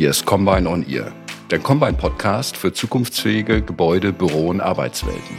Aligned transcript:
Hier 0.00 0.08
ist 0.08 0.24
Combine 0.24 0.66
on 0.66 0.88
Ear, 0.88 1.12
der 1.50 1.58
Combine-Podcast 1.58 2.56
für 2.56 2.72
zukunftsfähige 2.72 3.60
Gebäude, 3.60 4.14
Büro 4.14 4.48
und 4.48 4.62
Arbeitswelten. 4.62 5.36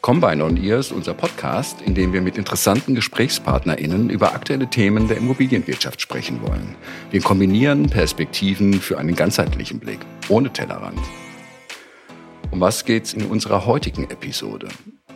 Combine 0.00 0.42
on 0.42 0.56
Ear 0.56 0.78
ist 0.78 0.90
unser 0.90 1.12
Podcast, 1.12 1.82
in 1.82 1.94
dem 1.94 2.14
wir 2.14 2.22
mit 2.22 2.38
interessanten 2.38 2.94
GesprächspartnerInnen 2.94 4.08
über 4.08 4.32
aktuelle 4.32 4.70
Themen 4.70 5.06
der 5.06 5.18
Immobilienwirtschaft 5.18 6.00
sprechen 6.00 6.40
wollen. 6.40 6.76
Wir 7.10 7.20
kombinieren 7.20 7.90
Perspektiven 7.90 8.80
für 8.80 8.96
einen 8.96 9.14
ganzheitlichen 9.14 9.80
Blick, 9.80 9.98
ohne 10.30 10.50
Tellerrand. 10.50 11.02
Um 12.50 12.58
was 12.58 12.86
geht's 12.86 13.12
in 13.12 13.26
unserer 13.26 13.66
heutigen 13.66 14.04
Episode? 14.04 14.68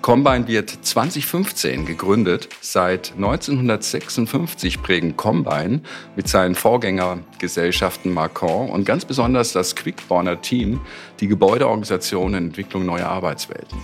Combine 0.04 0.46
wird 0.48 0.68
2015 0.68 1.86
gegründet. 1.86 2.50
Seit 2.60 3.14
1956 3.14 4.82
prägen 4.82 5.16
Combine 5.16 5.80
mit 6.14 6.28
seinen 6.28 6.54
Vorgängergesellschaften 6.54 8.12
Marcon 8.12 8.68
und 8.68 8.84
ganz 8.84 9.06
besonders 9.06 9.54
das 9.54 9.74
Quickborner 9.74 10.42
Team 10.42 10.82
die 11.20 11.26
Gebäudeorganisation 11.26 12.26
und 12.26 12.34
Entwicklung 12.34 12.84
neuer 12.84 13.06
Arbeitswelten. 13.06 13.78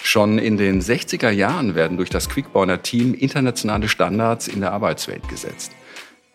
Schon 0.00 0.38
in 0.38 0.58
den 0.58 0.80
60er 0.80 1.30
Jahren 1.30 1.74
werden 1.74 1.96
durch 1.96 2.10
das 2.10 2.28
Quickborner 2.28 2.82
Team 2.82 3.14
internationale 3.14 3.88
Standards 3.88 4.46
in 4.46 4.60
der 4.60 4.72
Arbeitswelt 4.72 5.28
gesetzt. 5.28 5.72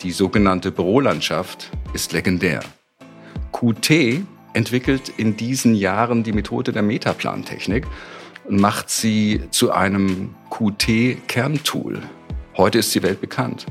Die 0.02 0.12
sogenannte 0.12 0.70
Bürolandschaft 0.70 1.72
ist 1.94 2.12
legendär. 2.12 2.60
QT 3.54 4.26
entwickelt 4.52 5.14
in 5.16 5.38
diesen 5.38 5.76
Jahren 5.76 6.24
die 6.24 6.34
Methode 6.34 6.74
der 6.74 6.84
Metaplantechnik 6.84 7.88
macht 8.50 8.90
sie 8.90 9.42
zu 9.52 9.72
einem 9.72 10.36
QT-Kerntool. 10.50 12.02
Heute 12.58 12.80
ist 12.80 12.94
die 12.94 13.04
Welt 13.04 13.22
bekannt. 13.22 13.66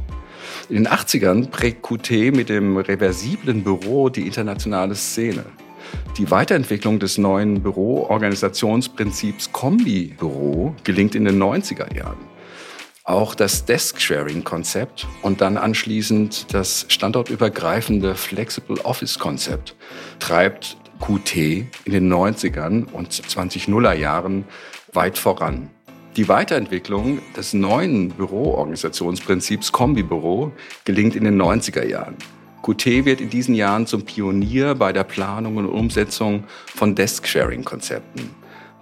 In 0.68 0.76
den 0.76 0.88
80ern 0.88 1.48
prägt 1.48 1.82
QT 1.82 2.34
mit 2.34 2.48
dem 2.48 2.76
reversiblen 2.76 3.62
Büro 3.62 4.08
die 4.08 4.26
internationale 4.26 4.94
Szene. 4.94 5.44
Die 6.16 6.30
Weiterentwicklung 6.30 6.98
des 6.98 7.18
neuen 7.18 7.62
Büroorganisationsprinzips 7.62 9.52
Kombi-Büro 9.52 10.74
gelingt 10.84 11.14
in 11.14 11.24
den 11.24 11.42
90er 11.42 11.94
Jahren. 11.94 12.18
Auch 13.04 13.34
das 13.34 13.64
Desk-Sharing-Konzept 13.64 15.06
und 15.22 15.40
dann 15.40 15.56
anschließend 15.56 16.54
das 16.54 16.86
standortübergreifende 16.88 18.14
Flexible 18.14 18.78
Office-Konzept 18.84 19.74
treibt 20.20 20.76
QT 21.02 21.36
in 21.36 21.92
den 21.92 22.12
90ern 22.12 22.84
und 22.92 23.12
2000er 23.12 23.92
Jahren 23.92 24.44
weit 24.92 25.18
voran. 25.18 25.68
Die 26.16 26.28
Weiterentwicklung 26.28 27.18
des 27.36 27.54
neuen 27.54 28.10
Büroorganisationsprinzips 28.10 29.72
Kombibüro 29.72 30.52
gelingt 30.84 31.16
in 31.16 31.24
den 31.24 31.42
90er 31.42 31.84
Jahren. 31.84 32.14
QT 32.62 33.04
wird 33.04 33.20
in 33.20 33.30
diesen 33.30 33.56
Jahren 33.56 33.88
zum 33.88 34.04
Pionier 34.04 34.76
bei 34.76 34.92
der 34.92 35.02
Planung 35.02 35.56
und 35.56 35.66
Umsetzung 35.66 36.44
von 36.66 36.94
Desk-Sharing-Konzepten. 36.94 38.30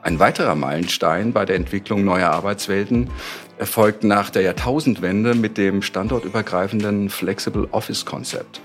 Ein 0.02 0.18
weiterer 0.18 0.54
Meilenstein 0.54 1.32
bei 1.32 1.46
der 1.46 1.56
Entwicklung 1.56 2.04
neuer 2.04 2.30
Arbeitswelten 2.30 3.08
erfolgt 3.56 4.04
nach 4.04 4.28
der 4.28 4.42
Jahrtausendwende 4.42 5.34
mit 5.34 5.56
dem 5.56 5.80
standortübergreifenden 5.80 7.08
Flexible 7.08 7.68
Office-Konzept. 7.70 8.60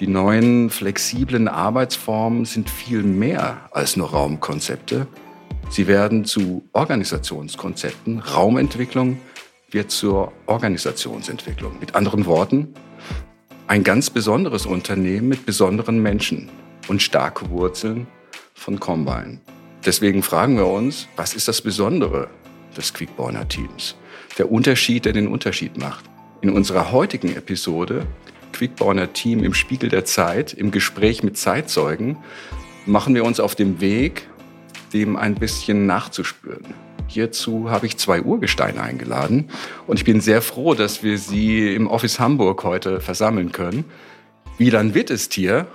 Die 0.00 0.06
neuen 0.06 0.70
flexiblen 0.70 1.48
Arbeitsformen 1.48 2.44
sind 2.44 2.70
viel 2.70 3.02
mehr 3.02 3.68
als 3.72 3.96
nur 3.96 4.10
Raumkonzepte. 4.10 5.06
Sie 5.68 5.86
werden 5.86 6.24
zu 6.24 6.68
Organisationskonzepten. 6.72 8.20
Raumentwicklung 8.20 9.18
wird 9.70 9.90
zur 9.90 10.32
Organisationsentwicklung. 10.46 11.78
Mit 11.78 11.94
anderen 11.94 12.26
Worten, 12.26 12.74
ein 13.66 13.84
ganz 13.84 14.10
besonderes 14.10 14.66
Unternehmen 14.66 15.28
mit 15.28 15.46
besonderen 15.46 16.02
Menschen 16.02 16.48
und 16.88 17.02
starke 17.02 17.48
Wurzeln 17.50 18.06
von 18.54 18.80
Combine. 18.80 19.40
Deswegen 19.84 20.22
fragen 20.22 20.56
wir 20.56 20.66
uns, 20.66 21.08
was 21.16 21.34
ist 21.34 21.48
das 21.48 21.60
Besondere 21.60 22.28
des 22.76 22.92
Quickborner 22.92 23.48
Teams? 23.48 23.96
Der 24.38 24.50
Unterschied, 24.50 25.04
der 25.04 25.12
den 25.12 25.28
Unterschied 25.28 25.76
macht. 25.78 26.04
In 26.40 26.50
unserer 26.50 26.92
heutigen 26.92 27.34
Episode 27.34 28.06
Quickborner 28.52 29.12
Team 29.12 29.42
im 29.42 29.54
Spiegel 29.54 29.88
der 29.88 30.04
Zeit, 30.04 30.52
im 30.52 30.70
Gespräch 30.70 31.22
mit 31.22 31.36
Zeitzeugen, 31.36 32.16
machen 32.86 33.14
wir 33.14 33.24
uns 33.24 33.40
auf 33.40 33.54
dem 33.54 33.80
Weg, 33.80 34.28
dem 34.92 35.16
ein 35.16 35.34
bisschen 35.34 35.86
nachzuspüren. 35.86 36.74
Hierzu 37.06 37.70
habe 37.70 37.86
ich 37.86 37.96
zwei 37.98 38.22
Urgesteine 38.22 38.82
eingeladen 38.82 39.50
und 39.86 39.98
ich 39.98 40.04
bin 40.04 40.20
sehr 40.20 40.40
froh, 40.40 40.74
dass 40.74 41.02
wir 41.02 41.18
sie 41.18 41.74
im 41.74 41.86
Office 41.86 42.18
Hamburg 42.18 42.64
heute 42.64 43.00
versammeln 43.00 43.52
können. 43.52 43.84
Wieland 44.58 44.94
Witt 44.94 45.10
ist 45.10 45.34
hier. 45.34 45.66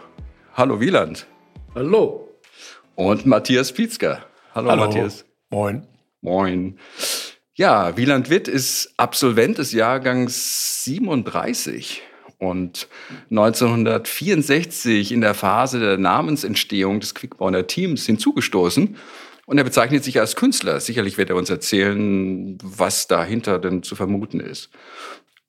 Hallo 0.55 0.79
Wieland. 0.79 1.27
Hallo. 1.75 2.29
Und 2.95 3.25
Matthias 3.25 3.71
Pietzker. 3.71 4.25
Hallo, 4.55 4.71
Hallo. 4.71 4.85
Matthias. 4.85 5.25
Moin. 5.49 5.85
Moin. 6.21 6.79
Ja, 7.53 7.95
Wieland 7.97 8.29
Witt 8.29 8.47
ist 8.47 8.93
Absolvent 8.97 9.59
des 9.59 9.71
Jahrgangs 9.71 10.83
37 10.83 12.01
und 12.39 12.87
1964 13.29 15.11
in 15.11 15.21
der 15.21 15.33
Phase 15.33 15.79
der 15.79 15.97
Namensentstehung 15.97 16.99
des 16.99 17.15
Quickborner 17.15 17.67
Teams 17.67 18.05
hinzugestoßen. 18.05 18.95
Und 19.45 19.57
er 19.57 19.63
bezeichnet 19.63 20.03
sich 20.03 20.19
als 20.19 20.35
Künstler. 20.35 20.79
Sicherlich 20.79 21.17
wird 21.17 21.29
er 21.29 21.37
uns 21.37 21.49
erzählen, 21.49 22.57
was 22.61 23.07
dahinter 23.07 23.59
denn 23.59 23.81
zu 23.81 23.95
vermuten 23.95 24.41
ist. 24.41 24.69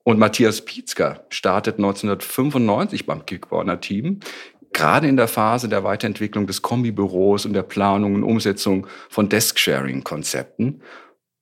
Und 0.03 0.17
Matthias 0.17 0.61
Pietzker 0.61 1.25
startet 1.29 1.75
1995 1.77 3.05
beim 3.05 3.25
Quickborner 3.25 3.81
Team, 3.81 4.21
gerade 4.71 5.07
in 5.07 5.17
der 5.17 5.27
Phase 5.27 5.67
der 5.67 5.83
Weiterentwicklung 5.83 6.47
des 6.47 6.61
Kombibüros 6.61 7.45
und 7.45 7.53
der 7.53 7.63
Planung 7.63 8.15
und 8.15 8.23
Umsetzung 8.23 8.87
von 9.09 9.27
Desk-Sharing-Konzepten. 9.27 10.81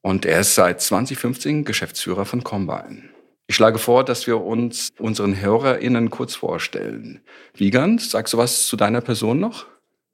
Und 0.01 0.25
er 0.25 0.39
ist 0.39 0.55
seit 0.55 0.81
2015 0.81 1.63
Geschäftsführer 1.63 2.25
von 2.25 2.43
Combine. 2.43 3.03
Ich 3.49 3.55
schlage 3.55 3.77
vor, 3.77 4.03
dass 4.03 4.27
wir 4.27 4.41
uns 4.41 4.91
unseren 4.99 5.41
HörerInnen 5.41 6.09
kurz 6.09 6.35
vorstellen. 6.35 7.21
Wiegand, 7.55 8.01
sagst 8.01 8.33
du 8.33 8.37
was 8.37 8.67
zu 8.67 8.75
deiner 8.75 8.99
Person 8.99 9.39
noch? 9.39 9.65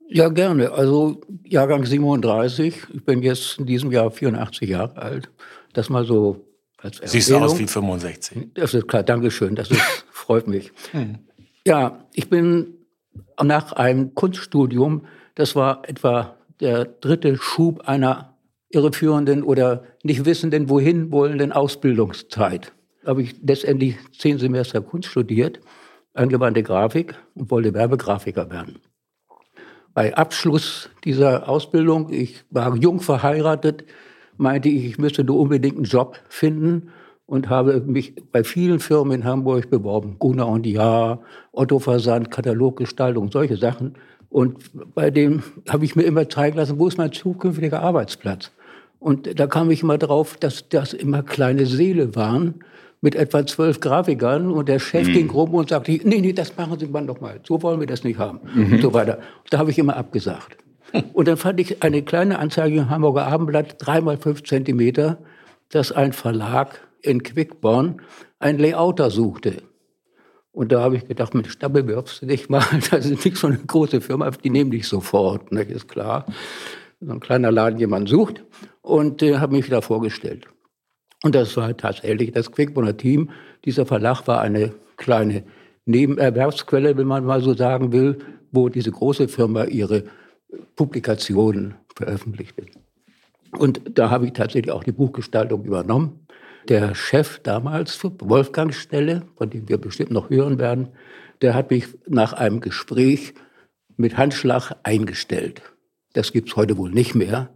Ja, 0.07 0.29
gerne. 0.29 0.71
Also 0.71 1.19
Jahrgang 1.43 1.83
37. 1.83 2.83
Ich 2.93 3.03
bin 3.03 3.23
jetzt 3.23 3.57
in 3.57 3.65
diesem 3.65 3.91
Jahr 3.91 4.11
84 4.11 4.69
Jahre 4.69 4.97
alt. 4.97 5.31
Das 5.73 5.89
mal 5.89 6.05
so 6.05 6.45
als 6.77 6.99
Erzählung. 6.99 7.11
Siehst 7.11 7.29
du 7.31 7.37
aus 7.37 7.59
wie 7.59 7.67
65. 7.67 8.53
Das 8.53 8.75
ist 8.75 8.87
klar. 8.87 9.01
Dankeschön. 9.01 9.55
Das 9.55 9.71
ist, 9.71 9.81
freut 10.11 10.47
mich. 10.47 10.71
Hm. 10.91 11.17
Ja, 11.65 12.05
ich 12.13 12.29
bin 12.29 12.75
nach 13.41 13.71
einem 13.71 14.13
Kunststudium, 14.13 15.05
das 15.33 15.55
war 15.55 15.89
etwa 15.89 16.37
der 16.59 16.85
dritte 16.85 17.35
Schub 17.37 17.87
einer 17.87 18.37
irreführenden 18.69 19.41
oder 19.41 19.83
nicht 20.03 20.25
wissenden, 20.25 20.69
wohin 20.69 21.11
wollenden 21.11 21.51
Ausbildungszeit 21.51 22.73
habe 23.05 23.21
ich 23.21 23.35
letztendlich 23.41 23.95
zehn 24.17 24.37
Semester 24.37 24.81
Kunst 24.81 25.09
studiert, 25.09 25.59
angewandte 26.13 26.63
Grafik 26.63 27.15
und 27.35 27.51
wollte 27.51 27.73
Werbegrafiker 27.73 28.49
werden. 28.49 28.79
Bei 29.93 30.15
Abschluss 30.15 30.89
dieser 31.03 31.47
Ausbildung, 31.47 32.11
ich 32.11 32.43
war 32.49 32.75
jung 32.75 32.99
verheiratet, 32.99 33.85
meinte 34.37 34.69
ich, 34.69 34.85
ich 34.85 34.97
müsste 34.97 35.23
nur 35.23 35.39
unbedingt 35.39 35.75
einen 35.75 35.85
Job 35.85 36.19
finden 36.29 36.91
und 37.25 37.49
habe 37.49 37.81
mich 37.81 38.15
bei 38.31 38.43
vielen 38.43 38.79
Firmen 38.79 39.21
in 39.21 39.23
Hamburg 39.23 39.69
beworben. 39.69 40.17
Gunnar 40.19 40.47
und 40.47 40.65
Ja, 40.65 41.19
Otto 41.51 41.79
Versand, 41.79 42.31
Kataloggestaltung, 42.31 43.31
solche 43.31 43.57
Sachen. 43.57 43.95
Und 44.29 44.71
bei 44.95 45.11
dem 45.11 45.43
habe 45.69 45.85
ich 45.85 45.95
mir 45.95 46.03
immer 46.03 46.27
zeigen 46.27 46.57
lassen, 46.57 46.79
wo 46.79 46.87
ist 46.87 46.97
mein 46.97 47.11
zukünftiger 47.11 47.81
Arbeitsplatz? 47.81 48.51
Und 48.99 49.39
da 49.39 49.47
kam 49.47 49.69
ich 49.69 49.83
immer 49.83 49.97
drauf, 49.97 50.37
dass 50.37 50.69
das 50.69 50.93
immer 50.93 51.23
kleine 51.23 51.65
Seele 51.65 52.15
waren, 52.15 52.63
mit 53.03 53.15
etwa 53.15 53.45
zwölf 53.45 53.81
Grafikern 53.81 54.49
und 54.49 54.69
der 54.69 54.79
Chef 54.79 55.07
mhm. 55.09 55.13
ging 55.13 55.29
rum 55.29 55.53
und 55.53 55.69
sagte, 55.69 55.91
nee, 55.91 56.21
nee, 56.21 56.31
das 56.31 56.55
machen 56.55 56.79
Sie 56.79 56.87
mal 56.87 57.05
doch 57.05 57.19
mal, 57.19 57.41
so 57.45 57.61
wollen 57.61 57.81
wir 57.81 57.87
das 57.87 58.05
nicht 58.05 58.17
haben 58.17 58.39
mhm. 58.55 58.73
und 58.73 58.81
so 58.81 58.93
weiter. 58.93 59.19
Da 59.49 59.57
habe 59.57 59.71
ich 59.71 59.77
immer 59.77 59.97
abgesagt. 59.97 60.57
Und 61.13 61.27
dann 61.27 61.37
fand 61.37 61.59
ich 61.59 61.81
eine 61.81 62.03
kleine 62.03 62.37
Anzeige 62.37 62.77
im 62.77 62.89
Hamburger 62.91 63.25
Abendblatt, 63.25 63.77
dreimal 63.79 64.17
fünf 64.17 64.43
Zentimeter, 64.43 65.17
dass 65.69 65.91
ein 65.91 66.13
Verlag 66.13 66.81
in 67.01 67.23
Quickborn 67.23 67.99
einen 68.37 68.59
Layouter 68.59 69.09
suchte. 69.09 69.63
Und 70.51 70.71
da 70.71 70.81
habe 70.81 70.95
ich 70.95 71.07
gedacht, 71.07 71.33
Mensch, 71.33 71.57
da 71.57 71.67
bewirbst 71.67 72.21
du 72.21 72.27
dich 72.27 72.47
mal. 72.47 72.63
Das 72.91 73.07
ist 73.07 73.25
nicht 73.25 73.37
so 73.37 73.47
eine 73.47 73.57
große 73.57 74.01
Firma, 74.01 74.29
die 74.29 74.51
nehmen 74.51 74.69
dich 74.69 74.87
sofort, 74.87 75.51
ne, 75.51 75.63
ist 75.63 75.87
klar. 75.87 76.27
So 77.01 77.11
ein 77.11 77.19
kleiner 77.19 77.51
Laden 77.51 77.79
jemand 77.79 78.07
sucht 78.07 78.43
und 78.81 79.23
äh, 79.23 79.39
habe 79.39 79.55
mich 79.55 79.67
da 79.67 79.81
vorgestellt. 79.81 80.47
Und 81.23 81.35
das 81.35 81.55
war 81.55 81.75
tatsächlich 81.75 82.33
das 82.33 82.51
Quickborner 82.51 82.97
Team. 82.97 83.29
Dieser 83.63 83.85
Verlag 83.85 84.27
war 84.27 84.41
eine 84.41 84.73
kleine 84.97 85.43
Nebenerwerbsquelle, 85.85 86.97
wenn 86.97 87.07
man 87.07 87.25
mal 87.25 87.41
so 87.41 87.53
sagen 87.53 87.91
will, 87.93 88.19
wo 88.51 88.69
diese 88.69 88.91
große 88.91 89.29
Firma 89.29 89.63
ihre 89.63 90.03
Publikationen 90.75 91.75
veröffentlichte. 91.95 92.65
Und 93.57 93.81
da 93.97 94.09
habe 94.09 94.25
ich 94.25 94.33
tatsächlich 94.33 94.71
auch 94.71 94.83
die 94.83 94.91
Buchgestaltung 94.91 95.63
übernommen. 95.63 96.27
Der 96.67 96.93
Chef 96.93 97.39
damals, 97.39 97.99
Wolfgang 98.03 98.73
Stelle, 98.73 99.23
von 99.37 99.49
dem 99.49 99.67
wir 99.69 99.77
bestimmt 99.77 100.11
noch 100.11 100.29
hören 100.29 100.59
werden, 100.59 100.89
der 101.41 101.53
hat 101.53 101.71
mich 101.71 101.87
nach 102.07 102.33
einem 102.33 102.59
Gespräch 102.59 103.33
mit 103.95 104.17
Handschlag 104.17 104.73
eingestellt. 104.83 105.61
Das 106.13 106.31
gibt's 106.31 106.55
heute 106.55 106.77
wohl 106.77 106.91
nicht 106.91 107.15
mehr. 107.15 107.49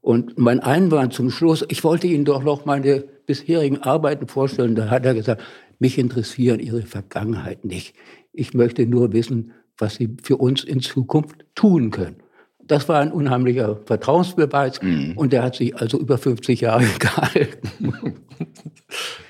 Und 0.00 0.38
mein 0.38 0.60
Einwand 0.60 1.12
zum 1.12 1.30
Schluss, 1.30 1.64
ich 1.68 1.84
wollte 1.84 2.06
Ihnen 2.06 2.24
doch 2.24 2.42
noch 2.42 2.64
meine 2.64 3.04
bisherigen 3.26 3.82
Arbeiten 3.82 4.28
vorstellen. 4.28 4.74
Da 4.74 4.88
hat 4.90 5.04
er 5.04 5.14
gesagt, 5.14 5.42
mich 5.78 5.98
interessieren 5.98 6.60
Ihre 6.60 6.82
Vergangenheit 6.82 7.64
nicht. 7.64 7.94
Ich 8.32 8.54
möchte 8.54 8.86
nur 8.86 9.12
wissen, 9.12 9.52
was 9.76 9.96
Sie 9.96 10.16
für 10.22 10.36
uns 10.36 10.64
in 10.64 10.80
Zukunft 10.80 11.44
tun 11.54 11.90
können. 11.90 12.16
Das 12.60 12.88
war 12.88 13.00
ein 13.00 13.12
unheimlicher 13.12 13.80
Vertrauensbeweis 13.86 14.82
mhm. 14.82 15.14
und 15.16 15.32
der 15.32 15.42
hat 15.42 15.56
sich 15.56 15.74
also 15.74 15.98
über 15.98 16.18
50 16.18 16.60
Jahre 16.60 16.84
gehalten. 16.98 17.94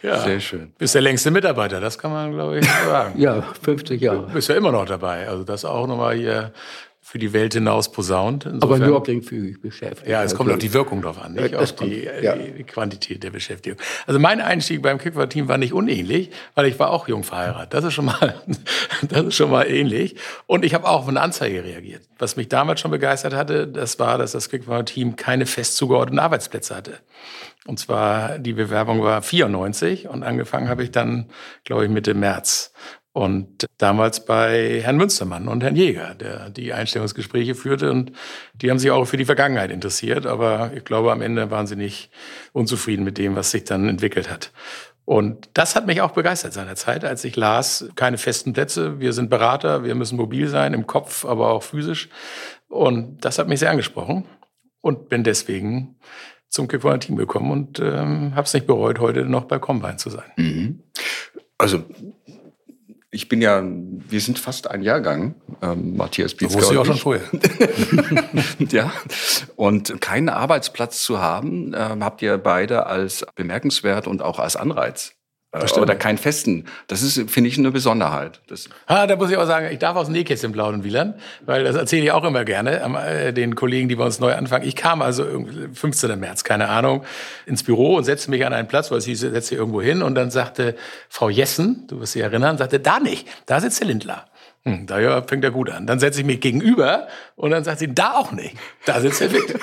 Ja, 0.02 0.18
sehr 0.20 0.40
schön. 0.40 0.72
Bist 0.78 0.94
der 0.94 1.02
längste 1.02 1.30
Mitarbeiter, 1.30 1.80
das 1.80 1.98
kann 1.98 2.12
man, 2.12 2.32
glaube 2.32 2.58
ich, 2.58 2.64
sagen. 2.64 3.18
ja, 3.20 3.42
50 3.62 4.00
Jahre. 4.00 4.26
Du 4.26 4.34
bist 4.34 4.48
ja 4.48 4.56
immer 4.56 4.72
noch 4.72 4.86
dabei. 4.86 5.28
Also 5.28 5.44
das 5.44 5.64
auch 5.64 5.86
nochmal 5.86 6.16
hier 6.16 6.52
für 7.08 7.18
die 7.18 7.32
Welt 7.32 7.54
hinaus 7.54 7.90
posaunt. 7.90 8.44
Insofern, 8.44 8.82
Aber 8.82 8.86
nur 8.86 9.02
geringfügig 9.02 9.62
beschäftigt. 9.62 10.06
Ja, 10.06 10.22
es 10.22 10.34
kommt 10.34 10.52
auf 10.52 10.58
die 10.58 10.74
Wirkung 10.74 11.00
drauf 11.00 11.18
an, 11.18 11.32
nicht 11.32 11.54
auf 11.54 11.72
die, 11.72 12.06
ja. 12.22 12.36
die, 12.36 12.64
Quantität 12.64 13.22
der 13.22 13.30
Beschäftigung. 13.30 13.78
Also 14.06 14.20
mein 14.20 14.42
Einstieg 14.42 14.82
beim 14.82 14.98
Kickball-Team 14.98 15.48
war 15.48 15.56
nicht 15.56 15.72
unähnlich, 15.72 16.28
weil 16.54 16.66
ich 16.66 16.78
war 16.78 16.90
auch 16.90 17.08
jung 17.08 17.24
verheiratet. 17.24 17.72
Das 17.72 17.82
ist 17.82 17.94
schon 17.94 18.04
mal, 18.04 18.34
das 19.08 19.24
ist 19.24 19.36
schon 19.36 19.50
mal 19.50 19.64
ähnlich. 19.64 20.16
Und 20.46 20.66
ich 20.66 20.74
habe 20.74 20.86
auch 20.86 21.00
auf 21.00 21.08
eine 21.08 21.22
Anzeige 21.22 21.64
reagiert. 21.64 22.02
Was 22.18 22.36
mich 22.36 22.50
damals 22.50 22.80
schon 22.80 22.90
begeistert 22.90 23.32
hatte, 23.32 23.66
das 23.66 23.98
war, 23.98 24.18
dass 24.18 24.32
das 24.32 24.50
Kickball-Team 24.50 25.16
keine 25.16 25.46
fest 25.46 25.78
zugeordneten 25.78 26.18
Arbeitsplätze 26.18 26.76
hatte. 26.76 26.98
Und 27.66 27.78
zwar, 27.78 28.38
die 28.38 28.52
Bewerbung 28.52 29.02
war 29.02 29.22
94 29.22 30.08
und 30.08 30.22
angefangen 30.22 30.68
habe 30.68 30.82
ich 30.82 30.90
dann, 30.90 31.26
glaube 31.64 31.84
ich, 31.84 31.90
Mitte 31.90 32.14
März. 32.14 32.72
Und 33.18 33.66
damals 33.78 34.24
bei 34.26 34.80
Herrn 34.80 34.96
Münstermann 34.96 35.48
und 35.48 35.64
Herrn 35.64 35.74
Jäger, 35.74 36.14
der 36.14 36.50
die 36.50 36.72
Einstellungsgespräche 36.72 37.56
führte. 37.56 37.90
Und 37.90 38.12
die 38.54 38.70
haben 38.70 38.78
sich 38.78 38.92
auch 38.92 39.06
für 39.06 39.16
die 39.16 39.24
Vergangenheit 39.24 39.72
interessiert. 39.72 40.24
Aber 40.24 40.70
ich 40.72 40.84
glaube, 40.84 41.10
am 41.10 41.20
Ende 41.20 41.50
waren 41.50 41.66
sie 41.66 41.74
nicht 41.74 42.12
unzufrieden 42.52 43.02
mit 43.02 43.18
dem, 43.18 43.34
was 43.34 43.50
sich 43.50 43.64
dann 43.64 43.88
entwickelt 43.88 44.30
hat. 44.30 44.52
Und 45.04 45.50
das 45.54 45.74
hat 45.74 45.84
mich 45.84 46.00
auch 46.00 46.12
begeistert 46.12 46.52
seinerzeit, 46.52 47.04
als 47.04 47.24
ich 47.24 47.34
las, 47.34 47.88
keine 47.96 48.18
festen 48.18 48.52
Plätze, 48.52 49.00
wir 49.00 49.12
sind 49.12 49.30
Berater, 49.30 49.82
wir 49.82 49.96
müssen 49.96 50.16
mobil 50.16 50.46
sein, 50.46 50.72
im 50.72 50.86
Kopf, 50.86 51.24
aber 51.24 51.50
auch 51.50 51.64
physisch. 51.64 52.10
Und 52.68 53.24
das 53.24 53.40
hat 53.40 53.48
mich 53.48 53.58
sehr 53.58 53.72
angesprochen 53.72 54.26
und 54.80 55.08
bin 55.08 55.24
deswegen 55.24 55.96
zum 56.50 56.68
Kickballer 56.68 57.00
Team 57.00 57.16
gekommen 57.16 57.50
und 57.50 57.80
ähm, 57.80 58.36
habe 58.36 58.44
es 58.44 58.54
nicht 58.54 58.68
bereut, 58.68 59.00
heute 59.00 59.24
noch 59.24 59.46
bei 59.46 59.58
Combine 59.58 59.96
zu 59.96 60.08
sein. 60.08 60.30
Mhm. 60.36 60.84
Also 61.58 61.82
ich 63.10 63.28
bin 63.28 63.40
ja, 63.40 63.62
wir 63.64 64.20
sind 64.20 64.38
fast 64.38 64.70
ein 64.70 64.82
Jahrgang, 64.82 65.34
ähm, 65.62 65.96
Matthias 65.96 66.34
Pietzka. 66.34 66.58
Wusste 66.58 66.74
ich 66.74 66.78
auch 66.78 66.86
schon 66.86 66.96
vorher. 66.96 67.22
ja. 68.70 68.92
Und 69.56 70.00
keinen 70.00 70.28
Arbeitsplatz 70.28 71.02
zu 71.02 71.18
haben, 71.18 71.72
äh, 71.72 71.96
habt 72.00 72.20
ihr 72.20 72.36
beide 72.36 72.86
als 72.86 73.24
bemerkenswert 73.34 74.06
und 74.06 74.20
auch 74.22 74.38
als 74.38 74.56
Anreiz 74.56 75.17
äh, 75.52 75.80
oder 75.80 75.96
keinen 75.96 76.18
festen. 76.18 76.66
Das 76.88 77.02
ist, 77.02 77.30
finde 77.30 77.48
ich, 77.48 77.58
eine 77.58 77.70
Besonderheit. 77.70 78.40
Das 78.48 78.68
ah, 78.86 79.06
da 79.06 79.16
muss 79.16 79.30
ich 79.30 79.36
auch 79.36 79.46
sagen, 79.46 79.68
ich 79.72 79.78
darf 79.78 79.96
aus 79.96 80.06
dem 80.06 80.12
Nähkästchen 80.12 80.52
plaudern, 80.52 80.84
Wieland, 80.84 81.16
weil 81.46 81.64
das 81.64 81.76
erzähle 81.76 82.04
ich 82.04 82.12
auch 82.12 82.24
immer 82.24 82.44
gerne 82.44 82.80
äh, 83.06 83.32
den 83.32 83.54
Kollegen, 83.54 83.88
die 83.88 83.96
bei 83.96 84.04
uns 84.04 84.20
neu 84.20 84.34
anfangen. 84.34 84.66
Ich 84.66 84.76
kam 84.76 85.00
also 85.00 85.24
15. 85.72 86.18
März, 86.18 86.44
keine 86.44 86.68
Ahnung, 86.68 87.04
ins 87.46 87.62
Büro 87.62 87.96
und 87.96 88.04
setzte 88.04 88.30
mich 88.30 88.44
an 88.44 88.52
einen 88.52 88.68
Platz, 88.68 88.90
weil 88.90 89.00
sie 89.00 89.14
setzte 89.14 89.54
irgendwo 89.54 89.80
hin 89.80 90.02
und 90.02 90.14
dann 90.14 90.30
sagte 90.30 90.76
Frau 91.08 91.30
Jessen, 91.30 91.86
du 91.88 92.00
wirst 92.00 92.14
dich 92.14 92.22
erinnern, 92.22 92.58
sagte, 92.58 92.78
da 92.78 93.00
nicht, 93.00 93.26
da 93.46 93.60
sitzt 93.60 93.80
der 93.80 93.88
Lindler. 93.88 94.27
Hm, 94.68 94.86
da 94.86 95.22
fängt 95.22 95.44
er 95.44 95.50
gut 95.50 95.70
an. 95.70 95.86
Dann 95.86 95.98
setze 95.98 96.20
ich 96.20 96.26
mich 96.26 96.40
gegenüber 96.40 97.08
und 97.36 97.50
dann 97.50 97.64
sagt 97.64 97.78
sie, 97.78 97.94
da 97.94 98.14
auch 98.16 98.32
nicht. 98.32 98.54
Da 98.84 99.00
sitzt 99.00 99.22
er 99.22 99.30
fit. 99.30 99.58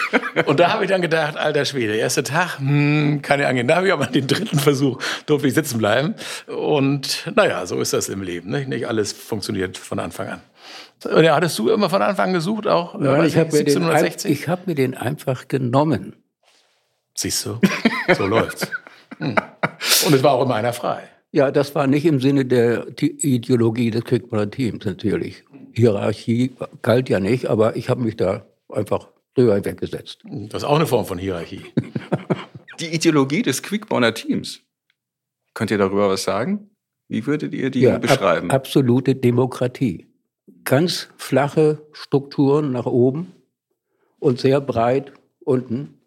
und 0.48 0.60
da 0.60 0.74
habe 0.74 0.86
ich 0.86 0.90
dann 0.90 1.02
gedacht, 1.02 1.38
alter 1.38 1.64
Schwede, 1.66 1.96
erster 1.96 2.24
Tag, 2.24 2.58
hm, 2.58 3.22
kann 3.22 3.40
ja 3.40 3.48
angehen. 3.48 3.68
Da 3.68 3.76
habe 3.76 3.88
ich 3.88 3.94
aber 3.94 4.08
den 4.08 4.26
dritten 4.26 4.58
Versuch, 4.58 5.00
durfte 5.28 5.48
ich 5.48 5.54
sitzen 5.54 5.78
bleiben. 5.78 6.16
Und 6.48 7.32
naja, 7.36 7.66
so 7.68 7.80
ist 7.80 7.94
das 7.94 8.10
im 8.10 8.24
Leben. 8.24 8.50
Nicht, 8.50 8.68
nicht 8.68 8.88
alles 8.88 9.14
funktioniert 9.14 9.78
von 9.78 10.00
Anfang 10.00 10.28
an. 10.28 10.42
Ja, 11.24 11.36
hattest 11.36 11.60
du 11.60 11.70
immer 11.70 11.90
von 11.90 12.02
Anfang 12.02 12.30
an 12.30 12.34
gesucht, 12.34 12.66
auch 12.66 12.98
Nein, 12.98 13.26
ich 13.26 13.38
habe 13.38 13.52
mir, 13.52 14.48
hab 14.48 14.66
mir 14.66 14.76
den 14.76 14.96
einfach 14.96 15.48
genommen. 15.48 16.16
Siehst 17.14 17.46
du, 17.46 17.60
so 18.18 18.26
läuft's. 18.26 18.68
Hm. 19.20 19.36
Und 20.06 20.14
es 20.14 20.24
war 20.24 20.34
auch 20.34 20.42
immer 20.42 20.56
einer 20.56 20.74
frei. 20.74 21.04
Ja, 21.36 21.52
das 21.52 21.76
war 21.76 21.86
nicht 21.86 22.06
im 22.06 22.22
Sinne 22.22 22.46
der 22.46 22.88
Ideologie 23.02 23.92
des 23.92 24.06
Quickball 24.06 24.50
Teams 24.50 24.86
natürlich. 24.86 25.44
Hierarchie 25.74 26.54
galt 26.82 27.10
ja 27.10 27.20
nicht, 27.20 27.48
aber 27.48 27.76
ich 27.76 27.90
habe 27.90 28.02
mich 28.02 28.16
da 28.16 28.46
einfach 28.70 29.10
drüber 29.34 29.66
weggesetzt. 29.66 30.24
Das 30.24 30.64
ist 30.64 30.70
auch 30.70 30.78
eine 30.78 30.88
Form 30.88 31.06
von 31.06 31.18
Hierarchie. 31.18 31.60
die 32.80 32.86
Ideologie 32.86 33.42
des 33.42 33.62
Quickborner 33.62 34.14
Teams. 34.14 34.62
Könnt 35.54 35.72
ihr 35.72 35.78
darüber 35.78 36.08
was 36.08 36.24
sagen? 36.24 36.70
Wie 37.10 37.28
würdet 37.28 37.54
ihr 37.54 37.70
die 37.70 37.82
ja, 37.82 37.98
beschreiben? 37.98 38.50
Ab, 38.50 38.62
absolute 38.62 39.14
Demokratie. 39.14 40.08
Ganz 40.64 41.10
flache 41.18 41.82
Strukturen 41.92 42.72
nach 42.72 42.86
oben 42.86 43.34
und 44.20 44.40
sehr 44.40 44.62
breit 44.62 45.12
unten. 45.44 46.00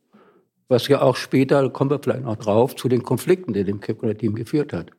Was 0.68 0.88
ja 0.88 1.02
auch 1.02 1.16
später, 1.16 1.68
kommen 1.68 1.90
wir 1.90 1.98
vielleicht 1.98 2.24
noch 2.24 2.36
drauf, 2.36 2.76
zu 2.76 2.88
den 2.88 3.02
Konflikten, 3.02 3.52
die 3.52 3.64
dem 3.64 3.80
Quickborner 3.82 4.16
Team 4.16 4.34
geführt 4.34 4.72
hat 4.72 4.92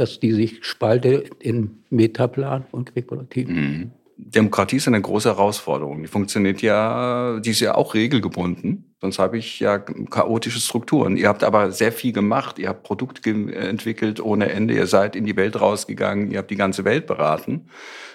dass 0.00 0.18
die 0.18 0.32
sich 0.32 0.64
spalte 0.64 1.24
in 1.38 1.82
Metaplan 1.90 2.64
und 2.72 2.92
Quickball-Team. 2.92 3.48
Mhm. 3.48 3.90
Demokratie 4.16 4.76
ist 4.76 4.88
eine 4.88 5.00
große 5.00 5.28
Herausforderung. 5.28 6.02
Die 6.02 6.08
funktioniert 6.08 6.62
ja, 6.62 7.38
die 7.40 7.50
ist 7.50 7.60
ja 7.60 7.74
auch 7.74 7.94
regelgebunden. 7.94 8.94
Sonst 9.00 9.18
habe 9.18 9.38
ich 9.38 9.60
ja 9.60 9.78
chaotische 9.78 10.60
Strukturen. 10.60 11.16
Ihr 11.16 11.28
habt 11.28 11.42
aber 11.44 11.72
sehr 11.72 11.92
viel 11.92 12.12
gemacht. 12.12 12.58
Ihr 12.58 12.68
habt 12.68 12.82
Produkte 12.82 13.30
entwickelt 13.30 14.20
ohne 14.20 14.50
Ende. 14.50 14.74
Ihr 14.74 14.86
seid 14.86 15.16
in 15.16 15.24
die 15.24 15.36
Welt 15.36 15.60
rausgegangen. 15.60 16.30
Ihr 16.30 16.38
habt 16.38 16.50
die 16.50 16.56
ganze 16.56 16.84
Welt 16.84 17.06
beraten. 17.06 17.68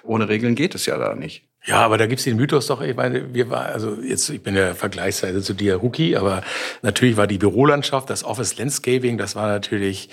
Ohne 0.04 0.30
Regeln 0.30 0.54
geht 0.54 0.76
es 0.76 0.86
ja 0.86 0.98
da 0.98 1.16
nicht. 1.16 1.45
Ja, 1.68 1.78
aber 1.78 1.98
da 1.98 2.06
gibt's 2.06 2.26
den 2.26 2.38
Mythos 2.38 2.68
doch, 2.68 2.82
ich 2.82 2.96
meine, 2.96 3.34
wir 3.34 3.50
war, 3.50 3.66
also 3.66 3.98
jetzt, 4.00 4.30
ich 4.30 4.44
bin 4.44 4.56
ja 4.56 4.76
vergleichsweise 4.76 5.42
zu 5.42 5.54
dir 5.56 5.78
Rookie, 5.78 6.16
aber 6.16 6.44
natürlich 6.84 7.18
war 7.18 7.26
die 7.26 7.40
Bürolandschaft, 7.40 8.10
das 8.12 8.24
Office 8.24 8.58
Landscaping, 8.58 9.18
das 9.18 9.36
war 9.36 9.48
natürlich 9.48 10.10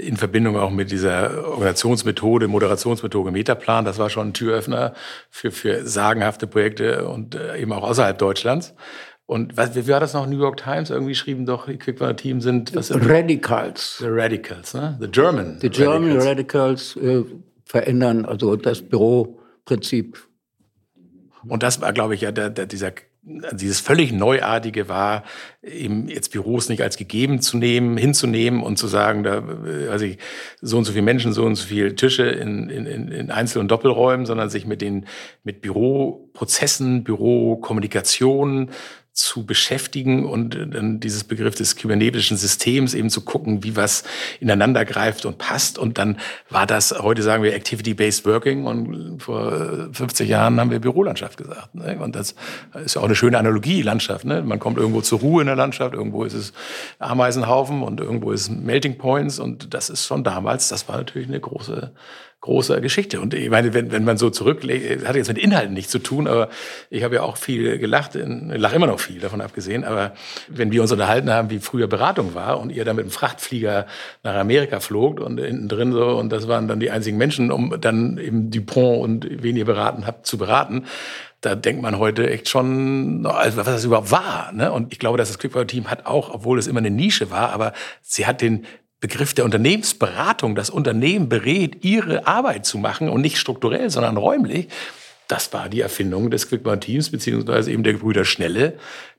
in 0.00 0.16
Verbindung 0.16 0.56
auch 0.56 0.70
mit 0.70 0.92
dieser 0.92 1.48
Organisationsmethode, 1.48 2.46
Moderationsmethode 2.46 3.32
Metaplan, 3.32 3.84
das 3.84 3.98
war 3.98 4.10
schon 4.10 4.28
ein 4.28 4.32
Türöffner 4.32 4.94
für, 5.28 5.50
für 5.50 5.84
sagenhafte 5.84 6.46
Projekte 6.46 7.08
und 7.08 7.34
äh, 7.34 7.58
eben 7.58 7.72
auch 7.72 7.82
außerhalb 7.82 8.16
Deutschlands. 8.16 8.72
Und 9.26 9.56
was, 9.56 9.74
wie 9.74 9.88
war 9.88 9.98
das 9.98 10.14
noch? 10.14 10.28
New 10.28 10.38
York 10.38 10.58
Times 10.58 10.90
irgendwie 10.90 11.16
schrieben 11.16 11.46
doch, 11.46 11.66
die 11.66 11.78
Quickfire 11.78 12.14
Team 12.14 12.40
sind 12.40 12.76
was 12.76 12.92
Radicals. 12.94 13.98
The 13.98 14.06
Radicals, 14.08 14.72
ne? 14.72 14.96
The 15.00 15.08
German. 15.08 15.58
The 15.60 15.68
German 15.68 16.16
Radicals, 16.16 16.96
Radicals 16.96 16.96
äh, 16.96 17.24
verändern 17.64 18.24
also 18.24 18.54
das 18.54 18.82
Büroprinzip 18.82 20.16
und 21.48 21.62
das 21.62 21.80
war, 21.80 21.92
glaube 21.92 22.14
ich, 22.14 22.22
ja 22.22 22.32
der, 22.32 22.50
der, 22.50 22.66
dieser 22.66 22.92
dieses 23.52 23.80
völlig 23.80 24.12
Neuartige 24.12 24.88
war, 24.88 25.24
eben 25.60 26.08
jetzt 26.08 26.30
Büros 26.30 26.68
nicht 26.68 26.82
als 26.82 26.96
gegeben 26.96 27.40
zu 27.40 27.56
nehmen, 27.56 27.96
hinzunehmen 27.96 28.62
und 28.62 28.78
zu 28.78 28.86
sagen, 28.86 29.24
da 29.24 29.42
weiß 29.44 30.02
ich, 30.02 30.18
so 30.60 30.78
und 30.78 30.84
so 30.84 30.92
viele 30.92 31.02
Menschen, 31.02 31.32
so 31.32 31.44
und 31.44 31.56
so 31.56 31.66
viele 31.66 31.96
Tische 31.96 32.22
in, 32.22 32.70
in, 32.70 32.86
in 32.86 33.30
Einzel- 33.32 33.58
und 33.58 33.68
Doppelräumen, 33.68 34.26
sondern 34.26 34.48
sich 34.48 34.64
mit 34.64 34.80
den 34.80 35.06
mit 35.42 35.60
Büroprozessen, 35.60 37.02
Bürokommunikation 37.02 38.70
zu 39.16 39.46
beschäftigen 39.46 40.26
und 40.26 40.54
dann 40.74 41.00
dieses 41.00 41.24
Begriff 41.24 41.54
des 41.54 41.76
kybernetischen 41.76 42.36
Systems 42.36 42.92
eben 42.92 43.08
zu 43.08 43.22
gucken, 43.22 43.64
wie 43.64 43.74
was 43.74 44.04
ineinander 44.40 44.84
greift 44.84 45.24
und 45.24 45.38
passt. 45.38 45.78
Und 45.78 45.96
dann 45.96 46.18
war 46.50 46.66
das, 46.66 46.94
heute 47.00 47.22
sagen 47.22 47.42
wir 47.42 47.54
Activity-Based 47.54 48.26
Working 48.26 48.66
und 48.66 49.22
vor 49.22 49.88
50 49.90 50.28
Jahren 50.28 50.60
haben 50.60 50.70
wir 50.70 50.80
Bürolandschaft 50.80 51.38
gesagt. 51.38 51.74
Ne? 51.74 51.98
Und 51.98 52.14
das 52.14 52.34
ist 52.84 52.94
ja 52.94 53.00
auch 53.00 53.06
eine 53.06 53.16
schöne 53.16 53.38
Analogie, 53.38 53.80
Landschaft. 53.80 54.26
Ne? 54.26 54.42
Man 54.42 54.58
kommt 54.58 54.76
irgendwo 54.76 55.00
zur 55.00 55.20
Ruhe 55.20 55.40
in 55.40 55.46
der 55.46 55.56
Landschaft, 55.56 55.94
irgendwo 55.94 56.24
ist 56.24 56.34
es 56.34 56.52
Ameisenhaufen 56.98 57.82
und 57.82 58.00
irgendwo 58.00 58.32
ist 58.32 58.42
es 58.42 58.50
Melting 58.50 58.98
Points 58.98 59.38
und 59.38 59.72
das 59.72 59.88
ist 59.88 60.04
schon 60.04 60.24
damals, 60.24 60.68
das 60.68 60.90
war 60.90 60.98
natürlich 60.98 61.28
eine 61.28 61.40
große 61.40 61.90
große 62.46 62.80
Geschichte. 62.80 63.20
Und 63.20 63.34
ich 63.34 63.50
meine, 63.50 63.74
wenn, 63.74 63.92
wenn 63.92 64.04
man 64.04 64.16
so 64.16 64.30
zurücklegt, 64.30 65.06
hat 65.06 65.16
jetzt 65.16 65.28
mit 65.28 65.38
Inhalten 65.38 65.74
nichts 65.74 65.90
zu 65.90 65.98
tun, 65.98 66.26
aber 66.26 66.48
ich 66.90 67.02
habe 67.02 67.16
ja 67.16 67.22
auch 67.22 67.36
viel 67.36 67.78
gelacht, 67.78 68.12
lache 68.14 68.76
immer 68.76 68.86
noch 68.86 69.00
viel 69.00 69.20
davon 69.20 69.40
abgesehen, 69.40 69.84
aber 69.84 70.12
wenn 70.48 70.70
wir 70.70 70.80
uns 70.80 70.92
unterhalten 70.92 71.30
haben, 71.30 71.50
wie 71.50 71.58
früher 71.58 71.88
Beratung 71.88 72.34
war 72.34 72.60
und 72.60 72.70
ihr 72.70 72.84
dann 72.84 72.96
mit 72.96 73.04
dem 73.04 73.10
Frachtflieger 73.10 73.86
nach 74.22 74.34
Amerika 74.36 74.80
flogt 74.80 75.20
und 75.20 75.38
hinten 75.38 75.68
drin 75.68 75.92
so, 75.92 76.16
und 76.16 76.30
das 76.30 76.48
waren 76.48 76.68
dann 76.68 76.80
die 76.80 76.90
einzigen 76.90 77.18
Menschen, 77.18 77.50
um 77.50 77.76
dann 77.80 78.16
eben 78.18 78.50
Dupont 78.50 79.02
und 79.02 79.42
wen 79.42 79.56
ihr 79.56 79.64
beraten 79.64 80.06
habt, 80.06 80.26
zu 80.26 80.38
beraten, 80.38 80.84
da 81.40 81.54
denkt 81.54 81.82
man 81.82 81.98
heute 81.98 82.30
echt 82.30 82.48
schon, 82.48 83.26
also 83.26 83.58
was 83.58 83.66
das 83.66 83.84
überhaupt 83.84 84.10
war. 84.10 84.52
Ne? 84.52 84.72
Und 84.72 84.92
ich 84.92 84.98
glaube, 84.98 85.18
dass 85.18 85.28
das 85.28 85.38
Quickfire-Team 85.38 85.90
hat 85.90 86.06
auch, 86.06 86.32
obwohl 86.32 86.58
es 86.58 86.66
immer 86.66 86.78
eine 86.78 86.90
Nische 86.90 87.30
war, 87.30 87.50
aber 87.50 87.72
sie 88.02 88.26
hat 88.26 88.40
den 88.40 88.64
Begriff 89.06 89.34
der 89.34 89.44
Unternehmensberatung, 89.44 90.56
das 90.56 90.68
Unternehmen 90.68 91.28
berät, 91.28 91.84
ihre 91.84 92.26
Arbeit 92.26 92.66
zu 92.66 92.76
machen 92.76 93.08
und 93.08 93.20
nicht 93.20 93.38
strukturell, 93.38 93.88
sondern 93.88 94.16
räumlich, 94.16 94.66
das 95.28 95.52
war 95.52 95.68
die 95.68 95.80
Erfindung 95.80 96.28
des 96.28 96.48
Quickborn-Teams, 96.48 97.10
beziehungsweise 97.10 97.70
eben 97.70 97.84
der 97.84 97.92
Brüder 97.92 98.24
Schnelle, 98.24 98.74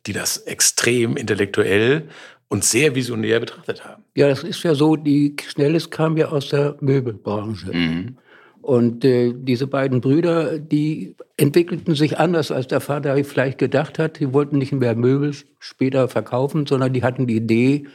die 0.05 0.11
das 0.11 0.39
extrem 0.39 1.15
intellektuell 1.15 2.09
und 2.49 2.65
sehr 2.65 2.95
visionär 2.95 3.39
betrachtet 3.39 3.85
haben. 3.85 4.03
Ja, 4.13 4.27
das 4.27 4.43
ist 4.43 4.61
ja 4.63 4.75
so, 4.75 4.97
die 4.97 5.37
Schnelles 5.47 5.89
kam 5.89 6.17
ja 6.17 6.27
aus 6.27 6.49
der 6.49 6.75
Möbelbranche. 6.81 7.71
Mhm. 7.73 8.17
Und 8.61 9.05
äh, 9.05 9.33
diese 9.33 9.67
beiden 9.67 10.01
Brüder, 10.01 10.59
die 10.59 11.15
entwickelten 11.37 11.95
sich 11.95 12.19
anders, 12.19 12.51
als 12.51 12.67
der 12.67 12.81
Vater 12.81 13.15
vielleicht 13.23 13.57
gedacht 13.57 13.99
hat. 13.99 14.19
Die 14.19 14.33
wollten 14.33 14.57
nicht 14.57 14.73
mehr 14.73 14.95
Möbel 14.95 15.33
später 15.59 16.09
verkaufen, 16.09 16.65
sondern 16.65 16.91
die 16.91 17.03
hatten 17.03 17.25
die 17.25 17.37
Idee, 17.37 17.85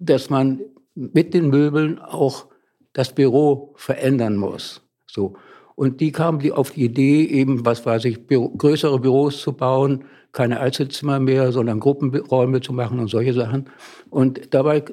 dass 0.00 0.28
man 0.28 0.60
mit 0.94 1.34
den 1.34 1.50
Möbeln 1.50 1.98
auch 1.98 2.46
das 2.92 3.14
Büro 3.14 3.72
verändern 3.76 4.36
muss. 4.36 4.82
So. 5.06 5.34
Und 5.76 6.00
die 6.00 6.12
kamen 6.12 6.52
auf 6.52 6.72
die 6.72 6.84
Idee, 6.84 7.24
eben, 7.24 7.64
was 7.64 7.86
weiß 7.86 8.04
ich, 8.04 8.26
Büro, 8.26 8.50
größere 8.50 8.98
Büros 8.98 9.40
zu 9.40 9.52
bauen, 9.52 10.04
keine 10.32 10.60
Einzelzimmer 10.60 11.18
mehr, 11.18 11.52
sondern 11.52 11.80
Gruppenräume 11.80 12.60
zu 12.60 12.72
machen 12.72 12.98
und 12.98 13.08
solche 13.08 13.32
Sachen. 13.32 13.70
Und 14.10 14.54
dabei 14.54 14.84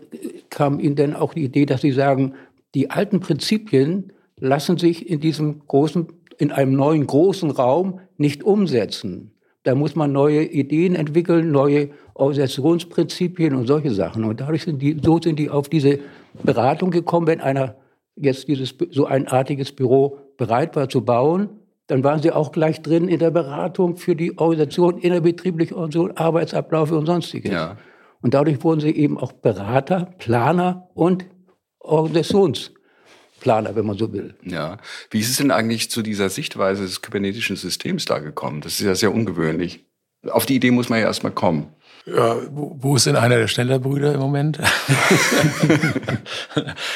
kam 0.50 0.80
ihnen 0.80 0.96
dann 0.96 1.14
auch 1.14 1.34
die 1.34 1.44
Idee, 1.44 1.66
dass 1.66 1.82
sie 1.82 1.92
sagen, 1.92 2.34
die 2.74 2.90
alten 2.90 3.20
Prinzipien 3.20 4.14
lassen 4.40 4.78
sich 4.78 5.10
in 5.10 5.20
diesem 5.20 5.68
großen, 5.68 6.08
in 6.38 6.52
einem 6.52 6.74
neuen 6.74 7.06
großen 7.06 7.52
Raum 7.52 8.00
nicht 8.18 8.44
umsetzen. 8.44 9.32
Da 9.68 9.76
muss 9.76 9.98
man 9.98 10.14
neue 10.14 10.46
Ideen 10.46 10.96
entwickeln, 10.96 11.52
neue 11.52 11.90
Organisationsprinzipien 12.14 13.54
und 13.54 13.68
solche 13.68 13.92
Sachen. 13.92 14.24
Und 14.24 14.40
dadurch 14.40 14.64
sind 14.64 14.82
die, 14.82 14.98
so 15.04 15.20
sind 15.22 15.40
die 15.40 15.50
auf 15.50 15.68
diese 15.68 16.00
Beratung 16.42 16.90
gekommen, 16.90 17.28
wenn 17.28 17.42
einer 17.42 17.76
jetzt 18.16 18.48
dieses, 18.48 18.74
so 18.92 19.08
ein 19.08 19.28
artiges 19.28 19.74
Büro 19.74 20.20
bereit 20.38 20.78
war 20.78 20.88
zu 20.88 21.04
bauen, 21.04 21.50
dann 21.88 22.02
waren 22.06 22.22
sie 22.22 22.32
auch 22.32 22.54
gleich 22.54 22.82
drin 22.82 23.10
in 23.10 23.20
der 23.20 23.30
Beratung 23.30 23.98
für 23.98 24.16
die 24.16 24.38
Organisation, 24.38 25.00
innerbetriebliche 25.00 25.76
Organisation, 25.76 26.12
Arbeitsabläufe 26.16 26.98
und 26.98 27.06
sonstiges. 27.06 27.52
Ja. 27.52 27.76
Und 28.22 28.36
dadurch 28.36 28.64
wurden 28.64 28.80
sie 28.80 28.92
eben 28.92 29.18
auch 29.18 29.34
Berater, 29.34 30.14
Planer 30.18 30.88
und 30.94 31.26
Organisationsplaner, 33.38 33.76
wenn 33.76 33.86
man 33.86 33.98
so 33.98 34.14
will. 34.14 34.36
Ja. 34.44 34.78
Wie 35.10 35.20
ist 35.20 35.30
es 35.30 35.38
denn 35.38 35.52
eigentlich 35.52 35.90
zu 35.90 36.02
dieser 36.02 36.30
Sichtweise 36.30 36.84
des 36.84 37.02
kybernetischen 37.02 37.56
Systems 37.56 38.06
da 38.06 38.20
gekommen? 38.20 38.62
Das 38.62 38.74
ist 38.74 38.86
ja 38.86 38.96
sehr 38.96 39.14
ungewöhnlich. 39.14 39.86
Auf 40.30 40.46
die 40.46 40.56
Idee 40.56 40.72
muss 40.72 40.90
man 40.90 41.00
ja 41.00 41.06
erstmal 41.06 41.32
kommen. 41.32 41.68
Ja, 42.06 42.38
wo, 42.52 42.76
wo 42.80 42.96
ist 42.96 43.06
denn 43.06 43.18
einer 43.18 43.38
der 43.38 43.50
Schnellerbrüder 43.50 44.14
im 44.14 44.22
Moment? 44.22 44.60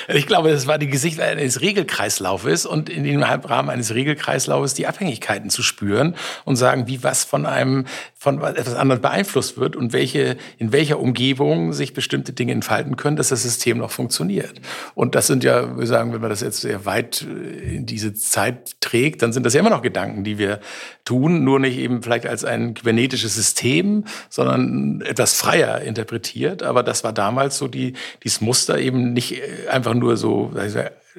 ich 0.07 0.25
glaube, 0.25 0.49
das 0.49 0.67
war 0.67 0.77
die 0.77 0.87
Gesicht 0.87 1.19
eines 1.19 1.59
Regelkreislaufes 1.59 2.65
und 2.65 2.89
in 2.89 3.03
dem 3.03 3.21
Rahmen 3.21 3.69
eines 3.69 3.93
Regelkreislaufes 3.93 4.73
die 4.73 4.87
Abhängigkeiten 4.87 5.49
zu 5.49 5.63
spüren 5.63 6.15
und 6.45 6.55
sagen, 6.55 6.87
wie 6.87 7.03
was 7.03 7.25
von 7.25 7.45
einem, 7.45 7.87
von 8.21 8.39
etwas 8.43 8.75
anderem 8.75 9.01
beeinflusst 9.01 9.57
wird 9.57 9.75
und 9.75 9.93
welche, 9.93 10.37
in 10.59 10.71
welcher 10.71 10.99
Umgebung 10.99 11.73
sich 11.73 11.93
bestimmte 11.93 12.33
Dinge 12.33 12.51
entfalten 12.51 12.95
können, 12.95 13.15
dass 13.15 13.29
das 13.29 13.41
System 13.41 13.79
noch 13.79 13.89
funktioniert. 13.89 14.61
Und 14.93 15.15
das 15.15 15.25
sind 15.25 15.43
ja, 15.43 15.75
wir 15.75 15.87
sagen, 15.87 16.13
wenn 16.13 16.21
man 16.21 16.29
das 16.29 16.41
jetzt 16.41 16.61
sehr 16.61 16.85
weit 16.85 17.23
äh, 17.23 17.77
in 17.77 17.87
diese 17.87 18.13
Zeit 18.13 18.79
trägt, 18.79 19.23
dann 19.23 19.33
sind 19.33 19.43
das 19.43 19.55
ja 19.55 19.59
immer 19.59 19.71
noch 19.71 19.81
Gedanken, 19.81 20.23
die 20.23 20.37
wir 20.37 20.59
tun, 21.03 21.43
nur 21.43 21.59
nicht 21.59 21.79
eben 21.79 22.03
vielleicht 22.03 22.27
als 22.27 22.45
ein 22.45 22.75
kybernetisches 22.75 23.33
System, 23.33 24.03
sondern 24.29 25.01
etwas 25.01 25.33
freier 25.33 25.81
interpretiert. 25.81 26.61
Aber 26.61 26.83
das 26.83 27.03
war 27.03 27.13
damals 27.13 27.57
so 27.57 27.67
die, 27.67 27.93
dieses 28.23 28.39
Muster 28.39 28.77
eben 28.77 29.13
nicht 29.13 29.41
äh, 29.41 29.67
einfach 29.67 29.95
nur 29.95 30.15
so 30.15 30.51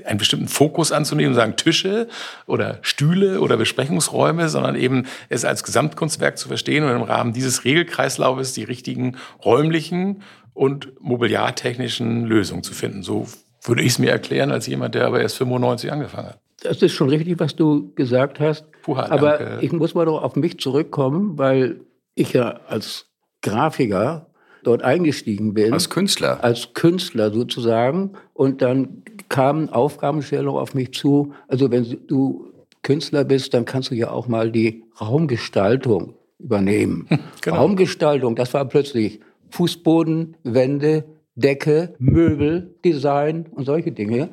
einen 0.05 0.19
bestimmten 0.19 0.49
Fokus 0.49 0.93
anzunehmen 0.93 1.33
und 1.33 1.37
sagen 1.37 1.57
Tische 1.57 2.09
oder 2.47 2.79
Stühle 2.83 3.41
oder 3.41 3.57
Besprechungsräume, 3.57 4.49
sondern 4.49 4.75
eben 4.75 5.07
es 5.29 5.45
als 5.45 5.65
Gesamtkunstwerk 5.65 6.39
zu 6.39 6.49
verstehen 6.49 6.85
und 6.85 6.91
im 6.91 7.03
Rahmen 7.03 7.33
dieses 7.33 7.65
Regelkreislaufes 7.65 8.53
die 8.53 8.65
richtigen 8.65 9.17
räumlichen 9.45 10.23
und 10.55 10.93
mobiliartechnischen 11.01 12.25
Lösungen 12.25 12.63
zu 12.63 12.75
finden. 12.75 13.03
So 13.03 13.27
würde 13.65 13.83
ich 13.83 13.93
es 13.93 13.99
mir 13.99 14.11
erklären 14.11 14.51
als 14.51 14.67
jemand, 14.67 14.95
der 14.95 15.07
aber 15.07 15.21
erst 15.21 15.37
95 15.39 15.93
angefangen 15.93 16.29
hat. 16.29 16.41
Das 16.63 16.81
ist 16.81 16.93
schon 16.93 17.09
richtig, 17.09 17.41
was 17.41 17.57
du 17.57 17.93
gesagt 17.95 18.39
hast. 18.39 18.67
Puha, 18.83 19.07
aber 19.11 19.63
ich 19.63 19.73
muss 19.73 19.95
mal 19.95 20.05
doch 20.07 20.23
auf 20.23 20.37
mich 20.37 20.59
zurückkommen, 20.59 21.39
weil 21.39 21.81
ich 22.15 22.33
ja 22.33 22.61
als 22.69 23.07
Grafiker 23.43 24.27
dort 24.63 24.83
eingestiegen 24.83 25.55
bin. 25.55 25.73
Als 25.73 25.91
Künstler? 25.91 26.43
Als 26.43 26.73
Künstler 26.75 27.33
sozusagen. 27.33 28.13
Und 28.33 28.63
dann 28.63 29.03
kamen 29.33 29.71
Aufgabenstellungen 29.71 30.61
auf 30.61 30.75
mich 30.75 30.93
zu. 30.93 31.33
Also 31.49 31.71
wenn 31.71 31.99
du 32.07 32.53
Künstler 32.83 33.25
bist, 33.25 33.55
dann 33.55 33.65
kannst 33.65 33.91
du 33.91 33.95
ja 33.95 34.11
auch 34.11 34.29
mal 34.29 34.53
die 34.53 34.85
Raumgestaltung 35.01 36.15
übernehmen. 36.39 37.09
Genau. 37.43 37.57
Raumgestaltung, 37.57 38.37
das 38.37 38.55
war 38.55 38.65
plötzlich 38.67 39.19
Fußboden, 39.51 40.37
Wände, 40.45 41.05
Decke, 41.35 41.95
Möbel, 41.99 42.77
Design 42.85 43.47
und 43.51 43.65
solche 43.65 43.91
Dinge. 43.91 44.29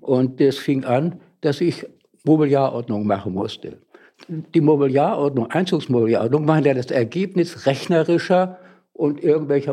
Und 0.00 0.40
das 0.40 0.56
fing 0.56 0.84
an, 0.84 1.20
dass 1.42 1.60
ich 1.60 1.84
Mobiliarordnung 2.24 3.06
machen 3.06 3.34
musste 3.34 3.78
die 4.28 4.60
Mobiliarordnung, 4.60 5.50
Einzugsmobiliarordnung, 5.50 6.48
waren 6.48 6.64
ja 6.64 6.74
das 6.74 6.86
Ergebnis 6.86 7.66
rechnerischer 7.66 8.58
und 8.92 9.22
irgendwelcher 9.22 9.72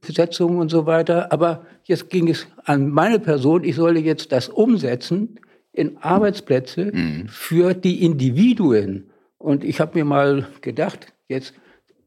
Maximensetzungen 0.00 0.58
und 0.58 0.70
so 0.70 0.86
weiter. 0.86 1.32
Aber 1.32 1.66
jetzt 1.84 2.10
ging 2.10 2.28
es 2.28 2.46
an 2.64 2.90
meine 2.90 3.18
Person, 3.18 3.64
ich 3.64 3.76
sollte 3.76 4.00
jetzt 4.00 4.32
das 4.32 4.48
umsetzen 4.48 5.40
in 5.72 5.96
Arbeitsplätze 5.98 6.90
mhm. 6.92 7.28
für 7.28 7.74
die 7.74 8.04
Individuen. 8.04 9.10
Und 9.38 9.64
ich 9.64 9.80
habe 9.80 9.98
mir 9.98 10.04
mal 10.04 10.48
gedacht, 10.60 11.12
jetzt, 11.28 11.54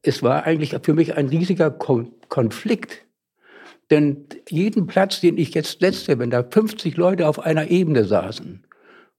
es 0.01 0.23
war 0.23 0.43
eigentlich 0.43 0.75
für 0.81 0.93
mich 0.93 1.15
ein 1.15 1.27
riesiger 1.27 1.71
Konflikt. 1.71 3.05
Denn 3.89 4.25
jeden 4.49 4.87
Platz, 4.87 5.21
den 5.21 5.37
ich 5.37 5.53
jetzt 5.53 5.79
setzte, 5.79 6.17
wenn 6.17 6.29
da 6.29 6.43
50 6.43 6.95
Leute 6.97 7.27
auf 7.27 7.39
einer 7.39 7.69
Ebene 7.69 8.05
saßen, 8.05 8.63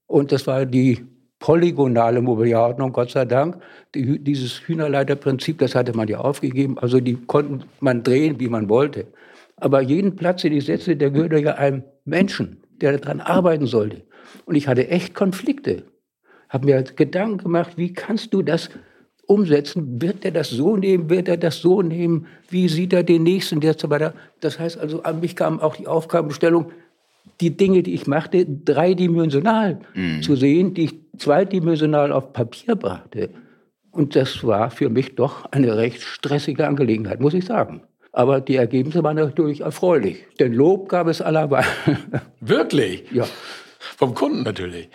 und 0.05 0.31
das 0.31 0.45
war 0.45 0.65
die 0.65 1.05
polygonale 1.43 2.21
Mobiliarordnung, 2.21 2.93
Gott 2.93 3.11
sei 3.11 3.25
Dank. 3.25 3.57
Die, 3.93 4.17
dieses 4.17 4.65
Hühnerleiterprinzip, 4.65 5.59
das 5.59 5.75
hatte 5.75 5.93
man 5.93 6.07
ja 6.07 6.19
aufgegeben. 6.19 6.79
Also 6.79 7.01
die 7.01 7.15
konnte 7.15 7.65
man 7.81 8.01
drehen, 8.01 8.39
wie 8.39 8.47
man 8.47 8.69
wollte. 8.69 9.07
Aber 9.57 9.81
jeden 9.81 10.15
Platz, 10.15 10.43
den 10.43 10.53
ich 10.53 10.65
setze, 10.65 10.95
der 10.95 11.11
gehörte 11.11 11.39
ja 11.39 11.55
einem 11.55 11.83
Menschen, 12.05 12.63
der 12.79 12.97
daran 12.97 13.19
arbeiten 13.19 13.65
sollte. 13.65 14.03
Und 14.45 14.55
ich 14.55 14.69
hatte 14.69 14.87
echt 14.87 15.15
Konflikte. 15.15 15.83
Habe 16.47 16.65
mir 16.65 16.81
Gedanken 16.81 17.39
gemacht, 17.39 17.73
wie 17.75 17.91
kannst 17.91 18.33
du 18.33 18.41
das 18.41 18.69
umsetzen? 19.27 20.01
Wird 20.01 20.23
er 20.23 20.31
das 20.31 20.49
so 20.49 20.77
nehmen? 20.77 21.09
Wird 21.09 21.27
er 21.27 21.35
das 21.35 21.57
so 21.59 21.81
nehmen? 21.81 22.27
Wie 22.47 22.69
sieht 22.69 22.93
er 22.93 23.03
den 23.03 23.23
nächsten? 23.23 23.59
Der 23.59 23.73
so 23.77 23.89
weiter. 23.89 24.13
Das 24.39 24.59
heißt 24.59 24.79
also, 24.79 25.03
an 25.03 25.19
mich 25.19 25.35
kam 25.35 25.59
auch 25.59 25.75
die 25.75 25.87
Aufgabenstellung, 25.87 26.71
die 27.41 27.55
Dinge, 27.57 27.83
die 27.83 27.93
ich 27.93 28.07
machte, 28.07 28.45
dreidimensional 28.45 29.79
mhm. 29.93 30.21
zu 30.21 30.35
sehen, 30.35 30.73
die 30.73 30.85
ich 30.85 30.93
zweidimensional 31.17 32.11
auf 32.11 32.33
Papier 32.33 32.75
brachte. 32.75 33.29
Und 33.91 34.15
das 34.15 34.43
war 34.43 34.71
für 34.71 34.89
mich 34.89 35.15
doch 35.15 35.45
eine 35.51 35.77
recht 35.77 36.01
stressige 36.01 36.67
Angelegenheit, 36.67 37.19
muss 37.19 37.33
ich 37.33 37.45
sagen. 37.45 37.83
Aber 38.11 38.41
die 38.41 38.55
Ergebnisse 38.55 39.03
waren 39.03 39.17
natürlich 39.17 39.61
erfreulich. 39.61 40.25
Denn 40.39 40.53
Lob 40.53 40.89
gab 40.89 41.07
es 41.07 41.21
allerweil. 41.21 41.65
Wirklich? 42.39 43.05
Ja. 43.11 43.25
Vom 43.97 44.13
Kunden 44.13 44.43
natürlich. 44.43 44.89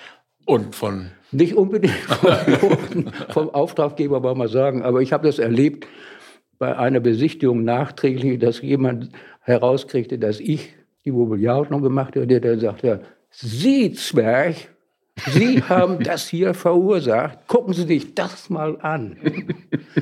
Und 0.47 0.75
von. 0.75 1.11
Nicht 1.31 1.55
unbedingt 1.55 1.95
vom, 1.95 3.13
vom 3.29 3.51
Auftraggeber, 3.51 4.23
wollen 4.23 4.39
wir 4.39 4.49
sagen. 4.49 4.83
Aber 4.83 5.03
ich 5.03 5.13
habe 5.13 5.27
das 5.27 5.39
erlebt 5.39 5.87
bei 6.59 6.77
einer 6.77 7.01
Besichtigung 7.01 7.65
nachträglich, 7.65 8.39
dass 8.39 8.63
jemand 8.63 9.11
herauskriegte, 9.41 10.19
dass 10.19 10.41
ich 10.41 10.75
die 11.05 11.12
Mobiliarordnung 11.12 11.83
gemacht 11.83 12.17
habe, 12.17 12.26
der 12.26 12.40
dann 12.40 12.61
sagte, 12.61 13.02
Sie, 13.31 13.93
Zwerg, 13.93 14.75
Sie 15.27 15.63
haben 15.63 16.03
das 16.03 16.29
hier 16.29 16.55
verursacht. 16.55 17.39
Gucken 17.47 17.75
Sie 17.75 17.87
sich 17.87 18.15
das 18.15 18.51
mal 18.51 18.79
an. 18.81 19.17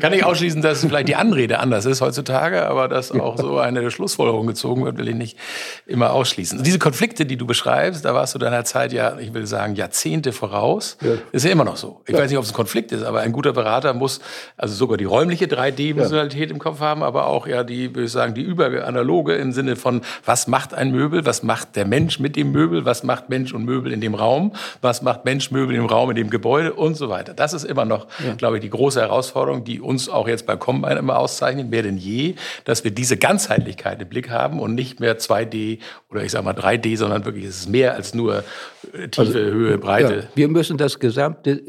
Kann 0.01 0.13
ich 0.13 0.25
ausschließen, 0.25 0.63
dass 0.63 0.85
vielleicht 0.85 1.09
die 1.09 1.17
Anrede 1.17 1.59
anders 1.59 1.87
ist 1.87 2.01
heutzutage, 2.01 2.67
aber 2.67 2.89
dass 2.89 3.13
auch 3.13 3.39
so 3.39 3.59
eine 3.59 3.91
Schlussfolgerung 3.91 4.47
gezogen 4.47 4.85
wird, 4.85 4.99
will 4.99 5.09
ich 5.09 5.15
nicht 5.15 5.39
immer 5.87 6.13
ausschließen. 6.13 6.63
Diese 6.63 6.79
Konflikte, 6.79 7.27
die 7.27 7.37
du 7.37 7.47
beschreibst, 7.47 8.05
da 8.05 8.15
warst 8.15 8.35
du 8.35 8.39
deiner 8.39 8.65
Zeit 8.65 8.93
ja, 8.93 9.19
ich 9.19 9.33
will 9.33 9.47
sagen, 9.47 9.75
Jahrzehnte 9.75 10.33
voraus. 10.33 10.99
Ja. 11.03 11.13
Ist 11.33 11.45
ja 11.45 11.51
immer 11.51 11.65
noch 11.65 11.77
so. 11.77 12.03
Ich 12.07 12.15
ja. 12.15 12.21
weiß 12.21 12.31
nicht, 12.31 12.39
ob 12.39 12.45
es 12.45 12.51
ein 12.51 12.57
Konflikt 12.57 12.93
ist, 12.93 13.03
aber 13.03 13.21
ein 13.21 13.33
guter 13.33 13.53
Berater 13.53 13.95
muss 13.95 14.21
also 14.57 14.75
sogar 14.75 14.97
die 14.97 15.05
räumliche 15.05 15.47
3D-Visualität 15.47 16.49
ja. 16.49 16.55
im 16.55 16.59
Kopf 16.59 16.81
haben, 16.81 17.03
aber 17.03 17.27
auch 17.27 17.47
ja 17.47 17.65
die, 17.65 17.95
würde 17.95 18.05
ich 18.05 18.13
sagen, 18.13 18.35
die 18.35 18.43
überanaloge 18.43 19.35
im 19.35 19.53
Sinne 19.53 19.77
von, 19.77 20.03
was 20.25 20.47
macht 20.47 20.75
ein 20.75 20.91
Möbel, 20.91 21.25
was 21.25 21.43
macht 21.43 21.77
der 21.77 21.87
Mensch 21.87 22.19
mit 22.19 22.37
dem 22.37 22.53
Möbel, 22.53 22.85
was 22.85 23.03
macht 23.03 23.29
Mensch 23.29 23.55
und 23.55 23.65
Möbel 23.65 23.93
in 23.93 24.01
dem 24.01 24.15
Raum, 24.15 24.53
was 24.83 25.03
macht 25.07 25.25
Mensch 25.25 25.51
Möbel 25.51 25.75
im 25.75 25.87
Raum, 25.87 26.11
in 26.11 26.17
dem 26.17 26.29
Gebäude 26.29 26.75
und 26.75 26.97
so 26.97 27.09
weiter. 27.09 27.33
Das 27.33 27.55
ist 27.55 27.65
immer 27.65 27.85
noch, 27.87 28.09
ja. 28.25 28.35
glaube 28.35 28.57
ich, 28.57 28.61
die 28.61 28.69
große 28.69 29.01
Herausforderung, 29.01 29.65
die 29.65 29.81
uns 29.81 30.09
auch 30.09 30.29
jetzt 30.29 30.45
bei 30.45 30.57
Combine 30.57 30.97
immer 30.97 31.19
auszeichnet, 31.19 31.71
mehr 31.71 31.83
denn 31.83 31.97
je, 31.97 32.35
dass 32.65 32.85
wir 32.85 32.91
diese 32.91 33.17
Ganzheitlichkeit 33.17 34.03
im 34.03 34.09
Blick 34.09 34.29
haben 34.29 34.61
und 34.61 34.75
nicht 34.75 35.01
mehr 35.01 35.19
2D 35.19 35.79
oder 36.11 36.25
ich 36.25 36.33
sage 36.33 36.45
mal 36.45 36.55
3D, 36.55 36.99
sondern 36.99 37.25
wirklich 37.25 37.45
es 37.45 37.61
ist 37.61 37.69
mehr 37.69 37.95
als 37.95 38.13
nur 38.13 38.45
äh, 38.93 39.09
Tiefe, 39.09 39.21
also, 39.21 39.39
Höhe, 39.39 39.79
Breite. 39.79 40.17
Ja, 40.17 40.23
wir 40.35 40.49
müssen 40.49 40.77
das 40.77 40.99
gesamte 40.99 41.63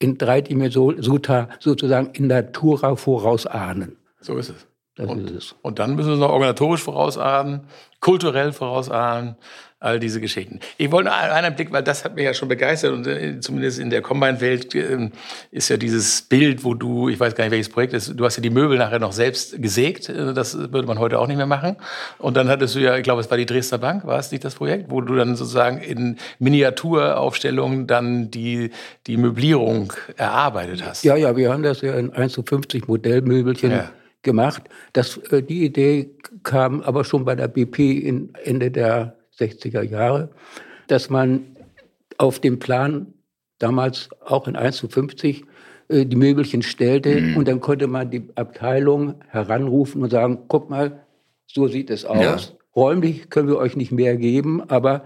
in 0.00 0.18
drei 0.18 0.40
Dimensionen 0.40 1.02
sozusagen 1.02 2.10
in 2.14 2.26
Natura 2.26 2.96
vorausahnen. 2.96 3.96
So 4.20 4.36
ist 4.36 4.48
es. 4.50 4.66
Und, 4.98 5.54
und, 5.62 5.78
dann 5.78 5.94
müssen 5.94 6.08
wir 6.08 6.14
es 6.14 6.20
noch 6.20 6.30
organisatorisch 6.30 6.82
vorausahnen, 6.82 7.62
kulturell 8.00 8.52
vorausahnen, 8.52 9.36
all 9.80 9.98
diese 9.98 10.20
Geschichten. 10.20 10.60
Ich 10.76 10.92
wollte 10.92 11.10
einen 11.10 11.56
Blick, 11.56 11.72
weil 11.72 11.82
das 11.82 12.04
hat 12.04 12.14
mich 12.14 12.24
ja 12.24 12.34
schon 12.34 12.48
begeistert 12.48 12.92
und 12.92 13.06
äh, 13.06 13.40
zumindest 13.40 13.78
in 13.78 13.88
der 13.88 14.02
Combine-Welt 14.02 14.74
äh, 14.74 15.10
ist 15.50 15.70
ja 15.70 15.78
dieses 15.78 16.22
Bild, 16.22 16.64
wo 16.64 16.74
du, 16.74 17.08
ich 17.08 17.18
weiß 17.18 17.34
gar 17.34 17.44
nicht, 17.44 17.52
welches 17.52 17.70
Projekt 17.70 17.94
ist, 17.94 18.12
du 18.14 18.24
hast 18.24 18.36
ja 18.36 18.42
die 18.42 18.50
Möbel 18.50 18.76
nachher 18.76 18.98
noch 18.98 19.12
selbst 19.12 19.60
gesägt, 19.60 20.10
äh, 20.10 20.34
das 20.34 20.56
würde 20.56 20.86
man 20.86 20.98
heute 20.98 21.18
auch 21.18 21.26
nicht 21.26 21.38
mehr 21.38 21.46
machen. 21.46 21.76
Und 22.18 22.36
dann 22.36 22.50
hattest 22.50 22.74
du 22.74 22.80
ja, 22.80 22.96
ich 22.96 23.02
glaube, 23.02 23.22
es 23.22 23.30
war 23.30 23.38
die 23.38 23.46
Dresdner 23.46 23.78
Bank, 23.78 24.04
war 24.04 24.18
es 24.18 24.30
nicht 24.30 24.44
das 24.44 24.56
Projekt, 24.56 24.90
wo 24.90 25.00
du 25.00 25.16
dann 25.16 25.34
sozusagen 25.34 25.78
in 25.78 26.18
Miniaturaufstellungen 26.38 27.86
dann 27.86 28.30
die, 28.30 28.70
die 29.06 29.16
Möblierung 29.16 29.94
erarbeitet 30.16 30.84
hast. 30.84 31.04
Ja, 31.04 31.16
ja, 31.16 31.36
wir 31.36 31.50
haben 31.50 31.62
das 31.62 31.80
ja 31.80 31.94
in 31.94 32.12
1 32.12 32.34
zu 32.34 32.42
50 32.42 32.86
Modellmöbelchen 32.86 33.70
ja 33.70 33.90
gemacht. 34.22 34.64
Das, 34.92 35.16
äh, 35.30 35.42
die 35.42 35.64
Idee 35.64 36.10
kam 36.42 36.82
aber 36.82 37.04
schon 37.04 37.24
bei 37.24 37.34
der 37.34 37.48
BP 37.48 37.78
in 37.78 38.32
Ende 38.44 38.70
der 38.70 39.16
60er 39.40 39.82
Jahre, 39.82 40.30
dass 40.86 41.10
man 41.10 41.56
auf 42.18 42.38
dem 42.38 42.58
Plan 42.58 43.14
damals 43.58 44.08
auch 44.24 44.46
in 44.48 44.56
1 44.56 44.76
zu 44.76 44.88
50 44.88 45.44
äh, 45.88 46.06
die 46.06 46.16
Möbelchen 46.16 46.62
stellte 46.62 47.20
mhm. 47.20 47.36
und 47.36 47.48
dann 47.48 47.60
konnte 47.60 47.86
man 47.86 48.10
die 48.10 48.28
Abteilung 48.34 49.14
heranrufen 49.28 50.02
und 50.02 50.10
sagen, 50.10 50.40
guck 50.48 50.70
mal, 50.70 51.00
so 51.46 51.66
sieht 51.66 51.90
es 51.90 52.04
aus. 52.04 52.22
Ja. 52.22 52.38
Räumlich 52.76 53.30
können 53.30 53.48
wir 53.48 53.58
euch 53.58 53.76
nicht 53.76 53.90
mehr 53.90 54.16
geben, 54.16 54.62
aber 54.68 55.04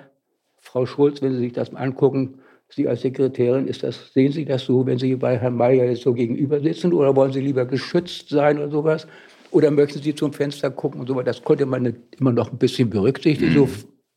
Frau 0.60 0.86
Schulz, 0.86 1.22
wenn 1.22 1.32
Sie 1.32 1.38
sich 1.38 1.52
das 1.52 1.72
mal 1.72 1.80
angucken, 1.80 2.40
Sie 2.68 2.88
als 2.88 3.02
Sekretärin, 3.02 3.68
ist 3.68 3.82
das, 3.82 4.12
sehen 4.12 4.32
Sie 4.32 4.44
das 4.44 4.64
so, 4.64 4.84
wenn 4.86 4.98
Sie 4.98 5.14
bei 5.16 5.38
Herrn 5.38 5.56
Mayer 5.56 5.86
jetzt 5.86 6.02
so 6.02 6.12
gegenüber 6.12 6.60
sitzen 6.60 6.92
oder 6.92 7.14
wollen 7.14 7.32
Sie 7.32 7.40
lieber 7.40 7.64
geschützt 7.64 8.28
sein 8.28 8.58
oder 8.58 8.70
sowas? 8.70 9.06
Oder 9.50 9.70
möchten 9.70 10.02
Sie 10.02 10.14
zum 10.14 10.32
Fenster 10.32 10.70
gucken 10.70 11.00
und 11.00 11.06
so 11.06 11.14
weiter? 11.14 11.26
Das 11.26 11.42
konnte 11.42 11.64
man 11.64 11.94
immer 12.18 12.32
noch 12.32 12.50
ein 12.50 12.58
bisschen 12.58 12.90
berücksichtigen, 12.90 13.52
mhm. 13.52 13.56
so 13.56 13.68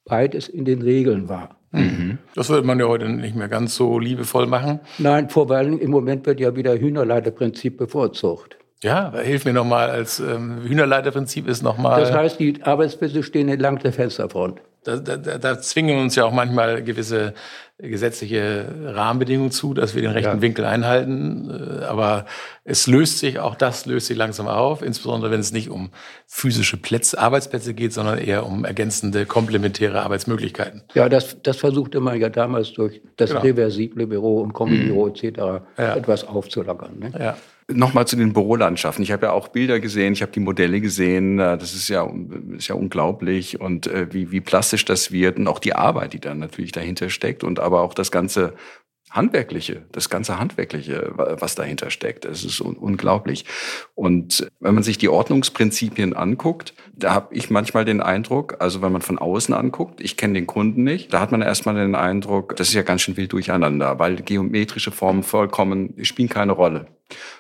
weit 0.10 0.36
es 0.36 0.48
in 0.48 0.66
den 0.66 0.82
Regeln 0.82 1.30
war. 1.30 1.58
Mhm. 1.72 2.18
Das 2.36 2.50
würde 2.50 2.66
man 2.66 2.80
ja 2.80 2.88
heute 2.88 3.10
nicht 3.10 3.36
mehr 3.36 3.50
ganz 3.50 3.76
so 3.76 4.00
liebevoll 4.00 4.48
machen. 4.48 4.80
Nein, 4.98 5.30
vor 5.30 5.50
allem 5.52 5.80
im 5.80 5.92
Moment 5.92 6.26
wird 6.26 6.40
ja 6.40 6.56
wieder 6.56 6.78
Hühnerleiterprinzip 6.78 7.78
bevorzugt. 7.78 8.58
Ja, 8.84 9.12
hilf 9.18 9.46
mir 9.46 9.54
nochmal, 9.54 9.90
als 9.90 10.20
ähm, 10.20 10.62
Hühnerleiterprinzip 10.64 11.48
ist 11.48 11.64
nochmal. 11.64 12.00
Das 12.00 12.14
heißt, 12.14 12.40
die 12.40 12.62
Arbeitsplätze 12.62 13.24
stehen 13.24 13.50
entlang 13.50 13.80
der 13.80 13.92
Fensterfront. 13.92 14.62
Da, 14.84 14.98
da, 14.98 15.18
da 15.18 15.60
zwingen 15.60 16.00
uns 16.00 16.16
ja 16.16 16.24
auch 16.24 16.32
manchmal 16.32 16.82
gewisse 16.84 17.34
gesetzliche 17.80 18.66
Rahmenbedingungen 18.86 19.52
zu, 19.52 19.76
dass 19.76 19.94
wir 19.94 20.02
den 20.02 20.12
rechten 20.12 20.38
ja. 20.38 20.42
Winkel 20.42 20.66
einhalten. 20.66 21.80
Äh, 21.82 21.86
aber 21.86 22.26
es 22.64 22.88
löst 22.88 23.20
sich, 23.20 23.40
auch 23.40 23.54
das 23.54 23.86
löst 23.86 24.08
sich 24.08 24.18
langsam 24.18 24.48
auf, 24.48 24.82
insbesondere 24.82 25.30
wenn 25.32 25.40
es 25.40 25.52
nicht 25.52 25.70
um 25.70 25.92
physische 26.26 26.78
Plätze, 26.78 27.20
Arbeitsplätze 27.20 27.76
geht, 27.76 27.94
sondern 27.94 28.18
eher 28.18 28.48
um 28.48 28.66
ergänzende, 28.66 29.28
komplementäre 29.28 30.02
Arbeitsmöglichkeiten. 30.02 30.84
Ja, 30.96 31.08
das, 31.08 31.38
das 31.44 31.58
versuchte 31.58 32.00
man 32.00 32.20
ja 32.20 32.30
damals 32.30 32.74
durch 32.74 33.02
das 33.16 33.30
genau. 33.30 33.42
reversible 33.42 34.08
Büro 34.08 34.42
und 34.42 34.54
Kombibüro 34.54 35.08
etc. 35.08 35.24
Ja. 35.78 35.96
etwas 35.96 36.28
aufzulockern. 36.28 36.98
Ne? 36.98 37.12
Ja. 37.20 37.38
Nochmal 37.70 38.08
zu 38.08 38.16
den 38.16 38.32
Bürolandschaften. 38.32 39.04
Ich 39.04 39.12
habe 39.12 39.26
ja 39.26 39.32
auch 39.34 39.50
Bilder 39.50 39.82
gesehen, 39.82 40.14
ich 40.14 40.22
habe 40.22 40.32
die 40.32 40.40
Modelle 40.40 40.80
gesehen. 40.80 41.38
Äh, 41.40 41.58
das 41.58 41.74
ist 41.74 41.90
ja, 41.90 42.10
ist 42.56 42.70
ja 42.70 42.76
unglaublich 42.76 43.60
und 43.60 43.88
äh, 43.88 44.08
wie, 44.14 44.32
wie 44.32 44.40
plastisch 44.40 44.86
das 44.86 45.12
wird 45.12 45.38
und 45.38 45.48
auch 45.48 45.60
die 45.60 45.76
Arbeit, 45.76 46.14
die 46.14 46.22
dann 46.22 46.40
natürlich 46.40 46.72
dahinter 46.72 47.10
steckt 47.10 47.44
und 47.44 47.60
aber 47.60 47.82
auch 47.82 47.94
das 47.94 48.10
ganze 48.10 48.54
Handwerkliche, 49.10 49.86
das 49.92 50.10
ganze 50.10 50.38
Handwerkliche, 50.38 51.12
was 51.16 51.56
dahinter 51.56 51.90
steckt. 51.90 52.26
Es 52.26 52.44
ist 52.44 52.60
un 52.60 52.76
unglaublich. 52.76 53.46
Und 53.96 54.48
wenn 54.60 54.76
man 54.76 54.84
sich 54.84 54.98
die 54.98 55.10
Ordnungsprinzipien 55.10 56.14
anguckt, 56.14 56.74
da 56.94 57.14
habe 57.14 57.34
ich 57.34 57.50
manchmal 57.50 57.86
den 57.86 58.02
Eindruck, 58.02 58.58
also 58.60 58.82
wenn 58.82 58.92
man 58.92 59.02
von 59.02 59.18
außen 59.18 59.54
anguckt, 59.54 60.02
ich 60.02 60.18
kenne 60.18 60.34
den 60.34 60.48
Kunden 60.48 60.84
nicht, 60.84 61.14
da 61.14 61.22
hat 61.22 61.32
man 61.32 61.42
erstmal 61.42 61.76
den 61.76 61.96
Eindruck, 61.96 62.56
das 62.58 62.70
ist 62.70 62.74
ja 62.74 62.82
ganz 62.82 63.02
schön 63.02 63.18
wild 63.18 63.32
durcheinander, 63.32 63.98
weil 63.98 64.18
geometrische 64.18 64.92
Formen 64.92 65.24
vollkommen 65.24 65.94
spielen 66.04 66.30
keine 66.30 66.52
Rolle. 66.52 66.88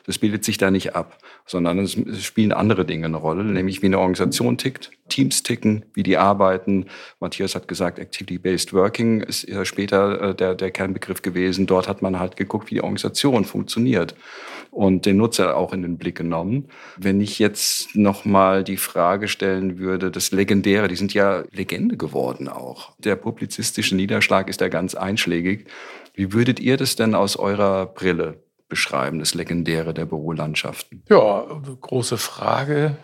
Das 0.06 0.18
bildet 0.18 0.46
sich 0.46 0.58
da 0.58 0.72
nicht 0.72 0.96
ab, 0.96 1.18
sondern 1.46 1.80
es 1.80 1.98
spielen 2.24 2.54
andere 2.54 2.86
Dinge 2.86 3.06
eine 3.06 3.18
Rolle, 3.18 3.44
nämlich 3.44 3.82
wie 3.82 3.88
eine 3.88 4.00
Organisation 4.00 4.58
tickt, 4.58 4.92
Teams 5.10 5.44
ticken, 5.44 5.86
wie 5.94 6.04
die 6.04 6.18
arbeiten. 6.18 6.86
Matthias 7.20 7.56
hat 7.56 7.68
gesagt, 7.68 8.00
Activity-Based 8.00 8.74
Working 8.74 9.22
ist 9.22 9.48
später 9.64 10.30
äh, 10.30 10.36
der, 10.36 10.56
der 10.56 10.72
Kernbegriff 10.72 11.22
gewesen. 11.22 11.66
Dort 11.68 11.88
hat 11.88 12.02
man 12.02 12.20
halt 12.20 12.38
geguckt, 12.38 12.70
wie 12.70 12.76
die 12.76 12.82
Organisation 12.82 13.46
funktioniert 13.46 14.16
und 14.72 15.06
den 15.06 15.18
Nutzer 15.18 15.58
auch 15.58 15.74
in 15.74 15.82
den 15.82 15.98
Blick 15.98 16.18
genommen. 16.18 16.70
Wenn 16.98 17.20
ich 17.22 17.40
jetzt 17.40 17.96
nochmal 17.96 18.64
die 18.64 18.78
Frage 18.78 19.28
stellen 19.28 19.80
würde, 19.80 20.12
das 20.12 20.32
Legendäre, 20.32 20.88
die 20.88 20.96
sind 20.96 21.14
ja 21.14 21.44
Legende 21.52 21.98
geworden 21.98 22.48
auch. 22.48 22.94
Der 23.00 23.16
publizistische 23.16 23.96
Niederschlag 23.96 24.50
ist 24.50 24.62
ja 24.62 24.68
ganz 24.68 24.96
einschlägig. 24.96 25.66
Wie 26.14 26.34
würdet 26.34 26.60
ihr 26.60 26.78
das 26.78 26.96
denn 26.96 27.16
aus 27.16 27.38
eurer 27.38 27.86
Brille 27.86 28.47
beschreiben, 28.70 29.20
das 29.20 29.34
Legendäre 29.34 29.94
der 29.94 30.06
Bürolandschaften? 30.06 31.04
Ja, 31.10 31.46
große 31.82 32.18
Frage. 32.18 32.98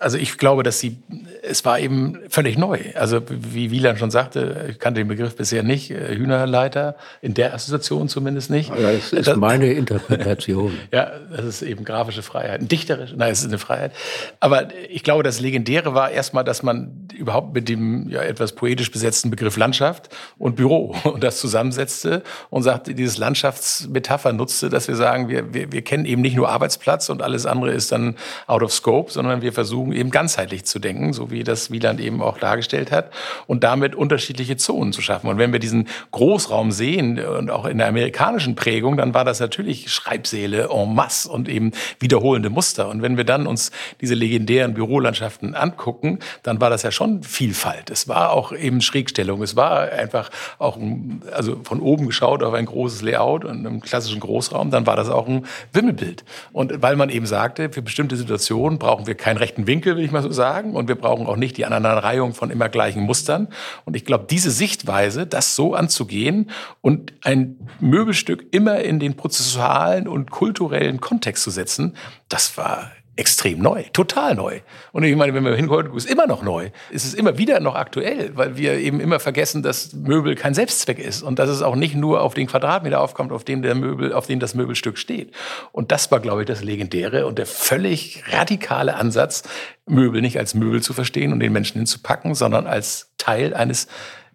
Also 0.00 0.16
ich 0.16 0.38
glaube, 0.38 0.62
dass 0.62 0.78
sie, 0.78 0.98
es 1.42 1.64
war 1.64 1.80
eben 1.80 2.20
völlig 2.28 2.56
neu. 2.56 2.78
Also 2.94 3.20
wie 3.28 3.72
Wieland 3.72 3.98
schon 3.98 4.12
sagte, 4.12 4.66
ich 4.70 4.78
kannte 4.78 5.00
den 5.00 5.08
Begriff 5.08 5.34
bisher 5.34 5.64
nicht, 5.64 5.90
äh, 5.90 6.14
Hühnerleiter, 6.14 6.94
in 7.20 7.34
der 7.34 7.52
Assoziation 7.52 8.08
zumindest 8.08 8.48
nicht. 8.48 8.70
Ja, 8.70 8.92
das 8.92 9.12
ist 9.12 9.26
das, 9.26 9.36
meine 9.36 9.72
Interpretation. 9.72 10.72
ja, 10.92 11.10
das 11.34 11.44
ist 11.44 11.62
eben 11.62 11.84
grafische 11.84 12.22
Freiheit, 12.22 12.70
dichterisch, 12.70 13.12
nein, 13.16 13.32
es 13.32 13.40
ist 13.40 13.48
eine 13.48 13.58
Freiheit. 13.58 13.90
Aber 14.38 14.68
ich 14.88 15.02
glaube, 15.02 15.24
das 15.24 15.40
Legendäre 15.40 15.94
war 15.94 16.12
erstmal, 16.12 16.44
dass 16.44 16.62
man 16.62 17.08
überhaupt 17.12 17.52
mit 17.52 17.68
dem 17.68 18.08
ja 18.08 18.22
etwas 18.22 18.52
poetisch 18.52 18.92
besetzten 18.92 19.30
Begriff 19.30 19.56
Landschaft 19.56 20.10
und 20.38 20.54
Büro 20.54 20.94
und 21.04 21.24
das 21.24 21.40
zusammensetzte 21.40 22.22
und 22.50 22.62
sagte, 22.62 22.94
dieses 22.94 23.18
Landschaftsmetapher 23.18 24.32
nutzte, 24.32 24.68
dass 24.68 24.86
wir 24.86 24.94
sagen, 24.94 25.28
wir, 25.28 25.52
wir, 25.52 25.72
wir 25.72 25.82
kennen 25.82 26.04
eben 26.04 26.22
nicht 26.22 26.36
nur 26.36 26.48
Arbeitsplatz 26.48 27.08
und 27.08 27.20
alles 27.20 27.46
andere 27.46 27.72
ist 27.72 27.90
dann 27.90 28.16
out 28.46 28.62
of 28.62 28.72
scope, 28.72 29.10
sondern 29.10 29.42
wir 29.42 29.52
versuchen 29.52 29.87
versuchen, 29.88 29.92
eben 29.92 30.10
ganzheitlich 30.10 30.64
zu 30.64 30.78
denken, 30.78 31.12
so 31.12 31.30
wie 31.30 31.44
das 31.44 31.70
Wieland 31.70 32.00
eben 32.00 32.22
auch 32.22 32.38
dargestellt 32.38 32.90
hat, 32.90 33.10
und 33.46 33.64
damit 33.64 33.94
unterschiedliche 33.94 34.56
Zonen 34.56 34.92
zu 34.92 35.02
schaffen. 35.02 35.28
Und 35.28 35.38
wenn 35.38 35.52
wir 35.52 35.60
diesen 35.60 35.88
Großraum 36.12 36.72
sehen 36.72 37.18
und 37.18 37.50
auch 37.50 37.66
in 37.66 37.78
der 37.78 37.88
amerikanischen 37.88 38.54
Prägung, 38.54 38.96
dann 38.96 39.14
war 39.14 39.24
das 39.24 39.40
natürlich 39.40 39.90
Schreibsäle 39.90 40.68
en 40.70 40.94
masse 40.94 41.28
und 41.28 41.48
eben 41.48 41.72
wiederholende 42.00 42.50
Muster. 42.50 42.88
Und 42.88 43.02
wenn 43.02 43.16
wir 43.16 43.24
dann 43.24 43.46
uns 43.46 43.70
diese 44.00 44.14
legendären 44.14 44.74
Bürolandschaften 44.74 45.54
angucken, 45.54 46.18
dann 46.42 46.60
war 46.60 46.70
das 46.70 46.82
ja 46.82 46.90
schon 46.90 47.22
Vielfalt. 47.22 47.90
Es 47.90 48.08
war 48.08 48.32
auch 48.32 48.52
eben 48.52 48.80
Schrägstellung. 48.80 49.42
Es 49.42 49.56
war 49.56 49.90
einfach 49.92 50.30
auch, 50.58 50.76
ein, 50.76 51.22
also 51.32 51.60
von 51.64 51.80
oben 51.80 52.06
geschaut 52.06 52.42
auf 52.42 52.54
ein 52.54 52.66
großes 52.66 53.02
Layout 53.02 53.44
und 53.44 53.58
einem 53.58 53.80
klassischen 53.80 54.20
Großraum, 54.20 54.70
dann 54.70 54.86
war 54.86 54.96
das 54.96 55.08
auch 55.08 55.26
ein 55.26 55.46
Wimmelbild. 55.72 56.24
Und 56.52 56.82
weil 56.82 56.96
man 56.96 57.10
eben 57.10 57.26
sagte, 57.26 57.70
für 57.70 57.82
bestimmte 57.82 58.16
Situationen 58.16 58.78
brauchen 58.78 59.06
wir 59.06 59.14
keinen 59.14 59.38
rechten 59.38 59.66
Winkel, 59.66 59.77
Winkel, 59.78 59.96
will 59.96 60.04
ich 60.04 60.10
mal 60.10 60.22
so 60.22 60.32
sagen. 60.32 60.74
Und 60.74 60.88
wir 60.88 60.96
brauchen 60.96 61.26
auch 61.26 61.36
nicht 61.36 61.56
die 61.56 61.64
Aneinanderreihung 61.64 62.34
von 62.34 62.50
immer 62.50 62.68
gleichen 62.68 63.02
Mustern. 63.02 63.46
Und 63.84 63.94
ich 63.94 64.04
glaube, 64.04 64.26
diese 64.28 64.50
Sichtweise, 64.50 65.26
das 65.26 65.54
so 65.54 65.74
anzugehen 65.74 66.50
und 66.80 67.12
ein 67.22 67.68
Möbelstück 67.78 68.46
immer 68.50 68.80
in 68.80 68.98
den 68.98 69.14
prozessualen 69.14 70.08
und 70.08 70.30
kulturellen 70.32 71.00
Kontext 71.00 71.44
zu 71.44 71.50
setzen, 71.50 71.94
das 72.28 72.58
war 72.58 72.90
extrem 73.18 73.58
neu, 73.58 73.82
total 73.92 74.36
neu. 74.36 74.60
Und 74.92 75.02
ich 75.02 75.16
meine, 75.16 75.34
wenn 75.34 75.44
wir 75.44 75.54
hingucken, 75.54 75.94
ist 75.96 76.08
immer 76.08 76.26
noch 76.26 76.42
neu. 76.42 76.70
Es 76.92 77.04
ist 77.04 77.14
immer 77.14 77.36
wieder 77.36 77.58
noch 77.58 77.74
aktuell, 77.74 78.30
weil 78.34 78.56
wir 78.56 78.74
eben 78.74 79.00
immer 79.00 79.18
vergessen, 79.18 79.62
dass 79.62 79.92
Möbel 79.92 80.36
kein 80.36 80.54
Selbstzweck 80.54 81.00
ist 81.00 81.22
und 81.22 81.40
dass 81.40 81.50
es 81.50 81.60
auch 81.60 81.74
nicht 81.74 81.96
nur 81.96 82.22
auf 82.22 82.34
den 82.34 82.46
Quadratmeter 82.46 83.00
aufkommt, 83.00 83.32
auf 83.32 83.42
dem 83.42 83.62
der 83.62 83.74
Möbel, 83.74 84.12
auf 84.12 84.28
dem 84.28 84.38
das 84.38 84.54
Möbelstück 84.54 84.98
steht. 84.98 85.32
Und 85.72 85.90
das 85.90 86.12
war, 86.12 86.20
glaube 86.20 86.42
ich, 86.42 86.46
das 86.46 86.62
Legendäre 86.62 87.26
und 87.26 87.38
der 87.38 87.46
völlig 87.46 88.22
radikale 88.30 88.94
Ansatz, 88.94 89.42
Möbel 89.86 90.20
nicht 90.20 90.38
als 90.38 90.54
Möbel 90.54 90.80
zu 90.80 90.92
verstehen 90.92 91.32
und 91.32 91.40
den 91.40 91.52
Menschen 91.52 91.78
hinzupacken, 91.78 92.34
sondern 92.34 92.66
als 92.66 93.10
Teil 93.18 93.52
eines 93.52 93.88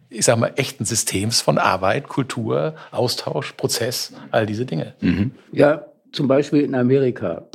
ich 0.09 0.25
sag 0.25 0.37
mal, 0.37 0.51
echten 0.57 0.85
Systems 0.85 1.41
von 1.41 1.57
Arbeit, 1.57 2.07
Kultur, 2.07 2.75
Austausch, 2.91 3.53
Prozess, 3.53 4.13
all 4.29 4.45
diese 4.45 4.63
Dinge. 4.63 4.93
Mhm. 5.01 5.31
Ja, 5.51 5.87
zum 6.11 6.27
Beispiel 6.27 6.61
in 6.61 6.75
Amerika 6.75 7.45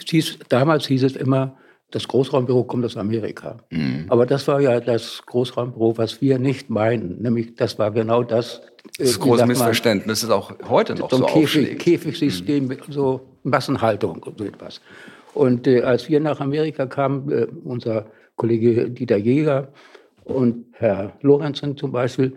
hieß, 0.00 0.38
damals 0.48 0.86
hieß 0.86 1.02
es 1.04 1.16
immer, 1.16 1.56
das 1.90 2.08
Großraumbüro 2.08 2.64
kommt 2.64 2.84
aus 2.84 2.96
Amerika. 2.96 3.58
Mhm. 3.70 4.06
Aber 4.08 4.26
das 4.26 4.48
war 4.48 4.60
ja 4.60 4.80
das 4.80 5.22
Großraumbüro, 5.26 5.98
was 5.98 6.20
wir 6.20 6.38
nicht 6.38 6.70
meinen. 6.70 7.20
Nämlich, 7.20 7.54
das 7.54 7.78
war 7.78 7.90
genau 7.90 8.22
das. 8.22 8.62
Das 8.98 9.10
ist 9.10 9.20
großes 9.20 9.46
Missverständnis 9.46 10.22
ist 10.22 10.30
auch 10.30 10.54
heute 10.68 10.94
noch 10.94 11.10
so, 11.10 11.18
so 11.18 11.26
Käfig, 11.26 11.78
Käfigsystem, 11.78 12.66
mhm. 12.66 12.78
so 12.88 13.20
Massenhaltung 13.42 14.22
und 14.22 14.38
so 14.38 14.44
etwas. 14.44 14.80
Und 15.34 15.66
äh, 15.66 15.82
als 15.82 16.08
wir 16.08 16.20
nach 16.20 16.40
Amerika 16.40 16.86
kamen, 16.86 17.30
äh, 17.30 17.46
unser 17.64 18.06
Kollege 18.36 18.90
Dieter 18.90 19.18
Jäger 19.18 19.68
und 20.24 20.66
Herr 20.72 21.12
Lorenzen 21.20 21.76
zum 21.76 21.92
Beispiel, 21.92 22.34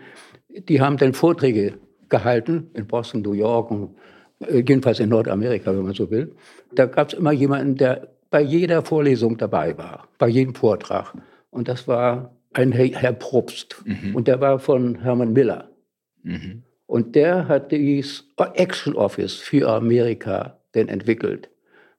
die 0.49 0.79
haben 0.79 0.97
dann 0.97 1.13
Vorträge 1.13 1.73
gehalten 2.09 2.69
in 2.73 2.87
Boston, 2.87 3.21
New 3.21 3.33
York 3.33 3.71
und 3.71 3.95
äh, 4.39 4.57
jedenfalls 4.57 4.99
in 4.99 5.09
Nordamerika, 5.09 5.71
wenn 5.71 5.83
man 5.83 5.93
so 5.93 6.09
will. 6.09 6.31
Da 6.75 6.85
gab 6.85 7.09
es 7.09 7.13
immer 7.13 7.31
jemanden, 7.31 7.75
der 7.75 8.09
bei 8.29 8.41
jeder 8.41 8.83
Vorlesung 8.83 9.37
dabei 9.37 9.77
war, 9.77 10.07
bei 10.17 10.27
jedem 10.27 10.55
Vortrag. 10.55 11.13
Und 11.51 11.67
das 11.67 11.87
war 11.87 12.35
ein 12.53 12.71
Herr 12.71 13.13
Probst. 13.13 13.83
Mhm. 13.85 14.15
Und 14.15 14.27
der 14.27 14.41
war 14.41 14.59
von 14.59 14.95
Hermann 15.01 15.33
Miller. 15.33 15.69
Mhm. 16.23 16.63
Und 16.87 17.15
der 17.15 17.47
hat 17.47 17.71
dieses 17.71 18.25
Action 18.55 18.95
Office 18.95 19.35
für 19.35 19.69
Amerika 19.69 20.57
denn 20.73 20.87
entwickelt. 20.87 21.49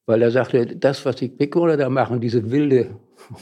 Weil 0.07 0.23
er 0.23 0.31
sagte, 0.31 0.67
das, 0.67 1.05
was 1.05 1.17
die 1.17 1.29
Big 1.29 1.53
da 1.53 1.89
machen, 1.89 2.21
diese 2.21 2.51
wilde 2.51 2.91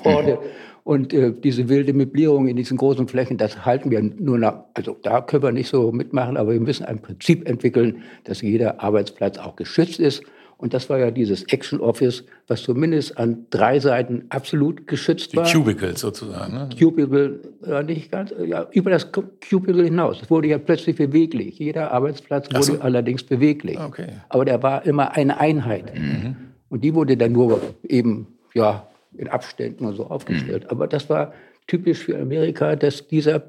Horde 0.05 0.35
mhm. 0.35 0.39
und 0.85 1.13
äh, 1.13 1.33
diese 1.33 1.69
wilde 1.69 1.93
Möblierung 1.93 2.49
in 2.49 2.57
diesen 2.57 2.79
großen 2.79 3.07
Flächen, 3.07 3.37
das 3.37 3.67
halten 3.67 3.91
wir 3.91 4.01
nur 4.01 4.39
nach, 4.39 4.65
also 4.73 4.97
da 5.03 5.21
können 5.21 5.43
wir 5.43 5.53
nicht 5.53 5.69
so 5.69 5.93
mitmachen, 5.93 6.37
aber 6.37 6.53
wir 6.53 6.61
müssen 6.61 6.87
ein 6.87 7.03
Prinzip 7.03 7.47
entwickeln, 7.47 8.03
dass 8.25 8.41
jeder 8.41 8.81
Arbeitsplatz 8.83 9.37
auch 9.37 9.57
geschützt 9.57 10.01
ist 10.01 10.23
und 10.57 10.73
das 10.73 10.89
war 10.89 10.99
ja 10.99 11.11
dieses 11.11 11.43
Action 11.45 11.81
Office, 11.81 12.25
was 12.47 12.63
zumindest 12.63 13.19
an 13.19 13.47
drei 13.51 13.81
Seiten 13.81 14.27
absolut 14.29 14.87
geschützt 14.87 15.33
Die 15.33 15.37
war. 15.37 15.51
Cubicle 15.51 15.97
sozusagen. 15.97 16.55
Ne? 16.55 16.69
Cubicle, 16.79 17.41
ja, 17.67 17.83
nicht 17.83 18.11
ganz, 18.11 18.33
ja, 18.45 18.67
über 18.73 18.91
das 18.91 19.11
Cubicle 19.13 19.85
hinaus. 19.85 20.23
Es 20.23 20.31
wurde 20.31 20.49
ja 20.49 20.59
plötzlich 20.59 20.97
beweglich. 20.97 21.59
Jeder 21.59 21.91
Arbeitsplatz 21.91 22.49
wurde 22.53 22.65
so. 22.65 22.81
allerdings 22.81 23.25
beweglich. 23.25 23.79
Okay. 23.79 24.09
Aber 24.29 24.45
der 24.45 24.63
war 24.63 24.87
immer 24.87 25.13
eine 25.13 25.39
Einheit. 25.41 25.93
Mhm. 25.99 26.37
Und 26.69 26.83
die 26.83 26.95
wurde 26.95 27.17
dann 27.17 27.33
nur 27.33 27.61
eben, 27.83 28.29
ja, 28.55 28.89
in 29.17 29.29
Abständen 29.29 29.85
und 29.85 29.95
so 29.97 30.07
aufgestellt. 30.07 30.65
Mhm. 30.65 30.71
Aber 30.71 30.87
das 30.87 31.09
war 31.09 31.33
typisch 31.67 31.99
für 31.99 32.19
Amerika, 32.19 32.77
dass 32.77 33.07
dieser 33.07 33.45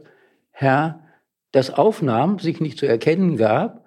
Herr 0.52 1.02
das 1.52 1.72
aufnahm, 1.72 2.40
sich 2.40 2.60
nicht 2.60 2.78
zu 2.78 2.86
erkennen 2.86 3.38
gab, 3.38 3.86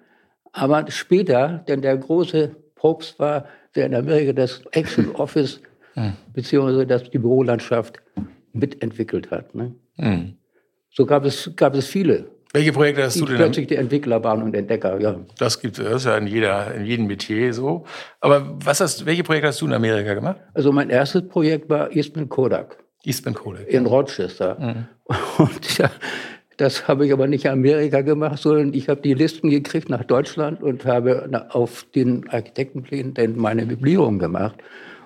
aber 0.51 0.89
später, 0.89 1.63
denn 1.67 1.81
der 1.81 1.95
große 1.97 2.55
Probst 2.79 3.19
war, 3.19 3.45
der 3.75 3.85
in 3.85 3.93
Amerika 3.93 4.33
das 4.33 4.61
Action 4.71 5.11
Office 5.15 5.61
mhm. 5.95 6.13
beziehungsweise 6.33 6.87
das, 6.87 7.09
die 7.09 7.19
Bürolandschaft 7.19 7.99
mitentwickelt 8.53 9.29
hat. 9.31 9.53
Ne? 9.53 9.75
Mhm. 9.97 10.37
So 10.89 11.05
gab 11.05 11.25
es, 11.25 11.51
gab 11.55 11.75
es 11.75 11.87
viele. 11.87 12.25
Welche 12.51 12.71
Projekte 12.71 13.03
hast 13.03 13.19
du 13.19 13.25
denn? 13.25 13.35
Plötzlich 13.35 13.67
die 13.67 13.75
Entwickler 13.75 14.23
waren 14.23 14.41
und 14.41 14.55
Entdecker, 14.55 14.99
ja. 14.99 15.19
Das 15.37 15.59
gibt 15.59 15.77
es 15.77 16.03
ja 16.05 16.17
in, 16.17 16.25
jeder, 16.25 16.73
in 16.73 16.85
jedem 16.85 17.05
Metier 17.05 17.53
so. 17.53 17.85
Aber 18.21 18.57
was 18.63 18.79
hast, 18.81 19.05
welche 19.05 19.23
Projekte 19.23 19.49
hast 19.49 19.61
du 19.61 19.67
in 19.67 19.73
Amerika 19.73 20.15
gemacht? 20.15 20.37
Also 20.55 20.71
mein 20.71 20.89
erstes 20.89 21.27
Projekt 21.27 21.69
war 21.69 21.95
Eastman 21.95 22.27
Kodak. 22.27 22.83
Eastman 23.03 23.35
Kodak. 23.35 23.67
In 23.67 23.85
Rochester. 23.85 24.57
Mhm. 24.59 24.87
Und 25.37 25.77
ja, 25.77 25.91
das 26.59 26.89
habe 26.89 27.05
ich 27.05 27.13
aber 27.13 27.25
nicht 27.27 27.45
in 27.45 27.51
Amerika 27.51 28.01
gemacht, 28.01 28.39
sondern 28.39 28.73
ich 28.73 28.89
habe 28.89 28.99
die 29.01 29.13
Listen 29.13 29.49
gekriegt 29.49 29.87
nach 29.87 30.03
Deutschland 30.03 30.61
und 30.61 30.85
habe 30.85 31.29
auf 31.51 31.85
den 31.95 32.29
Architektenplänen 32.29 33.13
dann 33.13 33.37
meine 33.37 33.65
Möblierung 33.65 34.19
gemacht. 34.19 34.55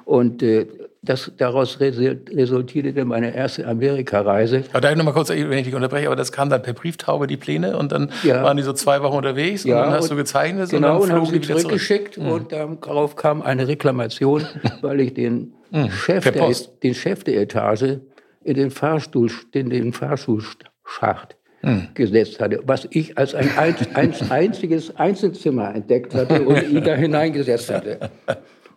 Und 0.03 0.41
äh, 0.41 0.65
das, 1.03 1.31
daraus 1.37 1.79
resultierte 1.79 2.93
dann 2.93 3.07
meine 3.07 3.35
erste 3.35 3.67
Amerikareise. 3.67 4.63
Aber 4.71 4.81
da 4.81 4.95
noch 4.95 5.05
mal 5.05 5.11
kurz, 5.11 5.29
wenn 5.29 5.51
ich 5.51 5.65
dich 5.65 5.75
unterbreche, 5.75 6.07
aber 6.07 6.15
das 6.15 6.31
kam 6.31 6.49
dann 6.49 6.63
per 6.63 6.73
Brieftaube, 6.73 7.27
die 7.27 7.37
Pläne, 7.37 7.77
und 7.77 7.91
dann 7.91 8.11
ja. 8.23 8.41
waren 8.41 8.57
die 8.57 8.63
so 8.63 8.73
zwei 8.73 9.03
Wochen 9.03 9.17
unterwegs 9.17 9.63
ja, 9.63 9.77
und 9.77 9.91
dann 9.91 9.93
hast 9.93 10.09
du 10.09 10.15
gezeichnet 10.15 10.71
genau, 10.71 11.01
und 11.01 11.09
dann 11.09 11.09
flogen 11.09 11.27
und 11.27 11.33
haben 11.33 11.43
sie 11.43 11.47
zurückgeschickt 11.53 12.15
zurück. 12.15 12.31
und 12.31 12.51
darauf 12.51 13.15
kam 13.15 13.43
eine 13.43 13.67
Reklamation, 13.67 14.43
weil 14.81 15.01
ich 15.01 15.13
den, 15.13 15.53
hm, 15.71 15.91
Chef 15.91 16.31
der, 16.31 16.51
den 16.81 16.95
Chef 16.95 17.23
der 17.23 17.41
Etage 17.41 17.99
in 18.43 18.55
den 18.55 18.71
Fahrstuhl, 18.71 19.29
in 19.51 19.69
den 19.69 19.93
Fahrstuhlschacht 19.93 21.37
hm. 21.63 21.87
gesetzt 21.93 22.39
hatte, 22.39 22.61
was 22.65 22.87
ich 22.91 23.17
als 23.17 23.33
ein, 23.35 23.49
ein 23.93 24.13
einziges 24.29 24.95
Einzelzimmer 24.97 25.73
entdeckt 25.73 26.13
hatte 26.13 26.43
und 26.43 26.61
ihn 26.69 26.83
da 26.83 26.95
hineingesetzt 26.95 27.71
hatte. 27.71 28.11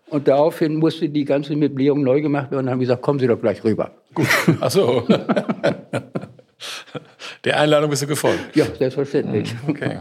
Und 0.08 0.28
daraufhin 0.28 0.76
musste 0.76 1.08
die 1.08 1.24
ganze 1.24 1.56
Möblierung 1.56 2.02
neu 2.02 2.20
gemacht 2.20 2.52
werden 2.52 2.66
und 2.66 2.70
haben 2.70 2.80
gesagt, 2.80 3.02
kommen 3.02 3.18
Sie 3.18 3.26
doch 3.26 3.40
gleich 3.40 3.64
rüber. 3.64 3.90
Gut. 4.14 4.28
Ach 4.60 4.70
so. 4.70 5.02
Der 7.44 7.60
Einladung 7.60 7.90
bist 7.90 8.02
du 8.02 8.06
gefolgt. 8.06 8.56
Ja, 8.56 8.66
selbstverständlich. 8.78 9.54
Okay. 9.68 10.00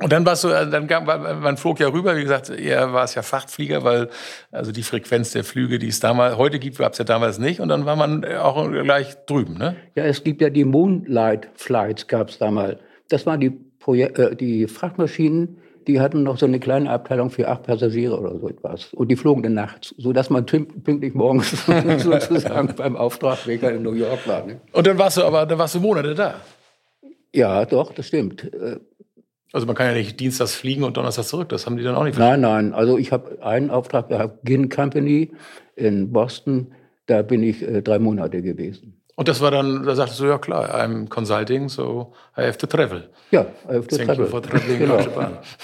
Und 0.00 0.12
dann 0.12 0.24
warst 0.26 0.44
du, 0.44 0.48
äh, 0.48 0.68
dann 0.68 0.86
kam, 0.86 1.04
man 1.04 1.56
flog 1.56 1.78
ja 1.80 1.88
rüber, 1.88 2.16
wie 2.16 2.22
gesagt, 2.22 2.50
eher 2.50 2.92
war 2.92 3.04
es 3.04 3.14
ja 3.14 3.22
Frachtflieger, 3.22 3.84
weil 3.84 4.08
also 4.50 4.72
die 4.72 4.82
Frequenz 4.82 5.32
der 5.32 5.44
Flüge, 5.44 5.78
die 5.78 5.88
es 5.88 6.00
damals 6.00 6.36
heute 6.36 6.58
gibt, 6.58 6.78
gab 6.78 6.92
es 6.92 6.98
ja 6.98 7.04
damals 7.04 7.38
nicht. 7.38 7.60
Und 7.60 7.68
dann 7.68 7.84
war 7.84 7.96
man 7.96 8.24
auch 8.24 8.70
gleich 8.70 9.14
drüben, 9.26 9.54
ne? 9.58 9.76
Ja, 9.94 10.04
es 10.04 10.24
gibt 10.24 10.40
ja 10.40 10.50
die 10.50 10.64
Moonlight 10.64 11.48
Flights, 11.54 12.06
gab 12.06 12.30
es 12.30 12.38
damals. 12.38 12.78
Das 13.08 13.26
waren 13.26 13.40
die, 13.40 13.50
Projek 13.50 14.18
äh, 14.18 14.34
die 14.34 14.66
Frachtmaschinen, 14.66 15.58
die 15.86 16.00
hatten 16.00 16.22
noch 16.22 16.38
so 16.38 16.46
eine 16.46 16.60
kleine 16.60 16.90
Abteilung 16.90 17.30
für 17.30 17.48
acht 17.48 17.64
Passagiere 17.64 18.18
oder 18.18 18.38
so 18.38 18.48
etwas. 18.48 18.92
Und 18.94 19.08
die 19.08 19.16
flogen 19.16 19.42
dann 19.42 19.54
nachts, 19.54 19.94
sodass 19.98 20.30
man 20.30 20.46
pünktlich 20.46 21.14
morgens 21.14 21.66
sozusagen 21.98 22.74
beim 22.76 22.96
Auftragweger 22.96 23.72
in 23.72 23.82
New 23.82 23.92
York 23.92 24.26
war. 24.26 24.46
Ne? 24.46 24.60
Und 24.72 24.86
dann 24.86 24.98
warst 24.98 25.16
du 25.16 25.24
aber, 25.24 25.46
dann 25.46 25.58
warst 25.58 25.74
du 25.74 25.80
Monate 25.80 26.14
da? 26.14 26.40
Ja, 27.32 27.64
doch, 27.64 27.92
das 27.92 28.06
stimmt. 28.06 28.44
Äh, 28.52 28.78
also 29.52 29.66
man 29.66 29.76
kann 29.76 29.86
ja 29.86 29.92
nicht 29.92 30.18
dienstags 30.18 30.54
fliegen 30.54 30.82
und 30.82 30.96
donnerstags 30.96 31.28
zurück, 31.28 31.48
das 31.48 31.66
haben 31.66 31.76
die 31.76 31.84
dann 31.84 31.94
auch 31.94 32.02
nicht 32.02 32.16
verstanden. 32.16 32.42
Nein, 32.42 32.70
nein, 32.70 32.74
also 32.74 32.98
ich 32.98 33.12
habe 33.12 33.40
einen 33.40 33.70
Auftrag 33.70 34.08
gehabt, 34.08 34.44
Gin 34.44 34.68
Company 34.68 35.30
in 35.76 36.12
Boston, 36.12 36.72
da 37.06 37.22
bin 37.22 37.42
ich 37.42 37.62
äh, 37.62 37.80
drei 37.82 38.00
Monate 38.00 38.42
gewesen. 38.42 39.00
Und 39.16 39.28
das 39.28 39.40
war 39.40 39.50
dann, 39.50 39.84
da 39.84 39.94
sagtest 39.94 40.20
du, 40.20 40.24
ja 40.24 40.38
klar, 40.38 40.74
I'm 40.74 41.08
consulting, 41.08 41.68
so 41.68 42.12
I 42.36 42.42
have 42.42 42.58
to 42.58 42.66
travel. 42.66 43.08
Ja, 43.30 43.42
I 43.68 43.74
have 43.74 43.86
to 43.86 43.96
Thank 43.96 44.08
travel. 44.08 44.24
You 44.24 44.30
for 44.30 44.42
traveling 44.42 44.78
genau. 44.78 44.96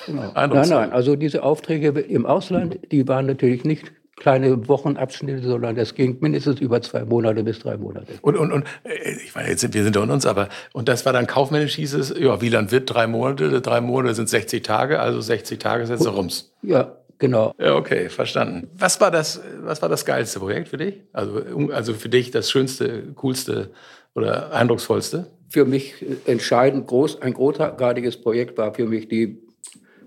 genau. 0.06 0.32
Nein, 0.34 0.68
nein, 0.68 0.92
also 0.92 1.16
diese 1.16 1.42
Aufträge 1.42 1.88
im 1.88 2.26
Ausland, 2.26 2.78
die 2.92 3.06
waren 3.08 3.26
natürlich 3.26 3.64
nicht 3.64 3.92
kleine 4.20 4.68
Wochenabschnitte, 4.68 5.48
sondern 5.48 5.74
das 5.74 5.94
ging 5.94 6.18
mindestens 6.20 6.60
über 6.60 6.80
zwei 6.82 7.04
Monate 7.04 7.42
bis 7.42 7.58
drei 7.58 7.76
Monate. 7.76 8.12
Und, 8.22 8.36
und, 8.36 8.52
und 8.52 8.64
äh, 8.84 9.12
ich 9.24 9.34
meine, 9.34 9.48
jetzt 9.48 9.62
sind 9.62 9.74
wir 9.74 9.82
sind 9.82 9.96
unter 9.96 10.12
uns, 10.12 10.26
aber 10.26 10.48
und 10.72 10.88
das 10.88 11.04
war 11.06 11.12
dann 11.12 11.26
kaufmännisch 11.26 11.74
hieß 11.74 11.94
es, 11.94 12.14
ja, 12.16 12.40
Wieland 12.40 12.70
wird 12.70 12.92
drei 12.92 13.06
Monate, 13.08 13.60
drei 13.60 13.80
Monate 13.80 14.14
sind 14.14 14.28
60 14.28 14.62
Tage, 14.62 15.00
also 15.00 15.20
60 15.20 15.58
Tage 15.58 15.86
sind 15.86 16.00
so 16.00 16.10
rums. 16.10 16.52
Ja, 16.62 16.92
genau. 17.20 17.54
Ja, 17.58 17.76
okay, 17.76 18.08
verstanden. 18.08 18.68
Was 18.76 19.00
war 19.00 19.12
das, 19.12 19.40
was 19.60 19.80
war 19.80 19.88
das 19.88 20.04
geilste 20.04 20.40
Projekt 20.40 20.68
für 20.68 20.78
dich? 20.78 21.02
Also, 21.12 21.42
also 21.72 21.94
für 21.94 22.08
dich 22.08 22.32
das 22.32 22.50
schönste, 22.50 23.12
coolste 23.14 23.70
oder 24.14 24.52
eindrucksvollste? 24.52 25.26
Für 25.48 25.64
mich 25.64 25.94
entscheidend 26.26 26.88
groß, 26.88 27.22
ein 27.22 27.34
großartiges 27.34 28.16
Projekt 28.20 28.58
war 28.58 28.74
für 28.74 28.86
mich 28.86 29.08
die 29.08 29.38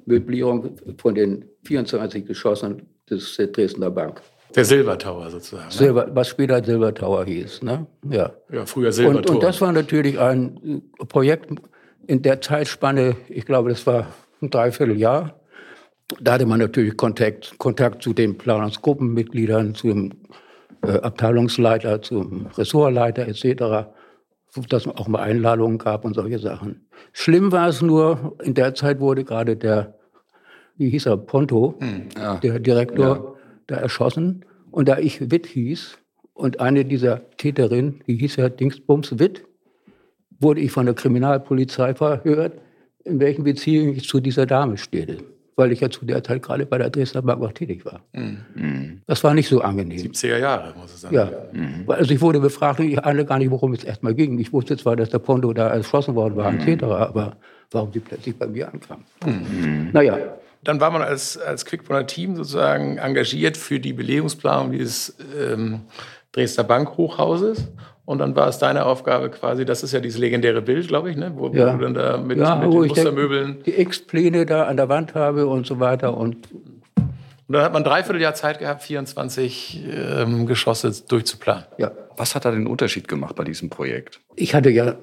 Möblierung 0.06 0.76
von 0.98 1.16
den 1.16 1.46
24 1.64 2.26
Geschossen 2.26 2.88
des 3.10 3.38
Dresdner 3.38 3.90
Bank. 3.90 4.22
Der 4.56 4.66
Silbertower 4.66 5.30
sozusagen. 5.30 5.66
Ne? 5.66 5.72
Silber, 5.72 6.08
was 6.14 6.28
später 6.28 6.64
Silbertower 6.64 7.26
hieß. 7.26 7.64
Ne? 7.64 7.88
Ja. 8.10 8.34
ja, 8.52 8.66
früher 8.66 8.92
Silbertower. 8.92 9.20
Und, 9.20 9.30
und 9.36 9.44
das 9.44 9.62
war 9.62 9.72
natürlich 9.72 10.20
ein 10.20 10.84
Projekt 11.10 11.50
in 12.06 12.22
der 12.22 12.42
Zeitspanne, 12.42 13.16
ich 13.30 13.46
glaube, 13.46 13.70
das 13.70 13.88
war 13.88 14.08
ein 14.42 14.50
Dreivierteljahr. 14.50 15.40
Da 16.22 16.34
hatte 16.34 16.46
man 16.46 16.60
natürlich 16.60 16.98
Kontakt, 16.98 17.58
Kontakt 17.58 18.04
zu 18.04 18.14
den 18.14 18.38
Planungsgruppenmitgliedern, 18.38 19.76
zum 19.76 20.12
äh, 20.84 21.00
Abteilungsleiter, 21.00 22.02
zum 22.02 22.48
Ressortleiter 22.58 23.28
etc., 23.28 23.90
dass 24.70 24.86
es 24.86 24.88
auch 24.88 25.08
mal 25.08 25.22
Einladungen 25.22 25.80
gab 25.80 26.06
und 26.06 26.14
solche 26.14 26.38
Sachen. 26.38 26.88
Schlimm 27.12 27.52
war 27.52 27.70
es 27.70 27.82
nur, 27.82 28.38
in 28.44 28.54
der 28.54 28.76
Zeit 28.76 29.00
wurde 29.00 29.24
gerade 29.24 29.58
der 29.58 29.96
wie 30.78 30.90
hieß 30.90 31.06
er, 31.08 31.18
Ponto, 31.18 31.76
hm, 31.80 32.10
ja. 32.18 32.38
der 32.38 32.60
Direktor, 32.60 33.16
ja. 33.16 33.34
da 33.68 33.76
erschossen. 33.76 34.46
Und 34.72 34.88
da 34.88 34.98
ich 34.98 35.32
Witt 35.32 35.46
hieß 35.46 35.98
und 36.34 36.60
eine 36.60 36.86
dieser 36.86 37.30
Täterinnen, 37.38 38.02
die 38.08 38.16
hieß 38.16 38.38
ja 38.38 38.50
Dingsbums 38.50 39.20
Witt, 39.20 39.46
wurde 40.40 40.62
ich 40.62 40.72
von 40.72 40.86
der 40.86 40.96
Kriminalpolizei 40.96 41.94
verhört, 41.94 42.60
in 43.04 43.20
welchen 43.20 43.44
Beziehungen 43.44 43.96
ich 43.96 44.08
zu 44.08 44.20
dieser 44.20 44.46
Dame 44.46 44.78
stehe. 44.78 45.18
Weil 45.56 45.72
ich 45.72 45.82
ja 45.82 45.90
zu 45.90 46.06
der 46.06 46.24
Zeit 46.24 46.42
gerade 46.42 46.66
bei 46.66 46.78
der 46.80 46.90
Dresdner 46.90 47.22
Bank 47.22 47.44
auch 47.44 47.52
tätig 47.52 47.86
war. 47.86 48.02
Mhm. 48.14 49.02
Das 49.06 49.24
war 49.24 49.34
nicht 49.34 49.48
so 49.48 49.62
angenehm. 49.62 50.00
70er 50.00 50.40
Jahre, 50.40 50.74
muss 50.76 50.94
es 50.94 51.02
sein. 51.02 51.14
Ja. 51.14 51.30
Mhm. 51.52 51.86
Also 51.88 52.12
ich 52.12 52.22
wurde 52.22 52.40
befragt 52.40 52.80
und 52.80 52.90
ich 52.90 53.04
ahnte 53.04 53.26
gar 53.26 53.38
nicht, 53.38 53.52
worum 53.52 53.74
es 53.74 53.84
erstmal 53.84 54.16
ging. 54.16 54.40
Ich 54.40 54.52
wusste 54.52 54.78
zwar, 54.78 54.96
dass 54.96 55.10
der 55.10 55.20
Ponto 55.20 55.54
da 55.54 55.70
erschossen 55.70 56.16
worden 56.16 56.36
war, 56.36 56.52
mhm. 56.52 56.60
etc., 56.62 56.84
aber 56.84 57.38
warum 57.72 57.92
sie 57.92 58.00
plötzlich 58.00 58.36
bei 58.36 58.48
mir 58.48 58.72
ankam. 58.72 59.04
Mhm. 59.26 59.90
Naja, 59.94 60.18
dann 60.64 60.80
war 60.80 60.92
man 60.92 61.02
als, 61.02 61.38
als 61.38 61.66
Quickborner 61.66 62.08
Team 62.08 62.36
sozusagen 62.36 62.98
engagiert 62.98 63.58
für 63.58 63.80
die 63.80 63.94
Belegungsplanung 63.94 64.72
dieses 64.72 65.16
ähm, 65.40 65.82
Dresdner 66.32 66.64
Bankhochhauses. 66.64 67.68
Und 68.06 68.20
dann 68.20 68.36
war 68.36 68.50
es 68.50 68.58
deine 68.58 68.86
Aufgabe 68.86 69.30
quasi, 69.30 69.64
das 69.64 69.82
ist 69.82 69.94
ja 69.94 70.02
dieses 70.02 70.20
legendäre 70.20 70.62
Bild, 70.62 70.88
glaube 70.90 71.10
ich, 71.10 71.16
ne? 71.16 71.32
wo, 71.36 71.48
ja. 71.50 71.74
wo 71.74 71.78
du 71.78 71.84
dann 71.86 71.94
da 71.94 72.18
mit, 72.18 72.38
ja, 72.38 72.56
mit 72.56 72.74
den 72.74 72.88
Mustermöbeln... 72.88 73.64
Die 73.66 73.80
X-Pläne 73.80 74.46
da 74.46 74.66
an 74.66 74.76
der 74.76 74.90
Wand 74.90 75.16
habe 75.16 75.48
und 75.48 75.66
so 75.66 75.80
weiter. 75.80 76.18
Und, 76.18 76.52
und 76.52 77.14
dann 77.48 77.62
hat 77.62 77.72
man 77.72 77.86
dreiviertel 77.86 78.22
Jahr 78.22 78.34
Zeit 78.34 78.60
gehabt, 78.60 78.84
24 78.84 79.86
ähm, 79.90 80.46
Geschosse 80.48 80.92
durchzuplanen. 81.08 81.64
Ja. 81.78 81.92
Was 82.18 82.36
hat 82.36 82.44
da 82.44 82.52
den 82.52 82.68
Unterschied 82.68 83.08
gemacht 83.08 83.36
bei 83.36 83.46
diesem 83.46 83.70
Projekt? 83.70 84.20
Ich 84.36 84.54
hatte 84.54 84.70
ja, 84.70 84.96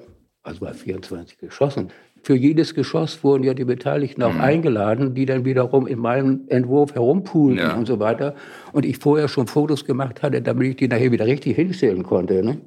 also 0.43 0.59
bei 0.59 0.73
24 0.73 1.39
Geschossen, 1.39 1.91
für 2.23 2.35
jedes 2.35 2.75
Geschoss 2.75 3.23
wurden 3.23 3.43
ja 3.43 3.53
die 3.53 3.65
Beteiligten 3.65 4.21
auch 4.23 4.33
mhm. 4.33 4.41
eingeladen, 4.41 5.15
die 5.15 5.25
dann 5.25 5.43
wiederum 5.43 5.87
in 5.87 5.99
meinem 5.99 6.41
Entwurf 6.47 6.93
herumpulen 6.93 7.57
ja. 7.57 7.75
und 7.75 7.87
so 7.87 7.99
weiter. 7.99 8.35
Und 8.73 8.85
ich 8.85 8.99
vorher 8.99 9.27
schon 9.27 9.47
Fotos 9.47 9.85
gemacht 9.85 10.21
hatte, 10.21 10.41
damit 10.41 10.67
ich 10.67 10.75
die 10.75 10.87
nachher 10.87 11.11
wieder 11.11 11.25
richtig 11.25 11.55
hinstellen 11.55 12.03
konnte. 12.03 12.43
Ne? 12.43 12.57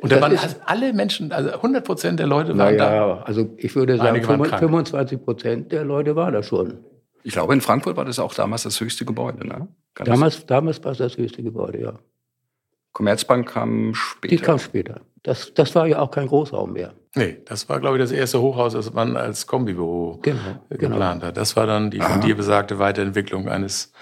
Und 0.00 0.12
da 0.12 0.20
waren 0.20 0.36
alle 0.64 0.92
Menschen, 0.94 1.30
also 1.30 1.50
100 1.50 1.84
Prozent 1.84 2.20
der 2.20 2.26
Leute 2.26 2.56
waren 2.56 2.78
da. 2.78 2.94
Ja, 2.94 3.22
also 3.22 3.50
ich 3.58 3.74
würde 3.76 3.98
sagen, 3.98 4.22
25 4.22 5.22
Prozent 5.22 5.72
der 5.72 5.84
Leute 5.84 6.16
waren 6.16 6.32
da 6.32 6.42
schon. 6.42 6.78
Ich 7.22 7.34
glaube, 7.34 7.52
in 7.52 7.60
Frankfurt 7.60 7.98
war 7.98 8.06
das 8.06 8.18
auch 8.18 8.32
damals 8.32 8.62
das 8.62 8.80
höchste 8.80 9.04
Gebäude, 9.04 9.46
ne? 9.46 9.68
damals, 9.94 10.46
damals 10.46 10.82
war 10.82 10.92
es 10.92 10.98
das 10.98 11.18
höchste 11.18 11.42
Gebäude, 11.42 11.80
ja. 11.80 11.98
Commerzbank 12.92 13.48
kam 13.48 13.94
später. 13.94 14.36
Die 14.36 14.42
kam 14.42 14.58
später. 14.58 15.00
Das, 15.22 15.52
das 15.54 15.74
war 15.74 15.86
ja 15.86 16.00
auch 16.00 16.10
kein 16.10 16.26
Großraum 16.26 16.72
mehr. 16.72 16.94
Nee, 17.16 17.38
das 17.44 17.68
war, 17.68 17.80
glaube 17.80 17.96
ich, 17.96 18.02
das 18.02 18.12
erste 18.12 18.40
Hochhaus, 18.40 18.72
das 18.72 18.92
man 18.92 19.16
als 19.16 19.46
Kombibüro 19.46 20.20
genau, 20.22 20.38
geplant 20.68 21.20
genau. 21.20 21.26
hat. 21.26 21.36
Das 21.36 21.56
war 21.56 21.66
dann 21.66 21.90
die 21.90 22.00
Aha. 22.00 22.08
von 22.08 22.20
dir 22.20 22.36
besagte 22.36 22.78
Weiterentwicklung 22.78 23.48
eines 23.48 23.92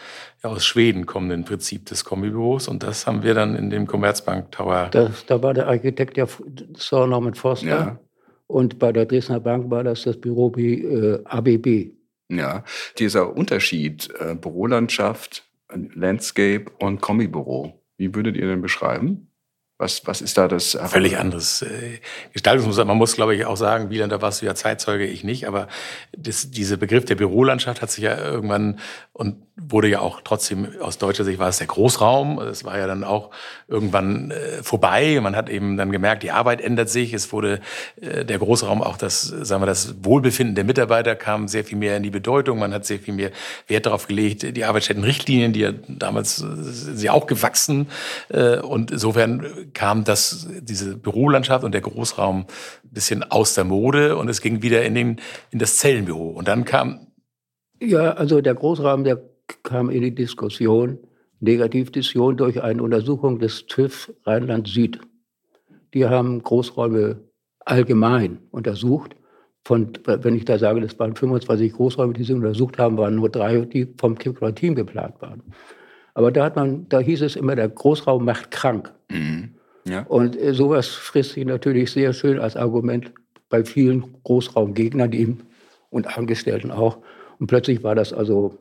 ja, 0.42 0.51
aus 0.51 0.66
Schweden 0.66 1.07
kommenden 1.07 1.44
Prinzip 1.44 1.87
des 1.87 2.05
Kombibüros. 2.05 2.68
Und 2.68 2.83
das 2.83 3.07
haben 3.07 3.22
wir 3.22 3.33
dann 3.33 3.57
in 3.57 3.70
dem 3.70 3.87
Commerzbank 3.87 4.53
Tower. 4.53 4.88
Das, 4.90 5.24
da 5.24 5.42
war 5.42 5.55
der 5.55 5.68
Architekt 5.68 6.18
ja 6.18 6.27
Sir 6.77 7.07
Norman 7.07 7.35
Foster. 7.35 7.66
Ja. 7.66 7.98
Und 8.46 8.79
bei 8.79 8.92
der 8.92 9.07
Dresdner 9.07 9.40
Bank 9.40 9.70
war 9.70 9.85
das 9.85 10.03
das 10.03 10.20
Büro 10.20 10.53
äh, 10.57 11.20
ABB. 11.24 11.92
Ja, 12.31 12.62
dieser 12.98 13.35
Unterschied 13.35 14.11
äh, 14.20 14.35
Bürolandschaft, 14.35 15.44
Landscape 15.72 16.66
und 16.79 17.01
Kombibüro, 17.01 17.81
wie 17.98 18.14
würdet 18.14 18.37
ihr 18.37 18.46
den 18.46 18.62
beschreiben? 18.62 19.27
Was, 19.78 20.04
was 20.06 20.20
ist 20.20 20.36
da 20.36 20.48
das? 20.48 20.76
Völlig 20.86 21.18
anderes 21.18 21.62
äh, 21.62 22.00
Gestaltungsmuster. 22.32 22.84
Man 22.84 22.96
muss, 22.96 23.14
glaube 23.14 23.36
ich, 23.36 23.44
auch 23.46 23.56
sagen, 23.56 23.90
Wieland, 23.90 24.10
da 24.10 24.20
warst 24.20 24.42
du 24.42 24.46
ja 24.46 24.56
Zeitzeuge, 24.56 25.06
ich 25.06 25.22
nicht, 25.22 25.46
aber 25.46 25.68
das, 26.16 26.50
dieser 26.50 26.76
Begriff 26.76 27.04
der 27.04 27.14
Bürolandschaft 27.14 27.80
hat 27.80 27.90
sich 27.92 28.02
ja 28.02 28.18
irgendwann 28.18 28.80
und 29.12 29.36
wurde 29.60 29.88
ja 29.88 30.00
auch 30.00 30.20
trotzdem 30.22 30.68
aus 30.80 30.98
deutscher 30.98 31.24
Sicht 31.24 31.40
war 31.40 31.48
es 31.48 31.58
der 31.58 31.66
Großraum. 31.66 32.38
Es 32.38 32.64
war 32.64 32.78
ja 32.78 32.86
dann 32.86 33.02
auch 33.02 33.30
irgendwann 33.66 34.30
äh, 34.30 34.62
vorbei. 34.62 35.18
Man 35.20 35.34
hat 35.34 35.48
eben 35.48 35.76
dann 35.76 35.90
gemerkt, 35.90 36.22
die 36.22 36.30
Arbeit 36.30 36.60
ändert 36.60 36.88
sich. 36.88 37.12
Es 37.12 37.32
wurde 37.32 37.60
äh, 38.00 38.24
der 38.24 38.38
Großraum 38.38 38.82
auch 38.82 38.96
das, 38.96 39.22
sagen 39.22 39.62
wir, 39.62 39.66
das 39.66 39.96
Wohlbefinden 40.04 40.54
der 40.54 40.62
Mitarbeiter 40.62 41.16
kam 41.16 41.48
sehr 41.48 41.64
viel 41.64 41.76
mehr 41.76 41.96
in 41.96 42.04
die 42.04 42.10
Bedeutung. 42.10 42.60
Man 42.60 42.72
hat 42.72 42.86
sehr 42.86 43.00
viel 43.00 43.14
mehr 43.14 43.32
Wert 43.66 43.86
darauf 43.86 44.06
gelegt. 44.06 44.56
Die 44.56 44.64
Arbeitsstättenrichtlinien, 44.64 45.52
die 45.52 45.60
ja 45.60 45.72
damals 45.88 46.40
äh, 46.40 46.46
sie 46.62 47.10
auch 47.10 47.26
gewachsen 47.26 47.88
äh, 48.28 48.58
und 48.58 48.92
insofern 48.92 49.44
kam 49.72 50.04
das 50.04 50.48
diese 50.61 50.96
Bürolandschaft 50.96 51.64
und 51.64 51.72
der 51.72 51.81
Großraum 51.81 52.40
ein 52.40 52.90
bisschen 52.90 53.22
aus 53.22 53.54
der 53.54 53.64
Mode 53.64 54.16
und 54.16 54.28
es 54.28 54.40
ging 54.40 54.62
wieder 54.62 54.85
in 54.85 54.94
den 54.94 55.20
in 55.50 55.59
das 55.59 55.76
Zellenbüro 55.78 56.28
und 56.31 56.48
dann 56.48 56.64
kam 56.64 57.09
ja, 57.81 58.12
also 58.12 58.40
der 58.40 58.54
Großraum, 58.54 59.04
der 59.04 59.22
kam 59.62 59.90
in 59.90 60.02
die 60.02 60.14
Diskussion, 60.14 60.98
Negativdiskussion 61.40 62.37
durch 62.37 62.62
eine 62.62 62.83
Untersuchung 62.83 63.38
des 63.38 63.66
TÜV 63.66 64.12
Rheinland-Süd. 64.24 65.00
Die 65.94 66.07
haben 66.07 66.42
Großräume 66.42 67.20
allgemein 67.64 68.38
untersucht. 68.50 69.14
Von, 69.64 69.92
wenn 70.04 70.35
ich 70.35 70.44
da 70.44 70.59
sage, 70.59 70.81
das 70.81 70.98
waren 70.98 71.14
25 71.14 71.72
Großräume, 71.72 72.14
die 72.14 72.24
sie 72.24 72.33
untersucht 72.33 72.78
haben, 72.78 72.96
waren 72.96 73.14
nur 73.14 73.28
drei, 73.28 73.61
die 73.61 73.94
vom 73.98 74.18
Team 74.18 74.74
geplant 74.74 75.14
waren. 75.20 75.42
Aber 76.14 76.33
da, 76.33 76.44
hat 76.44 76.57
man, 76.57 76.88
da 76.88 76.98
hieß 76.98 77.22
es 77.22 77.37
immer, 77.37 77.54
der 77.54 77.68
Großraum 77.68 78.24
macht 78.24 78.50
krank. 78.50 78.92
Mhm. 79.11 79.54
Ja. 79.90 80.05
Und 80.09 80.40
äh, 80.40 80.55
sowas 80.55 80.88
frisst 80.88 81.33
sich 81.33 81.44
natürlich 81.44 81.90
sehr 81.90 82.12
schön 82.12 82.38
als 82.38 82.57
Argument 82.57 83.12
bei 83.48 83.64
vielen 83.64 84.22
Großraumgegnern 84.24 85.11
die, 85.11 85.37
und 85.90 86.18
Angestellten 86.18 86.70
auch. 86.70 86.98
Und 87.38 87.46
plötzlich 87.46 87.83
war 87.83 87.94
das 87.94 88.12
also 88.12 88.59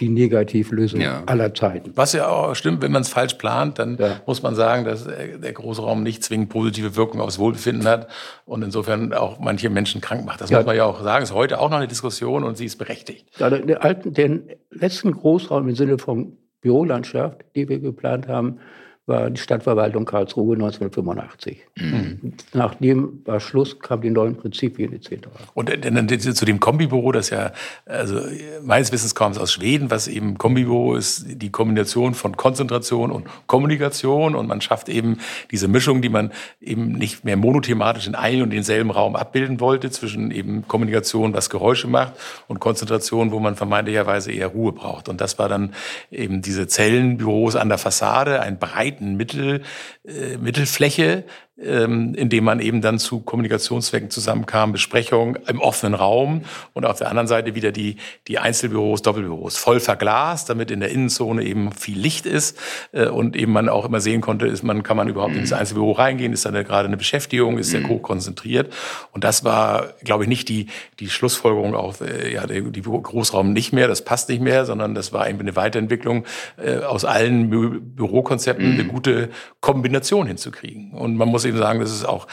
die 0.00 0.08
Negativlösung 0.08 1.00
ja. 1.00 1.24
aller 1.26 1.52
Zeiten. 1.54 1.92
Was 1.96 2.12
ja 2.12 2.28
auch 2.28 2.54
stimmt, 2.54 2.82
wenn 2.82 2.92
man 2.92 3.02
es 3.02 3.08
falsch 3.08 3.34
plant, 3.34 3.80
dann 3.80 3.96
ja. 3.98 4.20
muss 4.26 4.42
man 4.42 4.54
sagen, 4.54 4.84
dass 4.84 5.04
der 5.04 5.52
Großraum 5.52 6.02
nicht 6.02 6.22
zwingend 6.22 6.50
positive 6.50 6.94
Wirkung 6.94 7.20
aufs 7.20 7.38
Wohlbefinden 7.38 7.86
hat 7.86 8.08
und 8.44 8.62
insofern 8.62 9.12
auch 9.12 9.40
manche 9.40 9.70
Menschen 9.70 10.00
krank 10.00 10.24
macht. 10.24 10.40
Das 10.40 10.50
ja. 10.50 10.58
muss 10.58 10.66
man 10.66 10.76
ja 10.76 10.84
auch 10.84 11.02
sagen. 11.02 11.24
Ist 11.24 11.34
heute 11.34 11.58
auch 11.58 11.70
noch 11.70 11.78
eine 11.78 11.88
Diskussion 11.88 12.44
und 12.44 12.56
sie 12.56 12.66
ist 12.66 12.76
berechtigt. 12.76 13.28
Ja, 13.38 13.50
den, 13.50 13.76
alten, 13.76 14.14
den 14.14 14.50
letzten 14.70 15.12
Großraum 15.12 15.68
im 15.68 15.74
Sinne 15.74 15.98
von 15.98 16.36
Bürolandschaft, 16.60 17.44
die 17.56 17.68
wir 17.68 17.80
geplant 17.80 18.28
haben, 18.28 18.60
war 19.08 19.30
die 19.30 19.40
Stadtverwaltung 19.40 20.04
Karlsruhe 20.04 20.54
1985. 20.54 21.58
Mhm. 21.76 22.34
Nachdem 22.52 23.22
war 23.24 23.40
Schluss, 23.40 23.78
kamen 23.78 24.02
die 24.02 24.10
neuen 24.10 24.36
Prinzipien 24.36 24.92
etc. 24.92 25.28
Und 25.54 25.70
dann 25.84 26.08
zu 26.08 26.44
dem 26.44 26.60
Kombibüro, 26.60 27.12
das 27.12 27.30
ja, 27.30 27.52
also 27.86 28.20
meines 28.62 28.92
Wissens 28.92 29.14
kommt 29.14 29.36
es 29.36 29.42
aus 29.42 29.52
Schweden, 29.52 29.90
was 29.90 30.08
eben 30.08 30.36
Kombibüro 30.36 30.94
ist, 30.94 31.24
die 31.26 31.50
Kombination 31.50 32.14
von 32.14 32.36
Konzentration 32.36 33.10
und 33.10 33.26
Kommunikation 33.46 34.34
und 34.34 34.46
man 34.46 34.60
schafft 34.60 34.88
eben 34.88 35.18
diese 35.50 35.68
Mischung, 35.68 36.02
die 36.02 36.08
man 36.08 36.30
eben 36.60 36.92
nicht 36.92 37.24
mehr 37.24 37.36
monothematisch 37.36 38.06
in 38.06 38.14
einem 38.14 38.42
und 38.42 38.50
denselben 38.50 38.90
Raum 38.90 39.16
abbilden 39.16 39.60
wollte, 39.60 39.90
zwischen 39.90 40.30
eben 40.30 40.68
Kommunikation, 40.68 41.32
was 41.32 41.50
Geräusche 41.50 41.88
macht 41.88 42.14
und 42.46 42.60
Konzentration, 42.60 43.32
wo 43.32 43.38
man 43.38 43.56
vermeintlicherweise 43.56 44.32
eher 44.32 44.48
Ruhe 44.48 44.72
braucht. 44.72 45.08
Und 45.08 45.20
das 45.20 45.38
war 45.38 45.48
dann 45.48 45.74
eben 46.10 46.42
diese 46.42 46.66
Zellenbüros 46.66 47.56
an 47.56 47.68
der 47.68 47.78
Fassade, 47.78 48.40
ein 48.40 48.58
breit 48.58 48.97
breiten 48.98 49.16
Mittel, 49.16 49.62
äh, 50.04 50.36
Mittelfläche, 50.38 51.24
ähm, 51.62 52.14
indem 52.14 52.44
man 52.44 52.60
eben 52.60 52.80
dann 52.80 52.98
zu 52.98 53.20
Kommunikationszwecken 53.20 54.10
zusammenkam, 54.10 54.72
Besprechungen 54.72 55.38
im 55.48 55.60
offenen 55.60 55.94
Raum 55.94 56.42
und 56.72 56.86
auf 56.86 56.98
der 56.98 57.08
anderen 57.08 57.26
Seite 57.26 57.54
wieder 57.54 57.72
die, 57.72 57.96
die 58.28 58.38
Einzelbüros, 58.38 59.02
Doppelbüros, 59.02 59.56
voll 59.56 59.80
verglast, 59.80 60.50
damit 60.50 60.70
in 60.70 60.80
der 60.80 60.90
Innenzone 60.90 61.42
eben 61.42 61.72
viel 61.72 61.98
Licht 61.98 62.26
ist 62.26 62.58
äh, 62.92 63.06
und 63.06 63.34
eben 63.34 63.52
man 63.52 63.68
auch 63.68 63.84
immer 63.84 64.00
sehen 64.00 64.20
konnte, 64.20 64.46
ist 64.46 64.62
man, 64.62 64.82
kann 64.82 64.96
man 64.96 65.08
überhaupt 65.08 65.32
mhm. 65.32 65.38
in 65.38 65.44
das. 65.44 65.52
Einzelbüro 65.52 65.92
reingehen, 65.92 66.32
ist 66.32 66.44
da 66.44 66.50
gerade 66.50 66.86
eine 66.86 66.96
Beschäftigung, 66.96 67.58
ist 67.58 67.72
mhm. 67.72 67.80
der 67.80 67.88
hoch 67.88 68.02
konzentriert 68.02 68.72
und 69.12 69.24
das 69.24 69.44
war, 69.44 69.94
glaube 70.04 70.24
ich, 70.24 70.28
nicht 70.28 70.48
die, 70.48 70.66
die 71.00 71.10
Schlussfolgerung 71.10 71.74
auf, 71.74 72.00
äh, 72.00 72.32
ja, 72.32 72.46
die, 72.46 72.70
die 72.70 72.82
Großraum 72.82 73.52
nicht 73.52 73.72
mehr, 73.72 73.88
das 73.88 74.04
passt 74.04 74.28
nicht 74.28 74.40
mehr, 74.40 74.64
sondern 74.64 74.94
das 74.94 75.12
war 75.12 75.28
eben 75.28 75.40
eine 75.40 75.56
Weiterentwicklung 75.56 76.24
äh, 76.56 76.78
aus 76.78 77.04
allen 77.04 77.50
Bü 77.50 77.80
Bürokonzepten, 77.80 78.74
mhm. 78.74 78.80
eine 78.80 78.88
gute 78.88 79.28
Kombination 79.60 80.26
hinzukriegen 80.26 80.92
und 80.92 81.16
man 81.16 81.28
muss 81.28 81.47
eben 81.48 81.58
sagen, 81.58 81.80
das 81.80 81.90
ist 81.90 82.04
auch, 82.04 82.26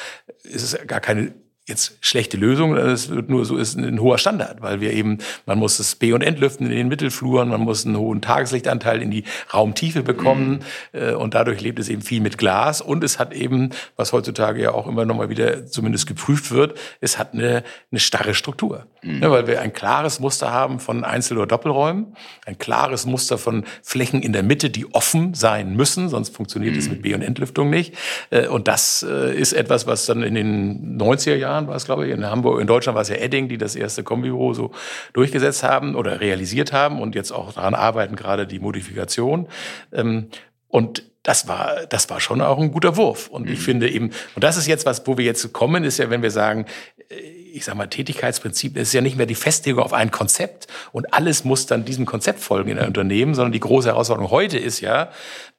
ist 0.44 0.74
es 0.74 0.88
gar 0.88 1.00
keine 1.00 1.34
jetzt 1.68 1.98
schlechte 2.02 2.38
Lösung, 2.38 2.78
es 2.78 3.10
wird 3.10 3.30
nur 3.30 3.44
so 3.44 3.58
ist 3.58 3.76
ein 3.76 4.00
hoher 4.00 4.20
Standard, 4.20 4.62
weil 4.62 4.82
wir 4.82 4.94
eben, 4.94 5.18
man 5.48 5.58
muss 5.58 5.78
das 5.78 5.96
B- 5.96 6.14
und 6.14 6.22
Entlüften 6.22 6.68
in 6.68 6.78
den 6.78 6.88
Mittelfluren, 6.88 7.50
man 7.50 7.62
muss 7.62 7.86
einen 7.86 7.98
hohen 7.98 8.22
Tageslichtanteil 8.22 9.02
in 9.02 9.10
die 9.10 9.24
Raumtiefe 9.52 10.04
bekommen 10.04 10.60
mhm. 10.94 11.16
und 11.16 11.34
dadurch 11.34 11.62
lebt 11.62 11.80
es 11.80 11.90
eben 11.90 12.04
viel 12.04 12.22
mit 12.22 12.38
Glas 12.38 12.82
und 12.82 13.04
es 13.04 13.18
hat 13.18 13.34
eben, 13.34 13.72
was 13.96 14.14
heutzutage 14.14 14.62
ja 14.62 14.72
auch 14.74 14.88
immer 14.88 15.06
noch 15.06 15.16
mal 15.16 15.30
wieder 15.30 15.66
zumindest 15.66 16.06
geprüft 16.06 16.52
wird, 16.52 16.78
es 17.02 17.18
hat 17.18 17.34
eine, 17.34 17.64
eine 17.92 18.00
starre 18.00 18.36
Struktur, 18.36 18.86
mhm. 19.06 19.24
ja, 19.24 19.32
weil 19.32 19.48
wir 19.48 19.62
ein 19.62 19.74
klares 19.74 20.20
Muster 20.20 20.52
haben 20.52 20.80
von 20.80 21.04
Einzel- 21.04 21.38
oder 21.38 21.48
Doppelräumen, 21.48 22.16
ein 22.46 22.58
klares 22.58 23.06
Muster 23.06 23.38
von 23.38 23.64
Flächen 23.82 24.22
in 24.22 24.34
der 24.34 24.44
Mitte, 24.44 24.70
die 24.70 24.94
offen 24.94 25.34
sein 25.34 25.76
müssen, 25.76 26.10
sonst 26.10 26.36
funktioniert 26.36 26.74
mhm. 26.74 26.80
es 26.80 26.90
mit 26.90 27.02
B- 27.02 27.14
und 27.14 27.22
Entlüftung 27.22 27.70
nicht 27.70 27.96
äh, 28.30 28.48
und 28.48 28.68
das 28.68 29.06
äh, 29.08 29.34
ist 29.36 29.54
etwas, 29.54 29.88
was 29.88 30.06
dann 30.06 30.22
in 30.22 30.36
den 30.36 31.00
90er 31.00 31.36
Jahren 31.36 31.46
Jahren 31.46 31.68
war 31.68 31.76
es, 31.76 31.86
glaube 31.86 32.08
ich, 32.08 32.14
in 32.14 32.26
Hamburg, 32.26 32.60
in 32.60 32.68
Deutschland 32.68 32.96
war 32.96 33.04
es 33.04 33.10
ja 33.10 33.16
Edding, 33.16 33.48
die 33.48 33.58
das 33.58 33.76
erste 33.76 34.04
Kombibüro 34.04 34.54
so 34.54 34.72
durchgesetzt 35.14 35.64
haben 35.64 35.96
oder 35.96 36.20
realisiert 36.20 36.74
haben 36.74 37.02
und 37.02 37.16
jetzt 37.16 37.32
auch 37.32 37.54
daran 37.54 37.76
arbeiten, 37.76 38.16
gerade 38.16 38.48
die 38.48 38.60
Modifikation. 38.60 39.48
Ähm, 39.94 40.28
und 40.68 41.04
das 41.24 41.48
war, 41.48 41.86
das 41.90 42.10
war 42.10 42.20
schon 42.20 42.42
auch 42.42 42.60
ein 42.60 42.72
guter 42.72 42.98
Wurf. 42.98 43.28
Und 43.30 43.50
ich 43.50 43.60
mhm. 43.60 43.64
finde 43.64 43.90
eben, 43.90 44.12
und 44.36 44.44
das 44.44 44.58
ist 44.58 44.68
jetzt 44.68 44.86
was, 44.86 45.06
wo 45.08 45.18
wir 45.18 45.26
jetzt 45.26 45.54
kommen, 45.54 45.84
ist 45.84 45.98
ja, 45.98 46.10
wenn 46.10 46.22
wir 46.22 46.32
sagen, 46.32 46.66
äh, 47.10 47.16
ich 47.56 47.64
sag 47.64 47.76
mal, 47.76 47.88
Tätigkeitsprinzip 47.88 48.76
ist 48.76 48.92
ja 48.94 49.00
nicht 49.00 49.16
mehr 49.16 49.26
die 49.26 49.36
Festlegung 49.36 49.82
auf 49.82 49.94
ein 49.94 50.12
Konzept 50.12 50.68
und 50.92 51.14
alles 51.14 51.46
muss 51.46 51.66
dann 51.66 51.86
diesem 51.86 52.06
Konzept 52.06 52.42
folgen 52.42 52.70
in 52.70 52.78
einem 52.78 52.90
Unternehmen, 52.90 53.34
sondern 53.34 53.54
die 53.54 53.62
große 53.62 53.88
Herausforderung 53.88 54.30
heute 54.30 54.58
ist 54.58 54.82
ja, 54.82 55.10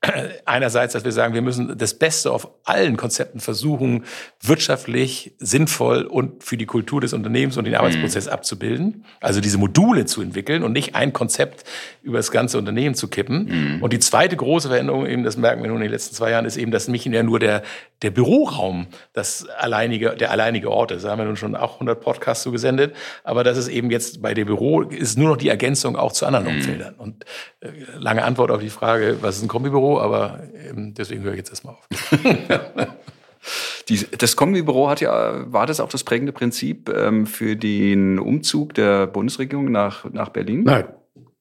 einerseits, 0.45 0.93
dass 0.93 1.05
wir 1.05 1.13
sagen, 1.13 1.33
wir 1.33 1.41
müssen 1.41 1.79
das 1.79 1.95
Beste 1.95 2.31
auf 2.31 2.51
allen 2.65 2.99
Konzepten 2.99 3.41
versuchen, 3.41 4.05
wirtschaftlich, 4.43 5.33
sinnvoll 5.39 6.03
und 6.03 6.45
für 6.45 6.59
die 6.59 6.67
Kultur 6.67 7.01
des 7.01 7.15
Unternehmens 7.15 7.57
und 7.57 7.65
den 7.65 7.75
Arbeitsprozess 7.75 8.27
mhm. 8.27 8.33
abzubilden. 8.33 9.05
Also 9.21 9.41
diese 9.41 9.57
Module 9.57 10.05
zu 10.05 10.21
entwickeln 10.21 10.63
und 10.63 10.73
nicht 10.73 10.95
ein 10.95 11.15
Konzept 11.15 11.65
über 12.03 12.19
das 12.19 12.31
ganze 12.31 12.59
Unternehmen 12.59 12.95
zu 12.95 13.09
kippen. 13.09 13.77
Mhm. 13.77 13.83
Und 13.83 13.95
die 13.95 13.99
zweite 13.99 14.37
große 14.37 14.69
Veränderung, 14.69 15.07
eben, 15.07 15.25
das 15.25 15.39
merken 15.39 15.63
wir 15.63 15.69
nun 15.69 15.79
in 15.79 15.85
den 15.85 15.93
letzten 15.93 16.15
zwei 16.15 16.31
Jahren, 16.31 16.45
ist 16.45 16.59
eben, 16.59 16.71
dass 16.71 16.89
nicht 16.89 17.07
ja 17.07 17.23
nur 17.23 17.39
der, 17.39 17.63
der 18.03 18.11
Büroraum 18.11 18.89
das 19.15 19.49
alleinige, 19.49 20.11
der 20.11 20.31
alleinige 20.31 20.71
Ort 20.71 20.91
ist. 20.91 21.05
Da 21.05 21.11
haben 21.11 21.19
wir 21.19 21.25
nun 21.25 21.37
schon 21.37 21.57
auch 21.57 21.81
100 21.88 22.03
Podcasts 22.03 22.42
zu 22.42 22.53
gesendet. 22.53 22.94
Aber 23.25 23.44
das 23.44 23.57
ist 23.59 23.68
eben 23.68 23.90
jetzt 23.90 24.22
bei 24.22 24.35
dem 24.35 24.46
Büro, 24.46 24.83
ist 24.83 25.18
nur 25.18 25.29
noch 25.29 25.37
die 25.37 25.49
Ergänzung 25.49 25.96
auch 25.96 26.12
zu 26.12 26.27
anderen 26.27 26.46
mhm. 26.46 26.57
Umfeldern. 26.57 26.94
Und 26.96 27.25
äh, 27.61 27.68
lange 27.99 28.25
Antwort 28.25 28.51
auf 28.51 28.61
die 28.61 28.70
Frage, 28.70 29.18
was 29.20 29.37
ist 29.37 29.42
ein 29.42 29.49
Kombibüro? 29.49 30.01
aber 30.01 30.40
ähm, 30.68 30.94
deswegen 30.94 31.22
höre 31.22 31.33
ich 31.33 31.38
jetzt 31.38 31.51
erstmal 31.51 31.75
auf. 31.75 31.88
Die, 33.88 34.05
das 34.18 34.35
Kombibüro 34.35 34.88
hat 34.88 35.01
ja, 35.01 35.53
war 35.53 35.66
das 35.66 35.79
auch 35.79 35.88
das 35.88 36.03
prägende 36.03 36.33
Prinzip 36.33 36.88
ähm, 36.88 37.27
für 37.27 37.55
den 37.55 38.18
Umzug 38.18 38.75
der 38.75 39.07
Bundesregierung 39.07 39.70
nach, 39.70 40.11
nach 40.12 40.31
Berlin? 40.31 40.64
Nein. 40.64 40.87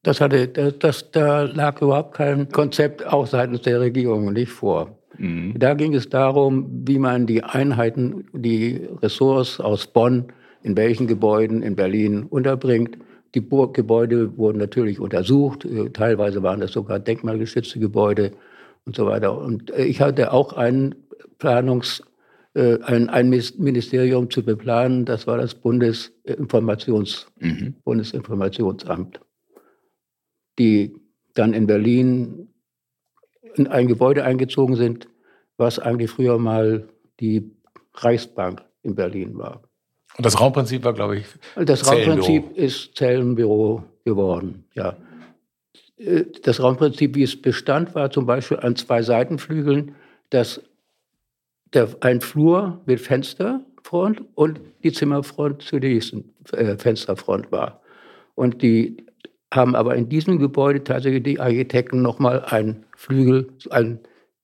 Das 0.03 0.21
hatte, 0.21 0.47
das, 0.49 0.73
das, 0.77 1.12
da 1.12 1.41
lag 1.41 1.81
überhaupt 1.81 2.13
kein 2.13 2.49
Konzept 2.49 3.08
auch 3.08 3.25
seitens 3.25 3.63
der 3.63 3.79
Regierung 3.79 4.31
nicht 4.34 4.51
vor. 4.51 4.99
Mhm. 5.17 5.54
Da 5.58 5.73
ging 5.73 5.93
es 5.93 6.10
darum, 6.10 6.84
wie 6.88 6.99
man 6.99 7.25
die 7.25 7.43
Einheiten, 7.43 8.25
die 8.34 8.88
Ressorts 9.01 9.60
aus 9.60 9.88
Bonn 9.88 10.25
in 10.65 10.75
welchen 10.75 11.06
Gebäuden 11.06 11.62
in 11.62 11.75
Berlin 11.75 12.23
unterbringt. 12.23 12.97
Die 13.36 13.41
Gebäude 13.41 14.36
wurden 14.36 14.58
natürlich 14.58 14.99
untersucht. 14.99 15.63
Äh, 15.63 15.91
teilweise 15.91 16.41
waren 16.41 16.60
das 16.60 16.71
sogar 16.71 16.99
denkmalgeschützte 16.99 17.80
Gebäude 17.80 18.32
und 18.86 18.95
so 18.95 19.06
weiter. 19.06 19.38
Und 19.38 19.69
äh, 19.71 19.86
ich 19.86 20.01
hatte 20.01 20.34
auch 20.34 20.54
einen 20.54 20.95
Planungs, 21.38 22.01
äh, 22.56 22.80
ein, 22.82 23.10
ein 23.10 23.30
Ministerium 23.30 24.32
zu 24.32 24.43
beplanen. 24.43 25.06
Das 25.06 25.28
war 25.28 25.38
das 25.38 25.54
Bundesinformations, 25.54 27.28
mhm. 27.39 27.75
Bundesinformationsamt, 27.84 29.19
die 30.58 30.95
dann 31.36 31.54
in 31.54 31.67
Berlin 31.67 32.47
in 33.56 33.68
ein 33.68 33.88
Gebäude 33.88 34.24
eingezogen 34.24 34.76
sind, 34.76 35.08
was 35.58 35.80
eigentlich 35.80 36.12
früher 36.12 36.38
mal 36.38 36.88
die 37.20 37.52
Reichsbank 37.94 38.62
in 38.84 38.96
Berlin 38.96 39.38
war. 39.38 39.62
Und 40.18 40.26
das 40.26 40.39
Raumprinzip 40.39 40.84
war, 40.84 40.94
glaube 40.94 41.18
ich, 41.18 41.26
Das 41.56 41.89
Raumprinzip 41.89 42.56
ist 42.56 42.96
Zellenbüro 42.96 43.84
geworden, 44.06 44.65
ja. 44.74 44.96
Äh, 45.98 46.26
das 46.44 46.62
Raumprinzip, 46.62 47.15
wie 47.15 47.24
es 47.24 47.41
bestand, 47.41 47.96
war 47.96 48.10
zum 48.12 48.26
Beispiel 48.26 48.60
an 48.60 48.76
zwei 48.76 49.02
Seitenflügeln, 49.02 49.96
dass 50.30 50.62
der, 51.74 51.89
ein 52.02 52.22
Flur 52.22 52.82
mit 52.86 53.02
Fensterfront 53.02 54.22
und 54.36 54.62
die 54.84 54.91
Zimmerfront 54.91 55.62
zu 55.62 55.80
der 55.80 55.89
nächsten 55.91 56.34
äh, 56.54 56.78
Fensterfront 56.78 57.52
war. 57.52 57.82
Und 58.36 58.62
die 58.62 59.05
haben 59.56 59.76
aber 59.76 59.96
in 59.96 60.10
diesem 60.10 60.39
Gebäude 60.39 60.84
tatsächlich 60.84 61.24
die 61.24 61.39
Architekten 61.39 62.02
nochmal 62.02 62.44
einen 62.46 62.86
Flügel, 62.96 63.48
ein, 63.70 64.00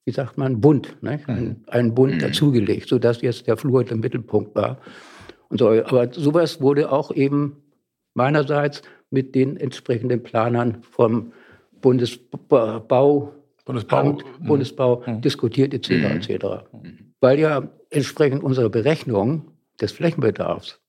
wie 0.06 0.12
sagt 0.12 0.38
man, 0.38 0.62
Bund, 0.62 0.98
ne? 1.02 1.20
einen, 1.28 1.64
einen 1.68 1.94
Bund 1.94 2.16
mhm. 2.16 2.20
dazugelegt, 2.20 2.90
sodass 2.90 3.22
jetzt 3.22 3.48
der 3.48 3.58
Flur 3.58 3.84
der 3.84 3.98
Mittelpunkt 3.98 4.56
war 4.56 4.78
und 5.50 5.60
so. 5.60 5.70
Aber 5.70 6.12
sowas 6.14 6.62
wurde 6.62 6.92
auch 6.92 7.12
eben 7.12 7.58
meinerseits 8.14 8.82
mit 9.10 9.36
den 9.36 9.58
entsprechenden 9.58 10.24
Planern 10.24 10.78
vom 10.82 11.34
Bundesbau, 11.82 13.34
Bundesbau, 13.66 14.18
Bundesbau 14.40 15.04
mhm. 15.06 15.22
diskutiert 15.22 15.74
etc. 15.74 15.90
Mhm. 15.90 16.04
etc. 16.04 16.46
Weil 17.20 17.40
ja 17.40 17.70
entsprechend 17.90 18.44
unserer 18.44 18.70
Berechnung 18.70 19.52
des 19.80 19.92
Flächenbedarfs 19.92 20.80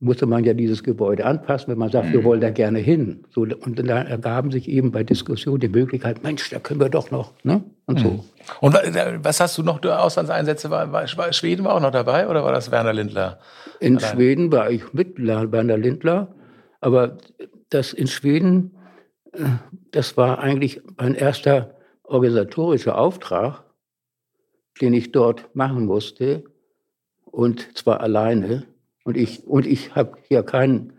musste 0.00 0.24
man 0.24 0.44
ja 0.44 0.54
dieses 0.54 0.82
Gebäude 0.82 1.26
anpassen, 1.26 1.68
wenn 1.68 1.78
man 1.78 1.90
sagt, 1.90 2.08
mhm. 2.08 2.12
wir 2.12 2.24
wollen 2.24 2.40
da 2.40 2.50
gerne 2.50 2.78
hin. 2.78 3.24
So, 3.30 3.42
und 3.42 3.78
dann 3.78 3.88
ergaben 3.88 4.50
sich 4.50 4.68
eben 4.68 4.92
bei 4.92 5.04
Diskussionen 5.04 5.60
die 5.60 5.68
Möglichkeit, 5.68 6.22
Mensch, 6.22 6.48
da 6.48 6.58
können 6.58 6.80
wir 6.80 6.88
doch 6.88 7.10
noch. 7.10 7.32
Ne? 7.44 7.62
Und 7.84 8.00
so. 8.00 8.08
Mhm. 8.08 8.20
Und 8.60 8.74
was 9.22 9.40
hast 9.40 9.58
du 9.58 9.62
noch 9.62 9.82
für 9.82 10.00
Auslandseinsätze? 10.00 10.70
War, 10.70 10.90
war, 10.90 11.06
Schweden 11.06 11.64
war 11.64 11.74
auch 11.74 11.80
noch 11.80 11.90
dabei 11.90 12.28
oder 12.28 12.42
war 12.42 12.52
das 12.52 12.70
Werner 12.70 12.94
Lindler? 12.94 13.40
In 13.78 13.98
allein? 13.98 14.10
Schweden 14.10 14.52
war 14.52 14.70
ich 14.70 14.92
mit 14.94 15.18
Werner 15.18 15.76
Lindler, 15.76 16.34
aber 16.80 17.18
das 17.68 17.92
in 17.92 18.06
Schweden, 18.06 18.72
äh, 19.32 19.44
das 19.90 20.16
war 20.16 20.38
eigentlich 20.38 20.80
mein 20.96 21.14
erster 21.14 21.74
organisatorischer 22.04 22.96
Auftrag, 22.98 23.64
den 24.80 24.94
ich 24.94 25.12
dort 25.12 25.54
machen 25.54 25.84
musste 25.84 26.44
und 27.24 27.76
zwar 27.76 28.00
alleine. 28.00 28.64
Und 29.10 29.16
ich, 29.16 29.44
und 29.44 29.66
ich 29.66 29.96
habe 29.96 30.18
hier 30.28 30.44
kein 30.44 30.92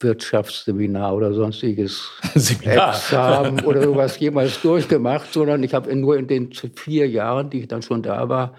Wirtschaftsseminar 0.00 1.14
oder 1.14 1.34
sonstiges 1.34 2.08
Seminar. 2.34 2.94
Examen 2.94 3.60
oder 3.66 3.82
sowas 3.82 4.18
jemals 4.18 4.62
durchgemacht, 4.62 5.30
sondern 5.30 5.62
ich 5.62 5.74
habe 5.74 5.94
nur 5.94 6.16
in 6.16 6.28
den 6.28 6.50
vier 6.74 7.06
Jahren, 7.10 7.50
die 7.50 7.60
ich 7.60 7.68
dann 7.68 7.82
schon 7.82 8.02
da 8.02 8.30
war, 8.30 8.54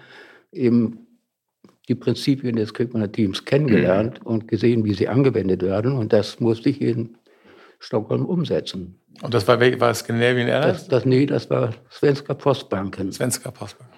eben 0.52 1.08
die 1.88 1.96
Prinzipien 1.96 2.54
des 2.54 2.72
Kriegmanner 2.72 3.10
Teams 3.10 3.44
kennengelernt 3.44 4.20
mhm. 4.20 4.26
und 4.28 4.46
gesehen, 4.46 4.84
wie 4.84 4.94
sie 4.94 5.08
angewendet 5.08 5.62
werden. 5.62 5.98
Und 5.98 6.12
das 6.12 6.38
musste 6.38 6.68
ich 6.68 6.80
in 6.80 7.18
Stockholm 7.80 8.26
umsetzen. 8.26 9.00
Und 9.22 9.34
das 9.34 9.48
war, 9.48 9.60
war 9.60 9.92
Scandinavian 9.92 10.46
Airlines? 10.46 10.82
Das, 10.82 10.88
das, 10.88 11.04
nee, 11.04 11.26
das 11.26 11.50
war 11.50 11.70
Svenska 11.90 12.32
Postbanken. 12.32 13.10
Svenska 13.10 13.50
Postbanken. 13.50 13.93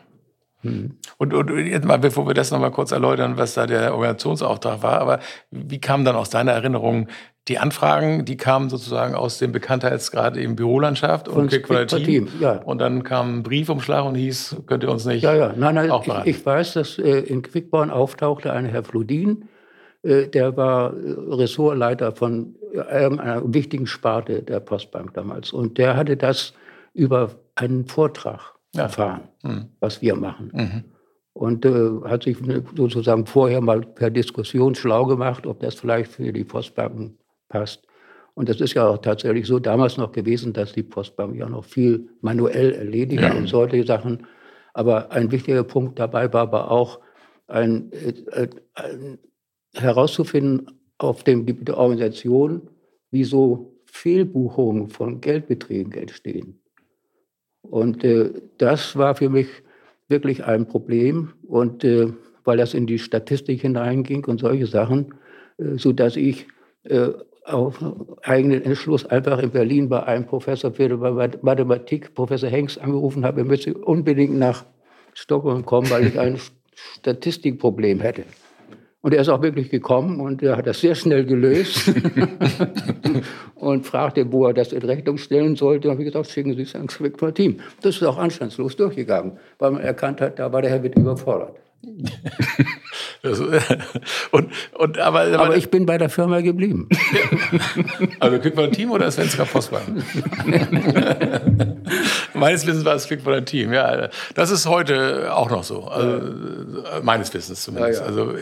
Mhm. 0.63 0.97
Und, 1.19 1.35
und 1.35 1.67
jetzt 1.67 1.85
mal, 1.85 1.99
bevor 1.99 2.27
wir 2.27 2.35
das 2.35 2.51
nochmal 2.51 2.71
kurz 2.71 2.93
erläutern, 2.93 3.37
was 3.37 3.55
da 3.55 3.67
der 3.67 3.93
Organisationsauftrag 3.95 4.83
war, 4.83 5.01
aber 5.01 5.21
wie 5.51 5.81
kamen 5.81 6.05
dann 6.05 6.17
aus 6.17 6.31
deiner 6.31 6.53
Erinnerung 6.53 7.09
die 7.49 7.59
Anfragen, 7.59 8.25
die 8.25 8.37
kamen 8.37 8.69
sozusagen 8.69 9.15
aus 9.15 9.39
dem 9.39 9.53
Bekanntheitsgrad 9.53 10.37
im 10.37 10.57
Bürolandschaft 10.57 11.29
und 11.29 11.51
Team. 11.51 12.29
Ja. 12.41 12.61
Und 12.63 12.79
dann 12.79 13.05
kam 13.05 13.39
ein 13.39 13.43
Briefumschlag 13.45 14.05
und 14.05 14.17
hieß, 14.17 14.63
könnt 14.67 14.83
ihr 14.83 14.91
uns 14.91 15.05
nicht 15.05 15.23
Ja, 15.23 15.35
ja, 15.35 15.55
nein, 15.57 15.77
nein, 15.77 15.93
ich, 16.25 16.39
ich, 16.39 16.47
weiß, 16.47 16.73
dass 16.75 16.99
äh, 16.99 17.21
in 17.21 17.43
Quickborn 17.43 17.91
auftauchte 17.91 18.53
ein 18.53 18.67
Herr 18.67 18.83
Fludin, 18.83 19.49
äh, 20.03 20.27
der 20.27 20.57
war 20.57 20.93
äh, 20.93 21.15
Ressortleiter 21.35 22.13
von 22.13 22.57
irgendeiner 22.73 23.43
wichtigen 23.45 23.87
Sparte 23.87 24.43
der 24.43 24.59
Postbank 24.59 25.15
damals. 25.15 25.53
Und 25.53 25.79
der 25.79 25.97
hatte 25.97 26.17
das 26.17 26.53
über 26.95 27.31
einen 27.55 27.87
Vortrag 27.87 28.56
ja. 28.75 28.83
erfahren, 28.83 29.29
mhm. 29.43 29.67
was 29.81 30.03
wir 30.03 30.17
machen. 30.17 30.51
Mhm. 30.53 30.85
Und 31.33 31.65
äh, 31.67 31.91
hat 32.05 32.23
sich 32.23 32.39
sozusagen 32.77 33.27
vorher 33.27 33.61
mal 33.61 33.83
per 33.83 34.11
Diskussion 34.11 34.75
schlau 34.75 35.05
gemacht, 35.05 35.47
ob 35.47 35.61
das 35.61 35.75
vielleicht 35.75 36.11
für 36.11 36.33
die 36.33 36.45
Postbanken 36.45 37.19
passt. 37.49 37.87
Und 38.35 38.49
das 38.49 38.61
ist 38.61 38.75
ja 38.75 38.87
auch 38.89 38.99
tatsächlich 38.99 39.47
so 39.47 39.59
damals 39.59 39.97
noch 39.97 40.13
gewesen, 40.13 40.53
dass 40.53 40.73
die 40.73 40.83
Postbank 40.83 41.37
ja 41.37 41.49
noch 41.49 41.65
viel 41.65 42.09
manuell 42.21 42.73
erledigt 42.73 43.23
ja. 43.23 43.35
und 43.35 43.47
solche 43.49 43.85
Sachen. 43.85 44.27
Aber 44.75 45.11
ein 45.11 45.31
wichtiger 45.31 45.65
Punkt 45.65 45.99
dabei 45.99 46.31
war 46.33 46.43
aber 46.43 46.71
auch, 46.71 47.01
ein, 47.49 47.93
äh, 47.93 48.49
ein, 48.75 49.19
herauszufinden 49.75 50.71
auf 50.99 51.25
dem 51.25 51.47
Gebiet 51.47 51.69
der 51.69 51.79
Organisation, 51.79 52.69
wieso 53.11 53.75
Fehlbuchungen 53.87 54.89
von 54.89 55.21
Geldbeträgen 55.21 55.93
entstehen. 55.93 56.61
Und 57.71 58.05
äh, 58.05 58.31
das 58.59 58.97
war 58.97 59.15
für 59.15 59.29
mich 59.29 59.49
wirklich 60.09 60.45
ein 60.45 60.67
Problem. 60.67 61.33
Und 61.47 61.85
äh, 61.85 62.09
weil 62.45 62.57
das 62.57 62.75
in 62.75 62.87
die 62.87 62.99
Statistik 62.99 63.61
hineinging 63.61 64.25
und 64.25 64.41
solche 64.41 64.67
Sachen, 64.67 65.15
äh, 65.59 65.77
so 65.77 65.93
dass 65.93 66.17
ich 66.17 66.47
äh, 66.85 67.09
auf 67.45 67.79
eigenen 68.23 68.63
Entschluss 68.63 69.07
einfach 69.07 69.39
in 69.39 69.51
Berlin 69.51 69.89
bei 69.89 70.03
einem 70.03 70.27
Professor 70.27 70.73
für 70.73 70.97
Mathematik, 71.43 72.15
Professor 72.15 72.49
Hengst, 72.49 72.81
angerufen 72.81 73.25
habe, 73.25 73.41
er 73.41 73.47
müsse 73.47 73.75
unbedingt 73.75 74.37
nach 74.37 74.65
Stockholm 75.15 75.65
kommen, 75.65 75.89
weil 75.91 76.07
ich 76.07 76.19
ein 76.19 76.39
Statistikproblem 76.99 78.01
hätte. 78.01 78.25
Und 79.03 79.15
er 79.15 79.21
ist 79.21 79.29
auch 79.29 79.43
wirklich 79.43 79.71
gekommen 79.71 80.21
und 80.21 80.43
er 80.43 80.57
hat 80.57 80.67
das 80.67 80.81
sehr 80.81 80.95
schnell 80.95 81.25
gelöst 81.25 81.93
und 83.55 83.87
fragte, 83.87 84.33
wo 84.33 84.47
er 84.47 84.55
das 84.55 84.73
in 84.73 84.83
Rechnung 84.83 85.19
stellen 85.19 85.55
sollte. 85.55 85.89
Und 85.89 85.93
habe 85.93 86.03
ich 86.03 86.13
gesagt, 86.13 86.31
schicken 86.31 86.55
Sie 86.55 86.63
es 86.63 86.75
ans 86.75 86.99
Team. 87.35 87.61
Das 87.83 87.97
ist 87.97 88.03
auch 88.03 88.19
anstandslos 88.19 88.75
durchgegangen, 88.75 89.39
weil 89.59 89.71
man 89.71 89.83
erkannt 89.83 90.21
hat, 90.21 90.39
da 90.39 90.53
war 90.53 90.63
der 90.63 90.71
Herr 90.71 90.83
Witt 90.83 90.97
überfordert. 90.97 91.57
Das, 93.23 93.41
und, 93.41 94.53
und, 94.79 94.99
aber, 94.99 95.23
aber, 95.23 95.39
aber, 95.39 95.57
ich 95.57 95.71
bin 95.71 95.87
bei 95.87 95.99
der 95.99 96.09
Firma 96.09 96.41
geblieben. 96.41 96.89
also 98.21 98.39
Quickborn 98.39 98.73
Team 98.73 98.91
oder 98.91 99.11
Svenska 99.11 99.45
Postbank? 99.45 100.05
meines 102.35 102.67
Wissens 102.67 102.85
war 102.85 102.95
es 102.95 103.07
Quickborn 103.07 103.45
Team, 103.45 103.73
ja. 103.73 104.09
Das 104.35 104.51
ist 104.51 104.67
heute 104.67 105.35
auch 105.35 105.51
noch 105.51 105.65
so. 105.65 105.85
Also, 105.85 106.21
meines 107.03 107.33
Wissens 107.35 107.63
zumindest. 107.63 108.01
Ja, 108.01 108.07
ja. 108.07 108.11
Also, 108.11 108.35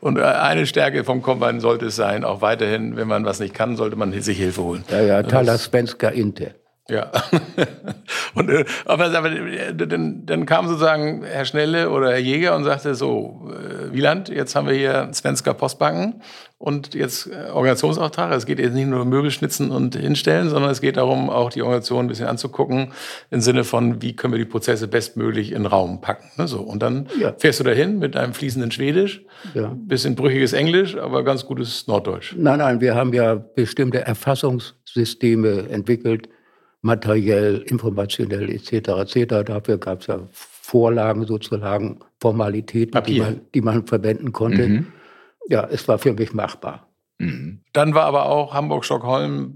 und 0.00 0.18
eine 0.18 0.66
Stärke 0.66 1.04
vom 1.04 1.22
Combine 1.22 1.60
sollte 1.60 1.86
es 1.86 1.96
sein, 1.96 2.24
auch 2.24 2.40
weiterhin, 2.40 2.96
wenn 2.96 3.08
man 3.08 3.24
was 3.24 3.40
nicht 3.40 3.54
kann, 3.54 3.76
sollte 3.76 3.96
man 3.96 4.12
sich 4.20 4.38
Hilfe 4.38 4.62
holen. 4.62 4.84
Ja, 4.90 5.02
ja, 5.02 5.22
Tala 5.22 5.58
Svenska 5.58 6.08
Inte. 6.08 6.54
Ja. 6.92 7.10
und, 8.34 8.50
äh, 8.50 8.66
aber, 8.84 9.06
aber 9.16 9.32
äh, 9.32 9.74
dann, 9.74 10.26
dann, 10.26 10.44
kam 10.44 10.68
sozusagen 10.68 11.24
Herr 11.24 11.46
Schnelle 11.46 11.88
oder 11.88 12.10
Herr 12.10 12.18
Jäger 12.18 12.54
und 12.54 12.64
sagte 12.64 12.94
so, 12.94 13.50
äh, 13.50 13.92
Wieland, 13.94 14.28
jetzt 14.28 14.54
haben 14.54 14.68
wir 14.68 14.74
hier 14.74 15.08
Svenska 15.14 15.54
Postbanken 15.54 16.20
und 16.58 16.94
jetzt 16.94 17.30
Organisationsauftrag. 17.52 18.30
Es 18.32 18.44
geht 18.44 18.58
jetzt 18.58 18.74
nicht 18.74 18.88
nur 18.88 19.00
um 19.00 19.08
Möbelschnitzen 19.08 19.70
und 19.70 19.96
hinstellen, 19.96 20.50
sondern 20.50 20.70
es 20.70 20.82
geht 20.82 20.98
darum, 20.98 21.30
auch 21.30 21.50
die 21.50 21.62
Organisation 21.62 22.04
ein 22.04 22.08
bisschen 22.08 22.26
anzugucken, 22.26 22.92
im 23.30 23.40
Sinne 23.40 23.64
von, 23.64 24.02
wie 24.02 24.14
können 24.14 24.34
wir 24.34 24.38
die 24.38 24.44
Prozesse 24.44 24.86
bestmöglich 24.86 25.52
in 25.52 25.62
den 25.62 25.66
Raum 25.66 26.02
packen. 26.02 26.28
Ne, 26.36 26.46
so. 26.46 26.60
Und 26.60 26.82
dann 26.82 27.08
ja. 27.18 27.34
fährst 27.38 27.60
du 27.60 27.64
dahin 27.64 27.98
mit 27.98 28.16
einem 28.16 28.34
fließenden 28.34 28.70
Schwedisch, 28.70 29.24
ja. 29.54 29.74
bisschen 29.74 30.14
brüchiges 30.14 30.52
Englisch, 30.52 30.96
aber 30.96 31.24
ganz 31.24 31.46
gutes 31.46 31.86
Norddeutsch. 31.86 32.34
Nein, 32.36 32.58
nein, 32.58 32.80
wir 32.82 32.94
haben 32.94 33.14
ja 33.14 33.34
bestimmte 33.34 34.06
Erfassungssysteme 34.06 35.70
entwickelt, 35.70 36.28
materiell, 36.82 37.58
informationell 37.62 38.50
etc. 38.50 38.72
etc. 38.72 39.44
Dafür 39.44 39.78
gab 39.78 40.00
es 40.00 40.08
ja 40.08 40.20
Vorlagen 40.30 41.26
sozusagen, 41.26 42.00
Formalitäten, 42.20 43.02
die 43.04 43.20
man, 43.20 43.40
die 43.54 43.60
man, 43.60 43.86
verwenden 43.86 44.32
konnte. 44.32 44.68
Mhm. 44.68 44.86
Ja, 45.48 45.66
es 45.70 45.88
war 45.88 45.98
für 45.98 46.12
mich 46.12 46.34
machbar. 46.34 46.88
Mhm. 47.18 47.60
Dann 47.72 47.94
war 47.94 48.04
aber 48.04 48.26
auch 48.26 48.52
Hamburg-Stockholm, 48.52 49.54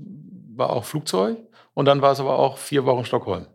war 0.55 0.70
auch 0.70 0.85
Flugzeug 0.85 1.37
und 1.74 1.87
dann 1.87 2.01
war 2.01 2.12
es 2.12 2.20
aber 2.20 2.39
auch 2.39 2.59
vier 2.59 2.87
Wochen 2.87 3.05
Stockholm. 3.05 3.47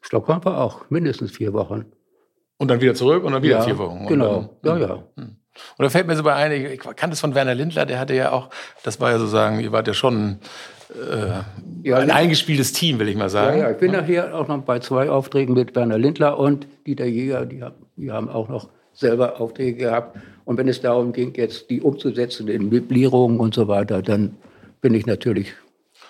Stockholm 0.00 0.44
war 0.44 0.60
auch 0.60 0.90
mindestens 0.90 1.32
vier 1.32 1.52
Wochen. 1.52 1.86
Und 2.58 2.68
dann 2.68 2.80
wieder 2.80 2.94
zurück 2.94 3.24
und 3.24 3.32
dann 3.32 3.42
wieder 3.42 3.58
ja, 3.58 3.62
vier 3.62 3.78
Wochen. 3.78 4.06
Genau, 4.06 4.58
dann, 4.62 4.80
ja, 4.80 4.88
ja. 4.88 5.04
Hm. 5.16 5.36
Und 5.76 5.84
da 5.84 5.90
fällt 5.90 6.06
mir 6.06 6.16
so 6.16 6.22
bei 6.22 6.34
ein, 6.34 6.52
ich 6.52 6.78
kannte 6.78 7.14
es 7.14 7.20
von 7.20 7.34
Werner 7.34 7.54
Lindler, 7.54 7.84
der 7.86 7.98
hatte 7.98 8.14
ja 8.14 8.32
auch, 8.32 8.50
das 8.84 9.00
war 9.00 9.10
ja 9.10 9.18
sozusagen, 9.18 9.60
ihr 9.60 9.72
wart 9.72 9.86
ja 9.86 9.94
schon 9.94 10.38
äh, 10.90 11.88
ja, 11.88 11.96
ein 11.98 12.10
eingespieltes 12.10 12.72
Team, 12.72 12.98
will 12.98 13.08
ich 13.08 13.16
mal 13.16 13.30
sagen. 13.30 13.58
Ja, 13.58 13.64
ja. 13.64 13.70
ich 13.70 13.78
bin 13.78 13.92
nachher 13.92 14.34
auch 14.34 14.48
noch 14.48 14.62
bei 14.62 14.78
zwei 14.78 15.10
Aufträgen 15.10 15.54
mit 15.54 15.74
Werner 15.76 15.98
Lindler 15.98 16.38
und 16.38 16.66
Dieter 16.86 17.06
Jäger, 17.06 17.46
die, 17.46 17.62
die 17.96 18.10
haben 18.10 18.28
auch 18.28 18.48
noch 18.48 18.68
selber 18.92 19.40
Aufträge 19.40 19.84
gehabt. 19.84 20.18
Und 20.44 20.58
wenn 20.58 20.68
es 20.68 20.80
darum 20.80 21.12
ging, 21.12 21.34
jetzt 21.36 21.70
die 21.70 21.80
umzusetzen 21.80 22.48
in 22.48 22.68
Möblierungen 22.68 23.38
und 23.38 23.54
so 23.54 23.68
weiter, 23.68 24.02
dann 24.02 24.36
bin 24.80 24.94
ich 24.94 25.06
natürlich 25.06 25.52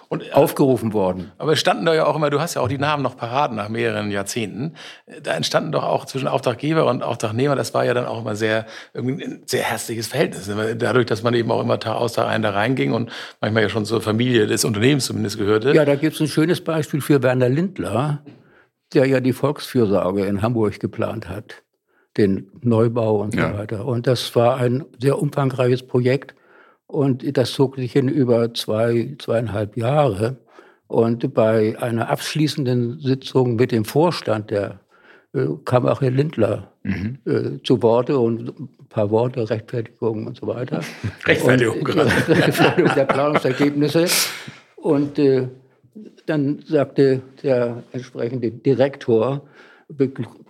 und, 0.08 0.26
äh, 0.26 0.32
aufgerufen 0.32 0.92
worden. 0.92 1.32
Aber 1.38 1.52
es 1.52 1.60
standen 1.60 1.84
da 1.84 1.94
ja 1.94 2.06
auch 2.06 2.16
immer, 2.16 2.30
du 2.30 2.40
hast 2.40 2.54
ja 2.54 2.62
auch 2.62 2.68
die 2.68 2.78
Namen 2.78 3.02
noch 3.02 3.16
parat 3.16 3.52
nach 3.52 3.68
mehreren 3.68 4.10
Jahrzehnten. 4.10 4.74
Da 5.22 5.34
entstanden 5.34 5.72
doch 5.72 5.84
auch 5.84 6.06
zwischen 6.06 6.28
Auftraggeber 6.28 6.86
und 6.86 7.02
Auftragnehmer, 7.02 7.56
das 7.56 7.74
war 7.74 7.84
ja 7.84 7.94
dann 7.94 8.06
auch 8.06 8.20
immer 8.20 8.34
sehr, 8.34 8.66
irgendwie 8.94 9.24
ein 9.24 9.42
sehr 9.46 9.62
herzliches 9.62 10.08
Verhältnis. 10.08 10.50
Dadurch, 10.78 11.06
dass 11.06 11.22
man 11.22 11.34
eben 11.34 11.50
auch 11.50 11.60
immer 11.60 11.78
Tag 11.78 11.96
aus, 11.96 12.14
Tag 12.14 12.28
ein 12.28 12.42
da 12.42 12.50
reinging 12.50 12.92
und 12.92 13.10
manchmal 13.40 13.64
ja 13.64 13.68
schon 13.68 13.84
zur 13.84 14.00
Familie 14.00 14.46
des 14.46 14.64
Unternehmens 14.64 15.06
zumindest 15.06 15.38
gehörte. 15.38 15.72
Ja, 15.74 15.84
da 15.84 15.94
gibt 15.94 16.14
es 16.14 16.20
ein 16.20 16.28
schönes 16.28 16.62
Beispiel 16.62 17.00
für 17.00 17.22
Werner 17.22 17.48
Lindler, 17.48 18.22
der 18.94 19.06
ja 19.06 19.20
die 19.20 19.32
Volksfürsorge 19.32 20.24
in 20.24 20.42
Hamburg 20.42 20.80
geplant 20.80 21.28
hat. 21.28 21.62
Den 22.16 22.50
Neubau 22.62 23.20
und 23.20 23.34
so 23.34 23.38
ja. 23.38 23.56
weiter. 23.56 23.84
Und 23.84 24.06
das 24.06 24.34
war 24.34 24.56
ein 24.56 24.84
sehr 25.00 25.20
umfangreiches 25.20 25.86
Projekt. 25.86 26.34
Und 26.88 27.36
das 27.36 27.52
zog 27.52 27.76
sich 27.76 27.92
hin 27.92 28.08
über 28.08 28.52
zwei, 28.54 29.14
zweieinhalb 29.18 29.76
Jahre. 29.76 30.38
Und 30.86 31.34
bei 31.34 31.80
einer 31.80 32.08
abschließenden 32.08 32.98
Sitzung 33.00 33.56
mit 33.56 33.72
dem 33.72 33.84
Vorstand, 33.84 34.50
der 34.50 34.80
äh, 35.34 35.46
kam 35.66 35.86
auch 35.86 36.00
Herr 36.00 36.10
Lindler 36.10 36.72
mhm. 36.82 37.18
äh, 37.26 37.62
zu 37.62 37.82
Worte 37.82 38.18
und 38.18 38.58
ein 38.58 38.68
paar 38.88 39.10
Worte, 39.10 39.48
Rechtfertigung 39.50 40.26
und 40.26 40.38
so 40.38 40.46
weiter. 40.46 40.80
Rechtfertigung 41.26 41.76
und, 41.76 41.84
gerade. 41.84 42.10
Rechtfertigung 42.28 42.94
der 42.94 43.04
Planungsergebnisse. 43.04 44.06
Und 44.76 45.18
äh, 45.18 45.48
dann 46.24 46.60
sagte 46.66 47.20
der 47.42 47.82
entsprechende 47.92 48.50
Direktor, 48.50 49.46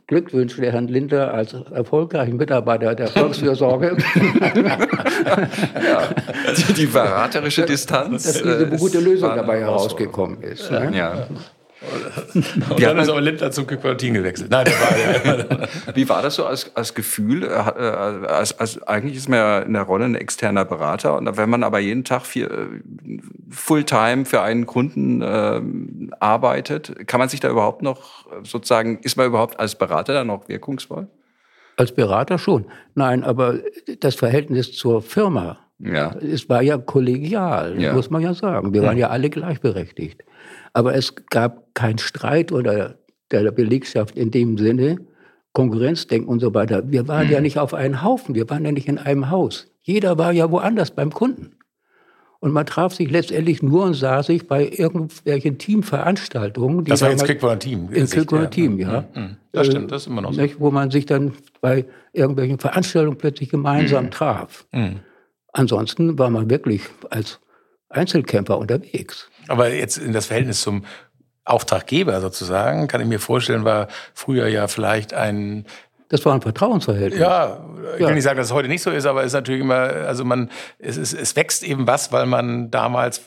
Glückwünsche 0.08 0.60
der 0.62 0.72
Herrn 0.72 0.88
Lindler 0.88 1.34
als 1.34 1.52
erfolgreichen 1.52 2.38
Mitarbeiter 2.38 2.94
der 2.94 3.08
Volksfürsorge. 3.08 3.94
ja, 5.84 6.08
die, 6.56 6.72
die 6.72 6.86
beraterische 6.86 7.66
Distanz. 7.66 8.24
Dass 8.24 8.42
diese 8.42 8.68
gute 8.68 9.00
Lösung 9.00 9.36
dabei 9.36 9.60
herausgekommen 9.60 10.40
ist. 10.40 10.70
Ne? 10.70 10.92
Ja. 10.94 11.26
Und 12.70 12.82
dann 12.82 12.98
ist 12.98 13.08
aber 13.08 13.20
Lindner 13.20 13.50
zum 13.50 13.66
Kypertin 13.66 14.14
gewechselt. 14.14 14.50
Nein, 14.50 14.66
der 14.66 14.74
war 14.74 15.60
ja. 15.60 15.68
Wie 15.94 16.08
war 16.08 16.22
das 16.22 16.34
so 16.34 16.44
als, 16.44 16.74
als 16.74 16.94
Gefühl? 16.94 17.44
Äh, 17.44 17.46
äh, 17.46 18.26
als, 18.26 18.58
als, 18.58 18.82
eigentlich 18.82 19.16
ist 19.16 19.28
man 19.28 19.38
ja 19.38 19.58
in 19.60 19.74
der 19.74 19.82
Rolle 19.82 20.06
ein 20.06 20.14
externer 20.16 20.64
Berater. 20.64 21.16
Und 21.16 21.36
wenn 21.36 21.48
man 21.48 21.62
aber 21.62 21.78
jeden 21.78 22.04
Tag 22.04 22.26
vier, 22.26 22.50
äh, 22.50 22.66
Fulltime 23.50 24.24
für 24.24 24.42
einen 24.42 24.66
Kunden 24.66 25.22
äh, 25.22 25.60
arbeitet, 26.18 27.06
kann 27.06 27.20
man 27.20 27.28
sich 27.28 27.40
da 27.40 27.48
überhaupt 27.48 27.82
noch 27.82 28.26
sozusagen, 28.42 28.98
ist 29.02 29.16
man 29.16 29.26
überhaupt 29.26 29.60
als 29.60 29.76
Berater 29.76 30.14
dann 30.14 30.26
noch 30.26 30.48
wirkungsvoll? 30.48 31.06
Als 31.76 31.92
Berater 31.94 32.38
schon. 32.38 32.66
Nein, 32.96 33.22
aber 33.22 33.60
das 34.00 34.16
Verhältnis 34.16 34.72
zur 34.72 35.00
Firma, 35.00 35.60
ja. 35.78 36.12
es 36.16 36.48
war 36.48 36.60
ja 36.60 36.76
kollegial, 36.76 37.80
ja. 37.80 37.92
muss 37.92 38.10
man 38.10 38.20
ja 38.20 38.34
sagen. 38.34 38.74
Wir 38.74 38.82
waren 38.82 38.98
ja 38.98 39.10
alle 39.10 39.30
gleichberechtigt. 39.30 40.24
Aber 40.78 40.94
es 40.94 41.12
gab 41.30 41.74
keinen 41.74 41.98
Streit 41.98 42.52
oder 42.52 42.98
der 43.32 43.50
Belegschaft 43.50 44.16
in 44.16 44.30
dem 44.30 44.56
Sinne, 44.58 44.98
Konkurrenzdenken 45.52 46.28
und 46.28 46.38
so 46.38 46.54
weiter. 46.54 46.88
Wir 46.88 47.08
waren 47.08 47.26
mhm. 47.26 47.32
ja 47.32 47.40
nicht 47.40 47.58
auf 47.58 47.74
einen 47.74 48.04
Haufen, 48.04 48.36
wir 48.36 48.48
waren 48.48 48.64
ja 48.64 48.70
nicht 48.70 48.86
in 48.86 48.96
einem 48.96 49.28
Haus. 49.28 49.66
Jeder 49.82 50.18
war 50.18 50.30
ja 50.30 50.52
woanders 50.52 50.92
beim 50.92 51.12
Kunden. 51.12 51.56
Und 52.38 52.52
man 52.52 52.64
traf 52.64 52.94
sich 52.94 53.10
letztendlich 53.10 53.60
nur 53.60 53.86
und 53.86 53.94
sah 53.94 54.22
sich 54.22 54.46
bei 54.46 54.68
irgendwelchen 54.68 55.58
Teamveranstaltungen. 55.58 56.84
das 56.84 57.02
war 57.02 57.10
jetzt 57.10 57.24
Quickborn 57.24 57.58
Team. 57.58 57.88
In 57.90 58.06
Quickborn 58.06 58.48
Team, 58.48 58.78
ja. 58.78 59.00
Mhm. 59.16 59.20
mhm. 59.20 59.36
Das 59.50 59.66
stimmt, 59.66 59.90
das 59.90 60.02
ist 60.02 60.06
immer 60.06 60.20
noch 60.20 60.32
so. 60.32 60.46
Wo 60.58 60.70
man 60.70 60.92
sich 60.92 61.06
dann 61.06 61.32
bei 61.60 61.86
irgendwelchen 62.12 62.60
Veranstaltungen 62.60 63.18
plötzlich 63.18 63.48
gemeinsam 63.48 64.04
mhm. 64.04 64.10
traf. 64.12 64.64
Mhm. 64.70 65.00
Ansonsten 65.52 66.20
war 66.20 66.30
man 66.30 66.48
wirklich 66.48 66.82
als 67.10 67.40
Einzelkämpfer 67.88 68.58
unterwegs. 68.58 69.28
Aber 69.48 69.72
jetzt 69.72 69.98
in 69.98 70.12
das 70.12 70.26
Verhältnis 70.26 70.60
zum 70.60 70.84
Auftraggeber 71.44 72.20
sozusagen, 72.20 72.88
kann 72.88 73.00
ich 73.00 73.06
mir 73.06 73.20
vorstellen, 73.20 73.64
war 73.64 73.88
früher 74.14 74.48
ja 74.48 74.68
vielleicht 74.68 75.14
ein 75.14 75.64
das 76.10 76.24
war 76.24 76.34
ein 76.34 76.40
Vertrauensverhältnis. 76.40 77.20
Ja, 77.20 77.60
ich 77.98 78.00
will 78.00 78.14
nicht 78.14 78.24
sagen, 78.24 78.38
dass 78.38 78.46
es 78.46 78.52
heute 78.52 78.68
nicht 78.68 78.82
so 78.82 78.90
ist, 78.90 79.04
aber 79.04 79.20
es 79.20 79.28
ist 79.28 79.32
natürlich 79.34 79.60
immer, 79.60 79.76
also 79.76 80.24
man, 80.24 80.50
es, 80.78 80.96
ist, 80.96 81.12
es 81.12 81.36
wächst 81.36 81.62
eben 81.62 81.86
was, 81.86 82.12
weil 82.12 82.24
man 82.24 82.70
damals, 82.70 83.22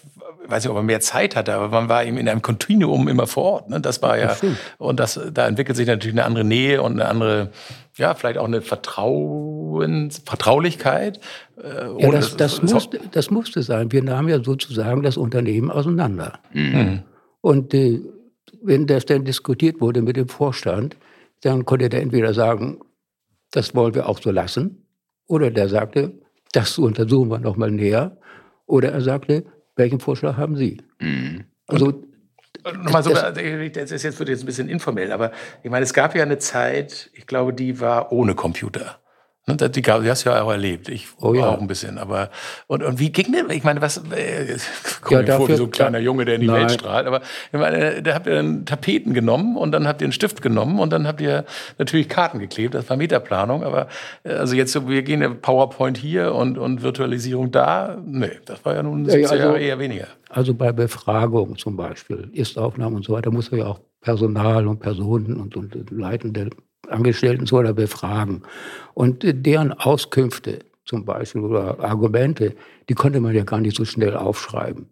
weiß 0.48 0.64
nicht, 0.64 0.70
ob 0.72 0.78
man 0.78 0.88
mehr 0.88 1.00
Zeit 1.00 1.36
hatte, 1.36 1.54
aber 1.54 1.68
man 1.70 1.90
war 1.90 2.04
eben 2.04 2.18
in 2.18 2.28
einem 2.28 2.42
Kontinuum 2.42 3.08
immer 3.08 3.28
vor 3.28 3.44
Ort. 3.44 3.70
Ne? 3.70 3.82
Das 3.82 4.02
war 4.02 4.18
ja, 4.18 4.28
das 4.28 4.44
und 4.80 5.00
das, 5.00 5.20
da 5.32 5.48
entwickelt 5.48 5.78
sich 5.78 5.86
natürlich 5.86 6.16
eine 6.16 6.26
andere 6.26 6.44
Nähe 6.44 6.82
und 6.82 6.94
eine 6.94 7.08
andere, 7.08 7.50
ja, 7.98 8.16
vielleicht 8.16 8.40
auch 8.40 8.46
eine 8.46 8.64
Vertrauens, 9.72 10.22
Vertraulichkeit. 10.26 11.20
Äh, 11.62 12.02
ja, 12.02 12.12
das, 12.12 12.36
das, 12.38 12.60
das, 12.60 12.72
musste, 12.72 13.00
das 13.12 13.32
musste 13.32 13.64
sein. 13.64 13.92
Wir 13.92 14.04
nahmen 14.04 14.30
ja 14.30 14.44
sozusagen 14.44 15.04
das 15.04 15.18
Unternehmen 15.18 15.72
auseinander. 15.72 16.40
Mhm. 16.54 17.04
Und 17.42 17.74
äh, 17.74 18.02
wenn 18.62 18.88
das 18.88 19.06
dann 19.06 19.26
diskutiert 19.26 19.82
wurde 19.82 20.02
mit 20.02 20.18
dem 20.18 20.28
Vorstand, 20.28 20.98
dann 21.42 21.66
konnte 21.66 21.90
der 21.90 22.02
entweder 22.02 22.34
sagen, 22.34 22.80
das 23.52 23.74
wollen 23.76 23.96
wir 23.96 24.08
auch 24.08 24.22
so 24.22 24.32
lassen, 24.32 24.86
oder 25.28 25.50
der 25.50 25.70
sagte, 25.70 26.14
das 26.52 26.78
untersuchen 26.78 27.30
wir 27.30 27.40
noch 27.40 27.58
mal 27.58 27.72
näher, 27.72 28.18
oder 28.66 28.92
er 28.92 29.02
sagte, 29.02 29.46
welchen 29.76 30.00
Vorschlag 30.00 30.38
haben 30.38 30.56
Sie? 30.56 30.78
Mhm. 31.00 31.46
Also 31.68 32.04
Nochmal 32.64 33.02
so, 33.02 33.12
das 33.12 33.92
ist 33.92 34.04
jetzt 34.04 34.20
wird 34.20 34.30
jetzt 34.30 34.44
ein 34.44 34.46
bisschen 34.46 34.70
informell, 34.70 35.12
aber 35.12 35.32
ich 35.64 35.72
meine, 35.72 35.84
es 35.84 35.94
gab 35.94 36.16
ja 36.16 36.22
eine 36.22 36.38
Zeit, 36.38 37.10
ich 37.14 37.26
glaube, 37.26 37.54
die 37.54 37.80
war 37.80 38.12
ohne 38.12 38.36
Computer. 38.36 39.00
Ne, 39.48 39.56
die, 39.56 39.82
die 39.82 39.92
hast 39.92 40.24
du 40.24 40.30
ja 40.30 40.44
auch 40.44 40.52
erlebt. 40.52 40.88
Ich 40.88 41.08
oh, 41.20 41.34
ja. 41.34 41.50
auch 41.50 41.60
ein 41.60 41.66
bisschen. 41.66 41.98
Aber 41.98 42.30
und, 42.68 42.84
und 42.84 43.00
wie 43.00 43.12
ging 43.12 43.32
denn? 43.32 43.50
Ich 43.50 43.64
meine, 43.64 43.82
was 43.82 43.98
äh, 44.12 44.58
komm 45.02 45.18
ja, 45.18 45.22
mir 45.24 45.34
vor 45.34 45.50
wie 45.50 45.56
so 45.56 45.64
ein 45.64 45.72
kleiner 45.72 45.98
Junge, 45.98 46.26
der 46.26 46.36
in 46.36 46.42
die 46.42 46.48
nein. 46.48 46.62
Welt 46.62 46.72
strahlt. 46.74 47.08
Aber 47.08 47.22
ich 47.22 47.60
meine, 47.60 48.04
da 48.04 48.14
habt 48.14 48.28
ihr 48.28 48.36
dann 48.36 48.68
Tapeten 48.68 49.16
genommen 49.16 49.58
und 49.58 49.72
dann 49.72 49.88
habt 49.88 50.02
ihr 50.02 50.06
einen 50.06 50.12
Stift 50.12 50.44
genommen 50.44 50.80
und 50.80 50.94
dann 50.94 51.08
habt 51.08 51.22
ihr 51.22 51.46
natürlich 51.80 52.08
Karten 52.08 52.38
geklebt. 52.38 52.76
Das 52.76 52.88
war 52.88 52.98
Metaplanung. 52.98 53.64
Aber 53.64 53.88
äh, 54.24 54.34
also 54.34 54.54
jetzt 54.54 54.74
so, 54.74 54.88
wir 54.88 55.02
gehen 55.02 55.42
PowerPoint 55.42 55.98
hier 55.98 56.36
und, 56.36 56.60
und 56.60 56.84
Virtualisierung 56.84 57.50
da. 57.50 57.98
Nee, 58.06 58.38
das 58.46 58.64
war 58.64 58.76
ja 58.76 58.84
nun 58.84 59.06
ja, 59.06 59.28
also, 59.28 59.56
eher 59.56 59.80
weniger. 59.80 60.08
Also 60.30 60.54
bei 60.54 60.72
Befragung 60.72 61.58
zum 61.58 61.76
Beispiel, 61.76 62.30
Ist-Aufnahmen 62.32 62.98
und 62.98 63.06
so 63.06 63.14
weiter, 63.14 63.32
muss 63.32 63.50
ja 63.50 63.66
auch 63.66 63.80
Personal 64.02 64.68
und 64.68 64.80
Personen 64.80 65.38
und, 65.38 65.58
und 65.58 65.90
leitende 65.90 66.52
Angestellten 66.90 67.46
so 67.46 67.58
oder 67.58 67.74
befragen. 67.74 68.44
Und 68.94 69.20
deren 69.24 69.72
Auskünfte 69.72 70.60
zum 70.86 71.06
Beispiel 71.06 71.42
oder 71.42 71.80
Argumente, 71.80 72.56
die 72.90 72.94
konnte 72.94 73.20
man 73.20 73.34
ja 73.34 73.44
gar 73.44 73.62
nicht 73.62 73.78
so 73.78 73.86
schnell 73.86 74.16
aufschreiben. 74.16 74.90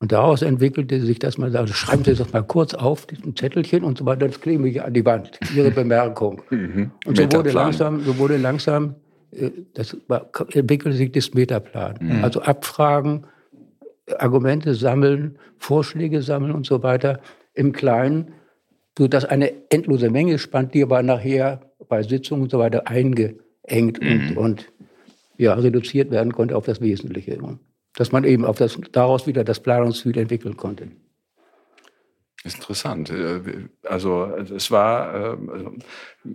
Und 0.00 0.12
daraus 0.12 0.42
entwickelte 0.42 1.00
sich, 1.00 1.18
dass 1.18 1.38
man 1.38 1.50
sagte, 1.50 1.72
schreiben 1.72 2.04
Sie 2.04 2.14
das 2.14 2.32
mal 2.32 2.42
kurz 2.42 2.74
auf, 2.74 3.06
ein 3.24 3.36
Zettelchen 3.36 3.84
und 3.84 3.98
so 3.98 4.06
weiter, 4.06 4.26
das 4.26 4.40
kleben 4.40 4.64
wir 4.64 4.84
an 4.84 4.92
die 4.92 5.04
Wand, 5.04 5.38
Ihre 5.54 5.70
Bemerkung. 5.82 6.42
Mhm. 6.50 6.90
Und 7.06 7.16
so 7.16 7.32
wurde, 7.32 7.50
langsam, 7.52 8.00
so 8.00 8.18
wurde 8.18 8.36
langsam, 8.36 8.96
äh, 9.30 9.50
das 9.74 9.96
entwickelte 10.52 10.96
sich 10.96 11.12
das 11.12 11.32
Metaplan. 11.32 11.96
Mhm. 12.00 12.24
Also 12.24 12.42
abfragen, 12.42 13.26
Argumente 14.18 14.74
sammeln, 14.74 15.38
Vorschläge 15.58 16.20
sammeln 16.22 16.52
und 16.52 16.66
so 16.66 16.82
weiter 16.82 17.20
im 17.54 17.72
Kleinen, 17.72 18.32
sodass 18.96 19.24
eine 19.24 19.52
endlose 19.70 20.10
Menge 20.10 20.38
spannt, 20.38 20.74
die 20.74 20.82
aber 20.82 21.02
nachher 21.02 21.72
bei 21.88 22.02
Sitzungen 22.02 22.44
und 22.44 22.50
so 22.50 22.58
weiter 22.58 22.86
eingeengt 22.86 23.40
mhm. 24.02 24.36
und, 24.36 24.36
und 24.36 24.72
ja, 25.36 25.54
reduziert 25.54 26.10
werden 26.10 26.32
konnte 26.32 26.56
auf 26.56 26.66
das 26.66 26.80
Wesentliche. 26.80 27.38
Dass 27.96 28.12
man 28.12 28.24
eben 28.24 28.44
auf 28.44 28.58
das, 28.58 28.78
daraus 28.92 29.26
wieder 29.26 29.44
das 29.44 29.60
Planungsziel 29.60 30.16
entwickeln 30.18 30.56
konnte. 30.56 30.88
Ist 32.44 32.56
interessant. 32.56 33.08
Äh, 33.08 33.40
also 33.84 34.26
es 34.54 34.70
war, 34.70 35.14
ähm, 35.14 35.50
also, 35.50 35.72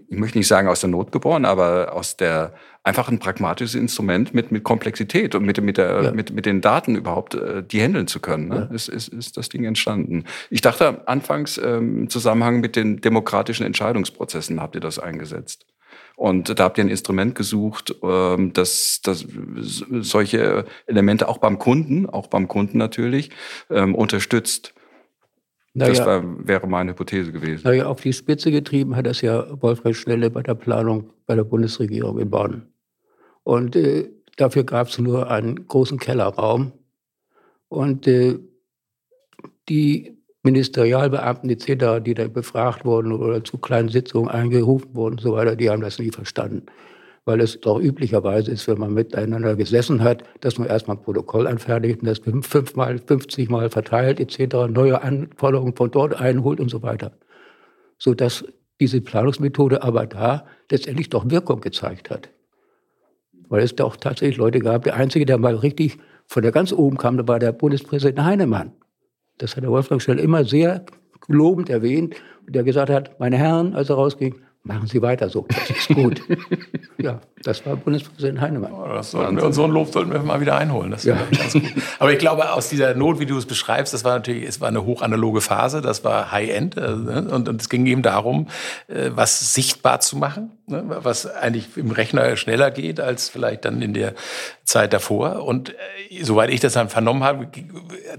ich 0.10 0.18
möchte 0.18 0.40
nicht 0.40 0.48
sagen 0.48 0.68
aus 0.68 0.80
der 0.80 0.90
Not 0.90 1.12
geboren, 1.12 1.46
aber 1.46 1.94
aus 1.94 2.18
der 2.18 2.56
einfach 2.84 3.10
ein 3.10 3.20
pragmatisches 3.20 3.76
Instrument 3.76 4.34
mit, 4.34 4.52
mit 4.52 4.64
Komplexität 4.64 5.36
und 5.36 5.46
mit, 5.46 5.62
mit, 5.62 5.78
der, 5.78 6.02
ja. 6.06 6.12
mit, 6.12 6.32
mit 6.32 6.48
den 6.48 6.62
Daten 6.62 6.96
überhaupt 6.96 7.36
äh, 7.36 7.62
die 7.64 7.80
handeln 7.80 8.08
zu 8.08 8.20
können. 8.20 8.48
Ne? 8.48 8.68
Ja. 8.70 8.76
Ist, 8.76 8.88
ist, 8.88 9.10
ist 9.10 9.38
das 9.38 9.50
Ding 9.50 9.66
entstanden. 9.66 10.24
Ich 10.50 10.62
dachte 10.62 11.08
anfangs 11.08 11.60
ähm, 11.60 12.00
im 12.00 12.10
Zusammenhang 12.10 12.60
mit 12.60 12.76
den 12.76 13.02
demokratischen 13.02 13.68
Entscheidungsprozessen 13.68 14.60
habt 14.60 14.74
ihr 14.74 14.82
das 14.82 14.98
eingesetzt. 14.98 15.68
Und 16.16 16.60
da 16.60 16.64
habt 16.64 16.80
ihr 16.80 16.86
ein 16.86 16.90
Instrument 16.90 17.36
gesucht, 17.36 17.96
ähm, 18.02 18.52
das, 18.54 19.02
das 19.04 19.28
solche 20.00 20.66
Elemente 20.88 21.28
auch 21.28 21.38
beim 21.38 21.60
Kunden, 21.60 22.10
auch 22.10 22.28
beim 22.28 22.48
Kunden 22.48 22.80
natürlich, 22.80 23.30
unterstützt. 23.70 24.74
Naja, 25.80 25.94
das 25.94 26.06
war, 26.06 26.48
wäre 26.48 26.68
meine 26.68 26.92
Hypothese 26.92 27.32
gewesen. 27.32 27.62
Naja, 27.64 27.86
auf 27.86 28.02
die 28.02 28.12
Spitze 28.14 28.52
getrieben 28.52 28.96
hat 28.96 29.06
das 29.06 29.22
ja 29.22 29.46
Wolfgang 29.62 29.96
Schnelle 29.96 30.30
bei 30.30 30.44
der 30.44 30.56
Planung 30.56 31.12
bei 31.26 31.36
der 31.36 31.46
Bundesregierung 31.46 32.20
in 32.20 32.30
Bonn. 32.30 32.68
Und 33.44 33.76
äh, 33.76 34.10
dafür 34.36 34.64
gab 34.66 34.88
es 34.88 35.00
nur 35.00 35.32
einen 35.32 35.68
großen 35.68 35.98
Kellerraum. 35.98 36.74
Und 37.70 38.08
äh, 38.08 38.40
die 39.70 40.18
Ministerialbeamten 40.44 41.50
etc., 41.50 42.04
die 42.04 42.14
da 42.14 42.28
befragt 42.28 42.84
wurden 42.84 43.14
oder 43.14 43.44
zu 43.44 43.58
kleinen 43.58 43.90
Sitzungen 43.90 44.30
eingerufen 44.30 44.96
wurden 44.96 45.14
und 45.14 45.22
so 45.22 45.34
weiter, 45.34 45.56
die 45.56 45.70
haben 45.70 45.82
das 45.82 46.00
nie 46.00 46.12
verstanden. 46.12 46.66
Weil 47.30 47.42
es 47.42 47.62
doch 47.62 47.80
üblicherweise 47.80 48.50
ist, 48.50 48.68
wenn 48.68 48.80
man 48.80 48.92
miteinander 48.92 49.56
gesessen 49.56 50.04
hat, 50.04 50.24
dass 50.42 50.58
man 50.58 50.68
erstmal 50.68 50.98
ein 50.98 51.04
Protokoll 51.04 51.46
anfertigt 51.46 52.00
und 52.02 52.08
das 52.08 52.18
fünfmal, 52.18 52.98
50 52.98 53.52
Mal 53.52 53.70
verteilt 53.70 54.20
etc., 54.20 54.68
neue 54.68 55.04
Anforderungen 55.04 55.76
von 55.76 55.92
dort 55.92 56.20
einholt 56.20 56.60
und 56.60 56.70
so 56.70 56.82
weiter. 56.82 57.12
Sodass 58.00 58.46
diese 58.80 59.00
Planungsmethode 59.02 59.84
aber 59.84 60.08
da 60.08 60.48
letztendlich 60.72 61.10
doch 61.10 61.30
Wirkung 61.30 61.62
gezeigt 61.62 62.10
hat. 62.10 62.32
Weil 63.48 63.62
es 63.62 63.76
doch 63.76 63.96
tatsächlich 63.96 64.38
Leute 64.38 64.58
gab, 64.58 64.86
der 64.86 64.96
Einzige, 64.96 65.28
der 65.28 65.38
mal 65.38 65.54
richtig 65.54 66.00
von 66.26 66.42
der 66.42 66.52
ganz 66.52 66.74
oben 66.74 66.98
kam, 66.98 67.28
war 67.28 67.38
der 67.38 67.52
Bundespräsident 67.52 68.26
Heinemann. 68.26 68.72
Das 69.38 69.56
hat 69.56 69.62
der 69.62 69.70
Wolfgang 69.70 70.02
Schell 70.02 70.18
immer 70.18 70.46
sehr 70.46 70.84
lobend 71.28 71.70
erwähnt, 71.70 72.16
der 72.48 72.64
gesagt 72.64 72.90
hat, 72.90 73.20
meine 73.20 73.38
Herren, 73.38 73.76
als 73.76 73.92
er 73.92 73.98
rausging, 73.98 74.42
machen 74.70 74.88
Sie 74.88 75.02
weiter 75.02 75.30
so, 75.30 75.46
das 75.50 75.70
ist 75.72 75.88
gut. 75.90 76.22
ja, 76.98 77.20
das 77.44 77.66
war 77.66 77.76
Bundespräsident 77.76 78.40
Heinemann. 78.40 78.72
Oh, 78.72 78.88
das 78.88 79.12
sollten 79.12 79.36
wir, 79.36 79.44
und 79.44 79.54
so 79.54 79.64
ein 79.64 79.72
Lob 79.72 79.92
sollten 79.92 80.14
wir 80.14 80.20
mal 80.20 80.40
wieder 80.40 80.56
einholen. 80.56 80.92
Das 80.92 81.04
ja. 81.04 81.18
ganz 81.38 81.54
gut. 81.54 81.64
Aber 81.98 82.14
ich 82.14 82.20
glaube, 82.20 82.54
aus 82.54 82.70
dieser 82.70 82.94
Not, 82.94 83.20
wie 83.20 83.26
du 83.26 83.38
es 83.38 83.48
beschreibst, 83.48 83.94
das 83.94 84.04
war 84.04 84.14
natürlich, 84.14 84.48
es 84.48 84.62
war 84.62 84.68
eine 84.68 84.86
hochanaloge 84.86 85.42
Phase, 85.42 85.82
das 85.82 86.04
war 86.04 86.32
High-End. 86.32 86.78
Äh, 86.78 86.82
und, 86.82 87.50
und 87.50 87.62
es 87.62 87.70
ging 87.70 87.88
eben 87.88 88.04
darum, 88.04 88.48
äh, 88.88 89.10
was 89.12 89.54
sichtbar 89.56 90.02
zu 90.02 90.16
machen, 90.16 90.52
ne, 90.68 90.84
was 90.88 91.26
eigentlich 91.26 91.76
im 91.76 91.90
Rechner 91.90 92.38
schneller 92.38 92.70
geht 92.70 93.00
als 93.00 93.28
vielleicht 93.28 93.66
dann 93.66 93.82
in 93.82 93.94
der 93.94 94.14
Zeit 94.70 94.94
davor. 94.94 95.44
Und 95.44 95.70
äh, 95.70 96.24
soweit 96.24 96.52
ich 96.52 96.60
das 96.60 96.74
dann 96.74 96.90
vernommen 96.90 97.24
habe, 97.24 97.48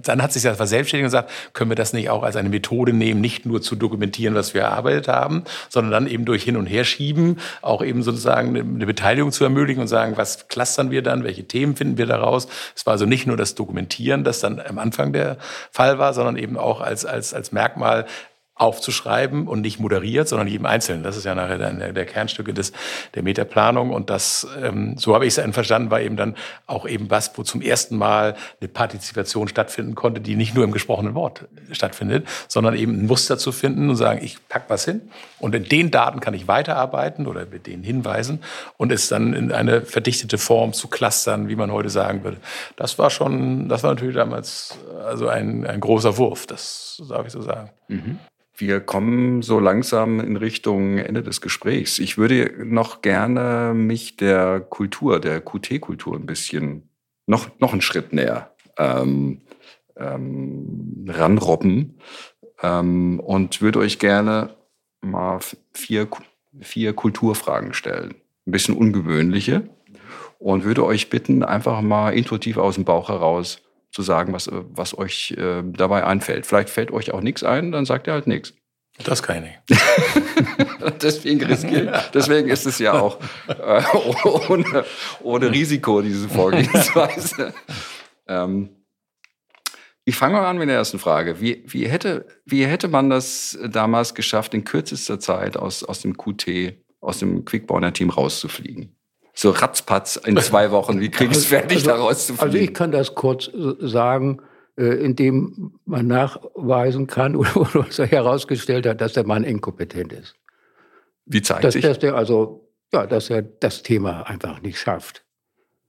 dann 0.02 0.20
hat 0.20 0.32
sich 0.32 0.42
das 0.42 0.56
verselbstständigt 0.56 1.04
und 1.04 1.10
gesagt, 1.10 1.30
können 1.52 1.70
wir 1.70 1.76
das 1.76 1.92
nicht 1.92 2.10
auch 2.10 2.24
als 2.24 2.34
eine 2.34 2.48
Methode 2.48 2.92
nehmen, 2.92 3.20
nicht 3.20 3.46
nur 3.46 3.62
zu 3.62 3.76
dokumentieren, 3.76 4.34
was 4.34 4.52
wir 4.52 4.62
erarbeitet 4.62 5.06
haben, 5.06 5.44
sondern 5.68 5.92
dann 5.92 6.06
eben 6.08 6.24
durch 6.24 6.42
Hin- 6.42 6.56
und 6.56 6.66
Herschieben 6.66 7.38
auch 7.62 7.84
eben 7.84 8.02
sozusagen 8.02 8.56
eine 8.56 8.86
Beteiligung 8.86 9.30
zu 9.30 9.44
ermöglichen 9.44 9.80
und 9.80 9.88
sagen, 9.88 10.16
was 10.16 10.48
clustern 10.48 10.90
wir 10.90 11.02
dann, 11.02 11.22
welche 11.22 11.44
Themen 11.44 11.76
finden 11.76 11.98
wir 11.98 12.06
daraus. 12.06 12.48
Es 12.74 12.84
war 12.84 12.94
also 12.94 13.06
nicht 13.06 13.28
nur 13.28 13.36
das 13.36 13.54
Dokumentieren, 13.54 14.24
das 14.24 14.40
dann 14.40 14.60
am 14.60 14.78
Anfang 14.78 15.12
der 15.12 15.36
Fall 15.70 15.98
war, 15.98 16.12
sondern 16.14 16.36
eben 16.36 16.56
auch 16.56 16.80
als, 16.80 17.04
als, 17.04 17.32
als 17.32 17.52
Merkmal 17.52 18.06
aufzuschreiben 18.60 19.48
und 19.48 19.62
nicht 19.62 19.80
moderiert, 19.80 20.28
sondern 20.28 20.46
jedem 20.46 20.66
Einzelnen. 20.66 21.02
Das 21.02 21.16
ist 21.16 21.24
ja 21.24 21.34
nachher 21.34 21.56
der, 21.56 21.92
der 21.94 22.04
Kernstücke 22.04 22.52
des, 22.52 22.72
der 23.14 23.22
Metaplanung. 23.22 23.90
Und 23.90 24.10
das, 24.10 24.46
ähm, 24.62 24.98
so 24.98 25.14
habe 25.14 25.24
ich 25.24 25.30
es 25.30 25.36
dann 25.36 25.54
verstanden, 25.54 25.90
war 25.90 26.02
eben 26.02 26.16
dann 26.16 26.36
auch 26.66 26.86
eben 26.86 27.10
was, 27.10 27.32
wo 27.38 27.42
zum 27.42 27.62
ersten 27.62 27.96
Mal 27.96 28.36
eine 28.60 28.68
Partizipation 28.68 29.48
stattfinden 29.48 29.94
konnte, 29.94 30.20
die 30.20 30.36
nicht 30.36 30.54
nur 30.54 30.64
im 30.64 30.72
gesprochenen 30.72 31.14
Wort 31.14 31.48
stattfindet, 31.72 32.28
sondern 32.48 32.76
eben 32.76 33.00
ein 33.00 33.06
Muster 33.06 33.38
zu 33.38 33.50
finden 33.50 33.88
und 33.88 33.96
sagen, 33.96 34.20
ich 34.22 34.36
pack 34.48 34.64
was 34.68 34.84
hin 34.84 35.00
und 35.38 35.54
in 35.54 35.64
den 35.64 35.90
Daten 35.90 36.20
kann 36.20 36.34
ich 36.34 36.46
weiterarbeiten 36.46 37.26
oder 37.26 37.46
mit 37.46 37.66
den 37.66 37.82
Hinweisen 37.82 38.40
und 38.76 38.92
es 38.92 39.08
dann 39.08 39.32
in 39.32 39.52
eine 39.52 39.80
verdichtete 39.80 40.36
Form 40.36 40.74
zu 40.74 40.88
clustern, 40.88 41.48
wie 41.48 41.56
man 41.56 41.72
heute 41.72 41.88
sagen 41.88 42.24
würde. 42.24 42.36
Das 42.76 42.98
war 42.98 43.08
schon, 43.08 43.70
das 43.70 43.82
war 43.82 43.94
natürlich 43.94 44.16
damals 44.16 44.76
also 45.06 45.28
ein, 45.28 45.66
ein 45.66 45.80
großer 45.80 46.18
Wurf, 46.18 46.46
das 46.46 47.02
darf 47.08 47.26
ich 47.26 47.32
so 47.32 47.40
sagen. 47.40 47.70
Mhm. 47.90 48.18
Wir 48.56 48.80
kommen 48.80 49.42
so 49.42 49.58
langsam 49.58 50.20
in 50.20 50.36
Richtung 50.36 50.98
Ende 50.98 51.22
des 51.22 51.40
Gesprächs. 51.40 51.98
Ich 51.98 52.18
würde 52.18 52.52
noch 52.64 53.00
gerne 53.00 53.72
mich 53.74 54.16
der 54.16 54.60
Kultur, 54.60 55.18
der 55.18 55.40
QT-Kultur 55.40 56.16
ein 56.16 56.26
bisschen 56.26 56.90
noch, 57.26 57.48
noch 57.58 57.72
einen 57.72 57.80
Schritt 57.80 58.12
näher 58.12 58.54
ähm, 58.76 59.40
ähm, 59.96 61.06
ranrobben 61.08 61.98
ähm, 62.62 63.18
und 63.20 63.62
würde 63.62 63.78
euch 63.78 63.98
gerne 63.98 64.56
mal 65.00 65.38
vier, 65.72 66.08
vier 66.60 66.92
Kulturfragen 66.92 67.72
stellen. 67.72 68.14
Ein 68.46 68.52
bisschen 68.52 68.76
ungewöhnliche 68.76 69.70
und 70.38 70.64
würde 70.64 70.84
euch 70.84 71.08
bitten, 71.08 71.42
einfach 71.44 71.80
mal 71.80 72.10
intuitiv 72.10 72.58
aus 72.58 72.74
dem 72.74 72.84
Bauch 72.84 73.08
heraus 73.08 73.62
zu 73.90 74.02
sagen, 74.02 74.32
was, 74.32 74.48
was 74.52 74.96
euch 74.96 75.32
äh, 75.32 75.62
dabei 75.64 76.04
einfällt. 76.04 76.46
Vielleicht 76.46 76.70
fällt 76.70 76.90
euch 76.92 77.12
auch 77.12 77.20
nichts 77.20 77.42
ein, 77.42 77.72
dann 77.72 77.84
sagt 77.84 78.06
ihr 78.06 78.12
halt 78.12 78.26
nichts. 78.26 78.54
Das 79.04 79.22
kann 79.22 79.36
ich 79.36 79.42
nicht. 79.42 79.82
deswegen, 81.02 81.42
riskieren, 81.42 81.90
deswegen 82.12 82.48
ist 82.48 82.66
es 82.66 82.78
ja 82.78 83.00
auch 83.00 83.18
äh, 83.48 83.82
ohne, 84.48 84.84
ohne 85.22 85.50
Risiko, 85.50 86.02
diese 86.02 86.28
Vorgehensweise. 86.28 87.54
ähm, 88.28 88.70
ich 90.04 90.16
fange 90.16 90.34
mal 90.34 90.46
an 90.46 90.58
mit 90.58 90.68
der 90.68 90.76
ersten 90.76 90.98
Frage. 90.98 91.40
Wie, 91.40 91.64
wie, 91.66 91.88
hätte, 91.88 92.26
wie 92.44 92.66
hätte 92.66 92.88
man 92.88 93.10
das 93.10 93.58
damals 93.68 94.14
geschafft, 94.14 94.54
in 94.54 94.64
kürzester 94.64 95.20
Zeit 95.20 95.56
aus, 95.56 95.84
aus 95.84 96.00
dem 96.00 96.16
QT, 96.16 96.74
aus 97.00 97.18
dem 97.18 97.44
Quickborner-Team 97.44 98.10
rauszufliegen? 98.10 98.96
So 99.40 99.50
ratzpatz 99.50 100.16
in 100.16 100.36
zwei 100.36 100.70
Wochen. 100.70 101.00
Wie 101.00 101.10
kriege 101.10 101.32
ich 101.32 101.38
es 101.38 101.46
fertig, 101.46 101.78
also, 101.78 101.90
da 101.90 101.96
rauszufliegen? 101.96 102.44
Also 102.44 102.58
ich 102.58 102.74
kann 102.74 102.92
das 102.92 103.14
kurz 103.14 103.48
äh, 103.48 103.74
sagen, 103.80 104.42
äh, 104.76 104.84
indem 104.84 105.72
man 105.86 106.06
nachweisen 106.06 107.06
kann 107.06 107.36
oder, 107.36 107.56
oder 107.56 108.06
herausgestellt 108.06 108.86
hat, 108.86 109.00
dass 109.00 109.14
der 109.14 109.24
Mann 109.24 109.44
inkompetent 109.44 110.12
ist. 110.12 110.34
Wie 111.24 111.40
zeigt 111.40 111.64
dass, 111.64 111.72
sich? 111.72 111.82
Dass 111.82 111.98
der 111.98 112.16
also, 112.16 112.68
ja, 112.92 113.06
dass 113.06 113.30
er 113.30 113.40
das 113.40 113.82
Thema 113.82 114.28
einfach 114.28 114.60
nicht 114.60 114.78
schafft. 114.78 115.24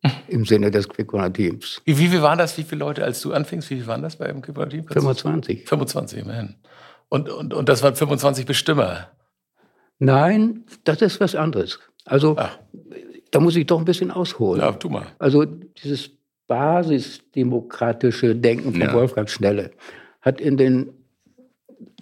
Im 0.30 0.46
Sinne 0.46 0.72
des 0.72 0.88
Quickcorner 0.88 1.34
Teams. 1.34 1.82
Wie, 1.84 1.98
wie 1.98 2.08
viel 2.08 2.22
waren 2.22 2.38
das? 2.38 2.58
Wie 2.58 2.64
viele 2.64 2.80
Leute, 2.80 3.04
als 3.04 3.20
du 3.20 3.34
anfingst, 3.34 3.70
wie 3.70 3.76
viele 3.76 3.88
waren 3.88 4.02
das 4.02 4.16
beim 4.16 4.42
Quickcorner 4.42 4.70
Team? 4.70 4.88
25. 4.88 5.68
25, 5.68 6.20
immerhin. 6.20 6.56
Und, 7.10 7.30
und, 7.30 7.54
und 7.54 7.68
das 7.68 7.84
waren 7.84 7.98
25 7.98 8.46
Bestimmer? 8.46 9.10
Nein, 10.00 10.64
das 10.86 11.02
ist 11.02 11.20
was 11.20 11.36
anderes. 11.36 11.80
Also, 12.06 12.36
Ach 12.40 12.58
da 13.32 13.40
muss 13.40 13.56
ich 13.56 13.66
doch 13.66 13.80
ein 13.80 13.86
bisschen 13.86 14.12
ausholen. 14.12 14.62
Ja, 14.62 14.74
tu 14.74 14.90
mal. 14.90 15.08
Also 15.20 15.46
dieses 15.46 16.12
basisdemokratische 16.48 18.36
Denken 18.36 18.74
von 18.74 18.82
ja. 18.82 18.94
Wolfgang 18.94 19.30
Schnelle 19.30 19.72
hat 20.22 20.42
in 20.42 20.58
den 20.58 20.92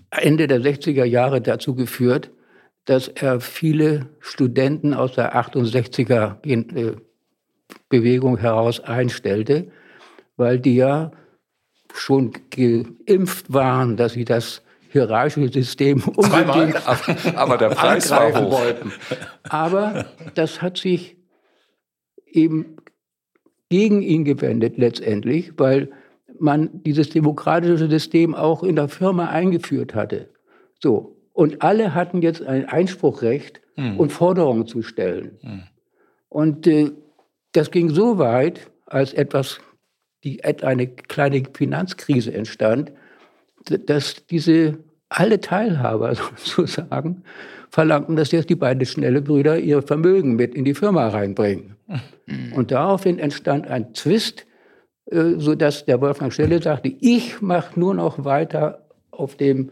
Ende 0.10 0.48
der 0.48 0.60
60er 0.60 1.04
Jahre 1.04 1.40
dazu 1.40 1.76
geführt, 1.76 2.32
dass 2.86 3.08
er 3.08 3.40
viele 3.42 4.08
Studenten 4.20 4.96
aus 4.96 5.14
der 5.14 5.36
68er 5.36 6.38
äh, 6.48 6.96
Bewegung 7.90 8.38
heraus 8.38 8.80
einstellte, 8.80 9.72
weil 10.36 10.60
die 10.60 10.76
ja 10.76 11.12
schon 11.94 12.34
geimpft 12.50 13.54
waren, 13.54 13.98
dass 13.98 14.14
sie 14.14 14.26
das 14.26 14.64
hierarchische 14.92 15.54
System 15.54 16.02
unbedingt 16.16 16.82
aber 17.38 17.58
der 17.58 17.70
Preis 17.70 18.12
angreifen 18.12 18.50
wollten. 18.50 18.92
Aber 19.48 20.08
das 20.34 20.62
hat 20.64 20.78
sich 20.78 21.19
eben 22.32 22.78
gegen 23.70 24.02
ihn 24.02 24.26
gewendet 24.26 24.78
letztendlich, 24.78 25.54
weil 25.58 25.90
man 26.40 26.84
dieses 26.84 27.10
demokratische 27.10 27.90
System 27.90 28.34
auch 28.34 28.64
in 28.64 28.76
der 28.76 28.88
Firma 28.88 29.30
eingeführt 29.30 29.94
hatte. 29.94 30.30
So. 30.82 31.16
Und 31.34 31.62
alle 31.62 31.94
hatten 31.94 32.22
jetzt 32.22 32.42
ein 32.42 32.66
Einspruchrecht 32.66 33.62
hm. 33.76 34.00
und 34.00 34.12
Forderungen 34.12 34.68
zu 34.68 34.82
stellen. 34.82 35.38
Hm. 35.42 35.64
Und 36.28 36.68
äh, 36.68 36.92
das 37.54 37.72
ging 37.72 37.90
so 37.90 38.18
weit, 38.18 38.70
als 38.86 39.14
etwas, 39.14 39.60
die, 40.24 40.44
eine 40.44 40.88
kleine 40.88 41.44
Finanzkrise 41.54 42.34
entstand, 42.34 42.92
dass 43.66 44.26
diese 44.28 44.80
alle 45.10 45.40
Teilhaber 45.40 46.16
sozusagen 46.36 47.24
verlangten, 47.70 48.16
dass 48.16 48.32
jetzt 48.32 48.50
die 48.50 48.56
beiden 48.56 48.86
schnelle 48.86 49.22
Brüder 49.22 49.60
ihr 49.60 49.82
Vermögen 49.82 50.36
mit 50.36 50.56
in 50.56 50.66
die 50.66 50.74
Firma 50.74 51.08
reinbringen. 51.08 51.76
Mhm. 52.26 52.54
Und 52.54 52.72
daraufhin 52.72 53.20
entstand 53.20 53.68
ein 53.68 53.94
Zwist, 53.94 54.46
äh, 55.12 55.34
sodass 55.38 55.86
der 55.86 56.02
Wolfgang 56.02 56.32
Schelle 56.32 56.62
sagte, 56.62 56.94
ich 57.00 57.42
mache 57.42 57.80
nur 57.80 57.94
noch 57.94 58.24
weiter 58.26 58.88
auf 59.12 59.36
dem 59.36 59.72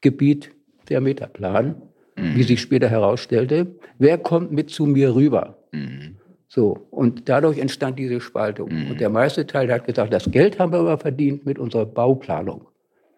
Gebiet 0.00 0.50
der 0.88 1.00
Metaplan, 1.00 1.82
mhm. 2.16 2.34
wie 2.34 2.42
sich 2.42 2.60
später 2.60 2.88
herausstellte. 2.88 3.76
Wer 3.98 4.18
kommt 4.18 4.52
mit 4.52 4.70
zu 4.70 4.86
mir 4.86 5.14
rüber? 5.14 5.58
Mhm. 5.72 6.16
So, 6.48 6.86
und 6.90 7.30
dadurch 7.30 7.58
entstand 7.58 7.98
diese 7.98 8.20
Spaltung. 8.20 8.70
Mhm. 8.70 8.90
Und 8.90 9.00
der 9.00 9.08
meiste 9.08 9.46
Teil 9.46 9.72
hat 9.72 9.86
gesagt, 9.86 10.12
das 10.12 10.30
Geld 10.30 10.58
haben 10.58 10.72
wir 10.72 10.80
aber 10.80 10.98
verdient 10.98 11.46
mit 11.46 11.58
unserer 11.58 11.86
Bauplanung. 11.86 12.68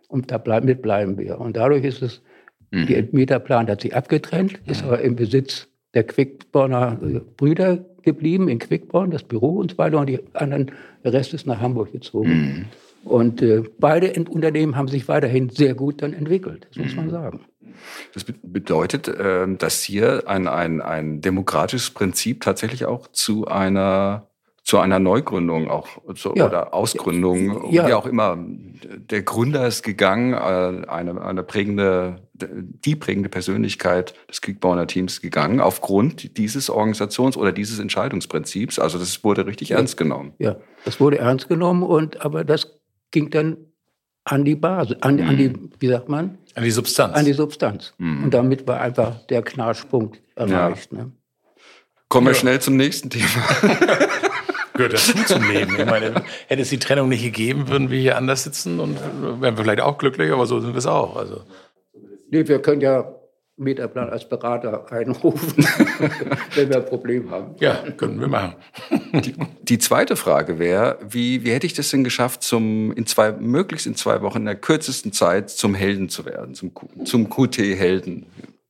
Und 0.06 0.30
damit 0.30 0.82
bleiben 0.82 1.18
wir. 1.18 1.40
Und 1.40 1.56
dadurch 1.56 1.82
ist 1.82 2.02
es, 2.02 2.22
mhm. 2.70 2.86
der 2.86 3.08
Metaplan 3.10 3.66
hat 3.66 3.80
sich 3.80 3.96
abgetrennt, 3.96 4.60
ist 4.66 4.84
aber 4.84 5.00
im 5.00 5.16
Besitz 5.16 5.66
der 5.94 6.04
Quickborner 6.04 7.00
äh, 7.02 7.20
Brüder 7.36 7.84
geblieben, 8.04 8.48
in 8.48 8.58
Quickborn, 8.58 9.10
das 9.10 9.22
Büro 9.22 9.56
und 9.58 9.72
so 9.72 9.78
weiter. 9.78 9.98
Und 9.98 10.08
die 10.08 10.20
anderen, 10.34 10.70
der 11.04 11.12
Rest 11.12 11.34
ist 11.34 11.46
nach 11.46 11.60
Hamburg 11.60 11.92
gezogen. 11.92 12.30
Mhm. 12.30 12.64
Und 13.04 13.42
äh, 13.42 13.62
beide 13.78 14.12
Unternehmen 14.28 14.76
haben 14.76 14.88
sich 14.88 15.08
weiterhin 15.08 15.50
sehr 15.50 15.74
gut 15.74 16.02
dann 16.02 16.14
entwickelt, 16.14 16.66
das 16.70 16.84
muss 16.84 16.96
man 16.96 17.06
mhm. 17.06 17.10
sagen. 17.10 17.40
Das 18.14 18.24
bedeutet, 18.24 19.12
ähm, 19.18 19.58
dass 19.58 19.82
hier 19.82 20.24
ein, 20.26 20.48
ein, 20.48 20.80
ein 20.80 21.20
demokratisches 21.20 21.90
Prinzip 21.90 22.40
tatsächlich 22.40 22.86
auch 22.86 23.08
zu 23.08 23.46
einer 23.46 24.28
zu 24.64 24.78
einer 24.78 24.98
Neugründung 24.98 25.68
auch 25.68 25.88
zu, 26.14 26.32
ja. 26.34 26.46
oder 26.46 26.72
Ausgründung, 26.72 27.70
ja. 27.70 27.86
wie 27.86 27.92
auch 27.92 28.06
immer. 28.06 28.38
Der 28.38 29.22
Gründer 29.22 29.66
ist 29.66 29.82
gegangen, 29.82 30.32
äh, 30.32 30.88
eine, 30.88 31.20
eine 31.20 31.42
prägende, 31.42 32.23
die 32.34 32.96
prägende 32.96 33.28
Persönlichkeit 33.28 34.14
des 34.28 34.40
Quickborner 34.40 34.86
Teams 34.86 35.20
gegangen, 35.20 35.60
aufgrund 35.60 36.36
dieses 36.36 36.68
Organisations- 36.68 37.36
oder 37.36 37.52
dieses 37.52 37.78
Entscheidungsprinzips. 37.78 38.78
Also 38.78 38.98
das 38.98 39.22
wurde 39.22 39.46
richtig 39.46 39.70
ja. 39.70 39.76
ernst 39.76 39.96
genommen. 39.96 40.34
Ja, 40.38 40.56
das 40.84 40.98
wurde 40.98 41.18
ernst 41.18 41.48
genommen 41.48 41.84
und 41.84 42.24
aber 42.24 42.44
das 42.44 42.80
ging 43.12 43.30
dann 43.30 43.56
an 44.24 44.44
die 44.44 44.56
Basis, 44.56 44.96
an, 45.00 45.16
mhm. 45.16 45.28
an 45.28 45.36
die, 45.36 45.48
mhm. 45.50 45.70
wie 45.78 45.88
sagt 45.88 46.08
man? 46.08 46.38
An 46.54 46.64
die 46.64 46.70
Substanz. 46.70 47.16
An 47.16 47.24
die 47.24 47.34
Substanz. 47.34 47.94
Mhm. 47.98 48.24
Und 48.24 48.34
damit 48.34 48.66
war 48.66 48.80
einfach 48.80 49.24
der 49.26 49.42
Knarschpunkt 49.42 50.20
erreicht. 50.34 50.92
Ne? 50.92 51.12
Kommen 52.08 52.26
wir 52.26 52.34
schnell 52.34 52.60
zum 52.60 52.76
nächsten 52.76 53.10
Thema. 53.10 53.26
gehört 54.74 54.92
dazu 54.92 55.12
zum 55.24 55.48
Leben. 55.48 55.78
Ich 55.78 55.86
meine, 55.86 56.24
hätte 56.48 56.62
es 56.62 56.68
die 56.68 56.78
Trennung 56.78 57.08
nicht 57.08 57.22
gegeben, 57.22 57.68
würden 57.68 57.90
wir 57.90 58.00
hier 58.00 58.16
anders 58.16 58.42
sitzen 58.42 58.80
und 58.80 58.98
wären 59.40 59.56
wir 59.56 59.64
vielleicht 59.64 59.80
auch 59.80 59.98
glücklich, 59.98 60.32
aber 60.32 60.46
so 60.46 60.60
sind 60.60 60.72
wir 60.72 60.78
es 60.78 60.86
auch. 60.86 61.16
Also. 61.16 61.42
Nee, 62.34 62.48
wir 62.48 62.60
können 62.60 62.80
ja 62.80 63.14
Metaplan 63.56 64.10
als 64.10 64.28
Berater 64.28 64.90
einrufen, 64.90 65.64
wenn 66.56 66.68
wir 66.68 66.78
ein 66.78 66.84
Problem 66.84 67.30
haben. 67.30 67.54
Ja, 67.60 67.76
können 67.96 68.18
wir 68.18 68.26
machen. 68.26 68.56
Die, 69.12 69.36
die 69.62 69.78
zweite 69.78 70.16
Frage 70.16 70.58
wäre, 70.58 70.98
wie, 71.08 71.44
wie 71.44 71.52
hätte 71.52 71.66
ich 71.66 71.74
das 71.74 71.90
denn 71.90 72.02
geschafft, 72.02 72.42
zum, 72.42 72.90
in 72.90 73.06
zwei, 73.06 73.30
möglichst 73.30 73.86
in 73.86 73.94
zwei 73.94 74.20
Wochen 74.22 74.38
in 74.38 74.44
der 74.46 74.56
kürzesten 74.56 75.12
Zeit 75.12 75.48
zum 75.48 75.76
Helden 75.76 76.08
zu 76.08 76.24
werden, 76.24 76.56
zum, 76.56 76.72
zum 77.04 77.30
QT-Helden? 77.30 78.26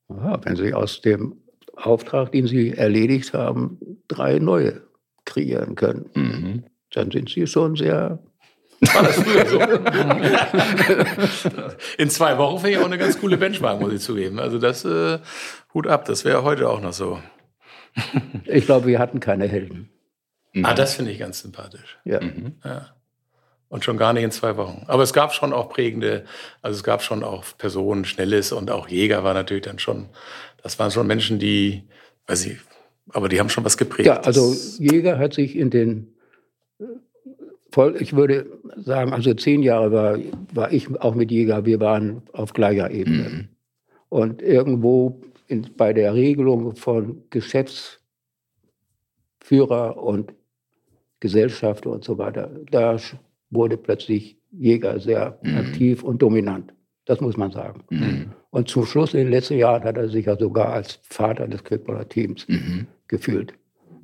wenn 0.08 0.56
Sie 0.56 0.74
aus 0.74 1.00
dem 1.00 1.38
Auftrag, 1.74 2.32
den 2.32 2.46
Sie 2.46 2.72
erledigt 2.72 3.32
haben, 3.32 3.78
drei 4.08 4.40
neue 4.40 4.82
kreieren 5.24 5.74
können, 5.74 6.10
mhm. 6.12 6.64
dann 6.92 7.10
sind 7.10 7.30
sie 7.30 7.46
schon 7.46 7.76
sehr 7.76 8.18
war 8.92 9.02
das 9.02 9.16
früher 9.16 9.46
so? 9.46 9.60
In 11.98 12.10
zwei 12.10 12.36
Wochen 12.38 12.58
finde 12.58 12.72
ich 12.72 12.78
auch 12.78 12.86
eine 12.86 12.98
ganz 12.98 13.20
coole 13.20 13.36
Benchmark, 13.36 13.80
muss 13.80 13.92
ich 13.92 14.00
zugeben. 14.00 14.40
Also 14.40 14.58
das 14.58 14.84
äh, 14.84 15.18
Hut 15.72 15.86
ab, 15.86 16.04
das 16.04 16.24
wäre 16.24 16.42
heute 16.42 16.68
auch 16.68 16.80
noch 16.80 16.92
so. 16.92 17.20
ich 18.44 18.66
glaube, 18.66 18.86
wir 18.86 18.98
hatten 18.98 19.20
keine 19.20 19.46
Helden. 19.46 19.90
Ah, 20.62 20.74
das 20.74 20.94
finde 20.94 21.10
ich 21.10 21.18
ganz 21.18 21.40
sympathisch. 21.40 21.98
Ja. 22.04 22.20
Mhm. 22.20 22.54
ja. 22.64 22.88
Und 23.68 23.84
schon 23.84 23.96
gar 23.96 24.12
nicht 24.12 24.22
in 24.22 24.30
zwei 24.30 24.56
Wochen. 24.56 24.84
Aber 24.86 25.02
es 25.02 25.12
gab 25.12 25.34
schon 25.34 25.52
auch 25.52 25.68
prägende, 25.68 26.24
also 26.62 26.76
es 26.76 26.84
gab 26.84 27.02
schon 27.02 27.24
auch 27.24 27.44
Personen, 27.58 28.04
Schnelles 28.04 28.52
und 28.52 28.70
auch 28.70 28.88
Jäger 28.88 29.24
war 29.24 29.34
natürlich 29.34 29.64
dann 29.64 29.80
schon, 29.80 30.10
das 30.62 30.78
waren 30.78 30.92
schon 30.92 31.08
Menschen, 31.08 31.40
die, 31.40 31.82
weiß 32.28 32.46
ich, 32.46 32.58
aber 33.12 33.28
die 33.28 33.40
haben 33.40 33.48
schon 33.48 33.64
was 33.64 33.76
geprägt. 33.76 34.06
Ja, 34.06 34.20
also 34.20 34.54
Jäger 34.78 35.18
hat 35.18 35.34
sich 35.34 35.56
in 35.56 35.70
den, 35.70 36.13
voll, 37.74 37.96
ich 38.00 38.14
würde 38.14 38.46
sagen, 38.76 39.12
also 39.12 39.34
zehn 39.34 39.62
Jahre 39.62 39.92
war, 39.92 40.18
war 40.52 40.72
ich 40.72 40.88
auch 41.00 41.14
mit 41.14 41.30
Jäger, 41.30 41.66
wir 41.66 41.80
waren 41.80 42.22
auf 42.32 42.52
gleicher 42.52 42.90
Ebene. 42.90 43.28
Mhm. 43.28 43.48
Und 44.08 44.42
irgendwo 44.42 45.20
in, 45.48 45.66
bei 45.76 45.92
der 45.92 46.14
Regelung 46.14 46.76
von 46.76 47.22
Geschäftsführer 47.30 48.00
und 49.96 50.32
Gesellschaft 51.20 51.86
und 51.86 52.04
so 52.04 52.16
weiter, 52.16 52.50
da 52.70 52.96
wurde 53.50 53.76
plötzlich 53.76 54.38
Jäger 54.52 55.00
sehr 55.00 55.38
mhm. 55.42 55.56
aktiv 55.56 56.04
und 56.04 56.22
dominant. 56.22 56.72
Das 57.06 57.20
muss 57.20 57.36
man 57.36 57.50
sagen. 57.50 57.82
Mhm. 57.90 58.32
Und 58.50 58.68
zum 58.68 58.86
Schluss 58.86 59.14
in 59.14 59.20
den 59.20 59.30
letzten 59.30 59.58
Jahren 59.58 59.82
hat 59.82 59.96
er 59.96 60.08
sich 60.08 60.26
ja 60.26 60.38
sogar 60.38 60.72
als 60.72 61.00
Vater 61.02 61.48
des 61.48 61.64
Quickballer 61.64 62.08
Teams 62.08 62.46
mhm 62.48 62.86
gefühlt. 63.08 63.54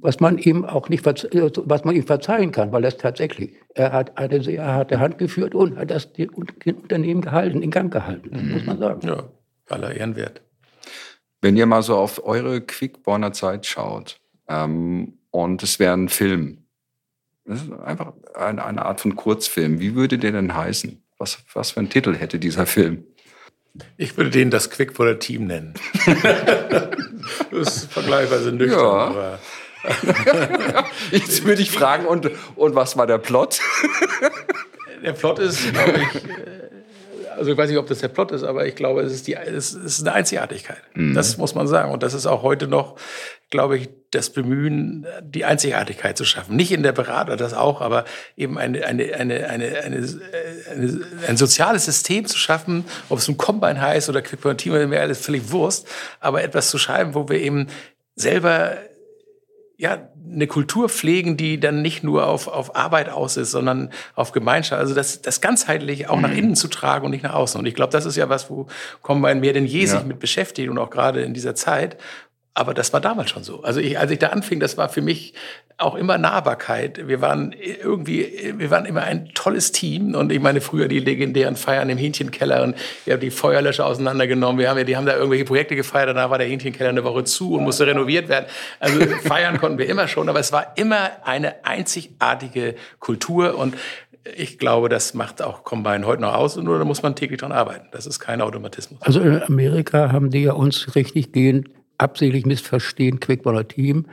Was 0.03 0.21
man 0.21 0.39
ihm 0.39 0.65
auch 0.65 0.89
nicht, 0.89 1.05
was 1.05 1.85
man 1.85 1.95
ihm 1.95 2.07
verzeihen 2.07 2.53
kann, 2.53 2.73
weil 2.73 2.85
er 2.85 2.89
es 2.89 2.97
tatsächlich, 2.97 3.53
er 3.75 3.93
hat 3.93 4.17
eine 4.17 4.43
sehr 4.43 4.65
harte 4.65 4.99
Hand 4.99 5.19
geführt 5.19 5.55
und 5.55 5.77
hat 5.77 5.91
das 5.91 6.09
Unternehmen 6.35 7.21
gehalten, 7.21 7.63
in 7.63 7.71
Gang 7.71 7.93
gehalten, 7.93 8.31
mhm. 8.33 8.53
muss 8.53 8.65
man 8.65 8.79
sagen. 8.79 9.07
Ja, 9.07 9.25
aller 9.69 9.95
Ehrenwert. 9.95 10.43
Wenn 11.43 11.57
ihr 11.57 11.67
mal 11.67 11.83
so 11.83 11.97
auf 11.97 12.25
eure 12.25 12.61
Quickborner 12.61 13.33
Zeit 13.33 13.67
schaut 13.67 14.21
ähm, 14.49 15.19
und 15.31 15.63
es 15.63 15.79
wäre 15.79 15.95
ein 15.95 16.09
Film, 16.09 16.65
das 17.45 17.63
ist 17.63 17.73
einfach 17.73 18.13
eine, 18.35 18.65
eine 18.65 18.85
Art 18.85 19.01
von 19.01 19.17
Kurzfilm, 19.17 19.81
wie 19.81 19.95
würde 19.95 20.19
der 20.19 20.33
denn 20.33 20.55
heißen? 20.55 21.03
Was, 21.19 21.39
was 21.53 21.73
für 21.73 21.81
einen 21.81 21.91
Titel 21.91 22.15
hätte 22.15 22.39
dieser 22.39 22.67
Film? 22.67 23.05
Ich 23.97 24.17
würde 24.17 24.31
den 24.31 24.51
das 24.51 24.71
Quickborner 24.71 25.19
Team 25.19 25.47
nennen. 25.47 25.75
das 27.51 27.77
ist 27.77 27.93
vergleichsweise 27.93 28.53
nüchtern. 28.53 28.79
Ja. 28.79 29.07
Aber 29.07 29.39
Jetzt 31.11 31.45
würde 31.45 31.63
ich 31.63 31.71
fragen, 31.71 32.07
und, 32.07 32.31
und 32.57 32.75
was 32.75 32.97
war 32.97 33.07
der 33.07 33.19
Plot? 33.19 33.61
der 35.05 35.13
Plot 35.13 35.39
ist, 35.39 35.73
glaube 35.73 36.01
ich, 36.01 36.25
äh, 36.25 36.61
also 37.41 37.53
ich 37.53 37.57
weiß 37.57 37.71
nicht, 37.71 37.79
ob 37.79 37.87
das 37.87 38.01
der 38.01 38.09
Plot 38.09 38.33
ist, 38.33 38.43
aber 38.43 38.67
ich 38.67 38.75
glaube, 38.75 39.01
es 39.01 39.15
ist, 39.15 39.27
die, 39.27 39.35
es 39.35 39.73
ist 39.73 40.01
eine 40.03 40.13
Einzigartigkeit. 40.13 40.83
Mhm. 40.95 41.15
Das 41.15 41.39
muss 41.39 41.55
man 41.55 41.67
sagen. 41.67 41.91
Und 41.91 42.03
das 42.03 42.13
ist 42.13 42.27
auch 42.27 42.43
heute 42.43 42.69
noch, 42.69 42.97
glaube 43.49 43.79
ich, 43.79 43.89
das 44.11 44.29
Bemühen, 44.29 45.07
die 45.23 45.47
Einzigartigkeit 45.47 46.19
zu 46.19 46.27
schaffen. 46.27 46.55
Nicht 46.55 46.71
in 46.71 46.83
der 46.83 46.93
Berater, 46.93 47.37
das 47.37 47.55
auch, 47.55 47.81
aber 47.81 48.05
eben 48.37 48.59
eine, 48.59 48.85
eine, 48.85 49.15
eine, 49.15 49.49
eine, 49.49 49.79
eine, 49.79 50.19
eine 50.71 51.01
ein 51.27 51.37
soziales 51.39 51.87
System 51.87 52.27
zu 52.27 52.37
schaffen, 52.37 52.85
ob 53.09 53.19
es 53.19 53.29
ein 53.29 53.39
Combine 53.39 53.81
heißt 53.81 54.11
oder 54.11 54.21
Quick 54.21 54.59
Team, 54.59 54.91
mir 54.91 55.01
alles 55.01 55.25
völlig 55.25 55.51
Wurst, 55.51 55.89
aber 56.21 56.43
etwas 56.43 56.69
zu 56.69 56.77
schreiben, 56.77 57.15
wo 57.15 57.27
wir 57.29 57.41
eben 57.41 57.69
selber 58.17 58.77
ja, 59.81 60.11
eine 60.31 60.47
Kultur 60.47 60.91
pflegen, 60.91 61.39
die 61.39 61.59
dann 61.59 61.81
nicht 61.81 62.05
nur 62.05 62.27
auf, 62.27 62.49
auf 62.49 62.77
Arbeit 62.77 63.09
aus 63.09 63.39
ist, 63.39 63.51
sondern 63.51 63.89
auf 64.15 64.33
Gemeinschaft. 64.33 64.79
Also 64.79 64.95
das, 64.95 65.23
das 65.23 65.41
ganzheitlich 65.41 66.11
auch 66.11 66.17
mhm. 66.17 66.23
nach 66.23 66.33
innen 66.33 66.55
zu 66.55 66.69
tragen 66.69 67.07
und 67.07 67.13
nicht 67.13 67.25
nach 67.25 67.33
außen. 67.33 67.59
Und 67.59 67.67
ich 67.67 67.75
glaube, 67.75 67.91
das 67.91 68.05
ist 68.05 68.17
ja 68.17 68.29
was, 68.29 68.51
wo 68.51 68.67
Combine 69.01 69.41
mehr 69.41 69.55
denn 69.55 69.65
je 69.65 69.81
ja. 69.81 69.87
sich 69.87 70.05
mit 70.05 70.19
beschäftigt 70.19 70.69
und 70.69 70.77
auch 70.77 70.91
gerade 70.91 71.23
in 71.23 71.33
dieser 71.33 71.55
Zeit. 71.55 71.97
Aber 72.53 72.75
das 72.75 72.93
war 72.93 73.01
damals 73.01 73.31
schon 73.31 73.45
so. 73.45 73.63
Also 73.63 73.81
ich, 73.81 73.99
als 73.99 74.11
ich 74.11 74.19
da 74.19 74.29
anfing, 74.29 74.59
das 74.59 74.77
war 74.77 74.89
für 74.89 75.03
mich 75.03 75.35
auch 75.79 75.95
immer 75.95 76.19
Nahbarkeit. 76.19 77.07
Wir 77.07 77.21
waren 77.21 77.53
irgendwie, 77.53 78.55
wir 78.57 78.71
waren 78.71 78.85
immer 78.87 79.03
ein 79.03 79.31
tolles 79.35 79.73
Team. 79.73 80.15
Und 80.15 80.33
ich 80.33 80.41
meine, 80.41 80.61
früher 80.61 80.89
die 80.89 80.99
legendären 80.99 81.57
Feiern 81.57 81.89
im 81.89 81.97
Hähnchenkeller 81.97 82.63
und 82.63 82.77
wir 83.05 83.15
haben 83.15 83.21
die 83.21 83.31
Feuerlöscher 83.31 83.87
auseinandergenommen. 83.87 84.59
Wir 84.59 84.69
haben 84.69 84.79
ja, 84.79 84.85
die 84.85 84.97
haben 84.97 85.07
da 85.07 85.15
irgendwelche 85.15 85.45
Projekte 85.45 85.77
gefeiert. 85.77 86.09
Danach 86.09 86.31
war 86.31 86.39
der 86.39 86.49
Hähnchenkeller 86.49 86.91
eine 86.91 87.05
Woche 87.05 87.25
zu 87.25 87.55
und 87.55 87.63
musste 87.63 87.87
renoviert 87.87 88.29
werden. 88.29 88.47
Also 88.81 89.01
feiern 89.23 89.59
konnten 89.59 89.79
wir 89.79 89.89
immer 89.89 90.09
schon. 90.09 90.29
Aber 90.29 90.41
es 90.41 90.53
war 90.53 90.73
immer 90.77 91.11
eine 91.25 91.65
einzigartige 91.65 92.75
Kultur 92.99 93.57
und 93.57 93.77
ich 94.37 94.59
glaube, 94.59 94.89
das 94.89 95.15
macht 95.15 95.41
auch 95.41 95.65
Combine 95.65 96.05
heute 96.05 96.21
noch 96.21 96.35
aus, 96.35 96.57
nur 96.57 96.79
da 96.79 96.85
muss 96.85 97.03
man 97.03 97.17
täglich 97.17 97.41
dran 97.41 97.53
arbeiten. 97.53 97.89
Das 97.93 98.07
ist 98.07 98.21
kein 98.21 98.43
Automatismus. 98.43 99.01
Also 99.01 99.21
in 99.21 99.43
Amerika 99.43 100.13
haben 100.13 100.31
die 100.31 100.43
ja 100.43 100.53
uns 100.53 100.95
richtig 100.95 101.33
gehend 101.33 101.71
absichtlich 102.01 102.47
missverstehen, 102.47 103.21
Quickborner 103.21 103.67
Team. 103.67 104.07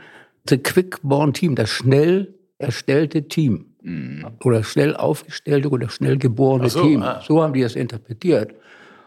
The 0.48 0.58
Quickborn 0.58 1.32
Team, 1.32 1.54
das 1.54 1.70
schnell 1.70 2.34
erstellte 2.58 3.28
Team 3.28 3.66
mhm. 3.82 4.26
oder 4.44 4.64
schnell 4.64 4.96
aufgestellte 4.96 5.68
oder 5.68 5.88
schnell 5.88 6.18
geborene 6.18 6.70
so, 6.70 6.82
Team. 6.82 7.02
Ah. 7.02 7.22
So 7.26 7.42
haben 7.42 7.52
die 7.52 7.62
das 7.62 7.76
interpretiert. 7.76 8.54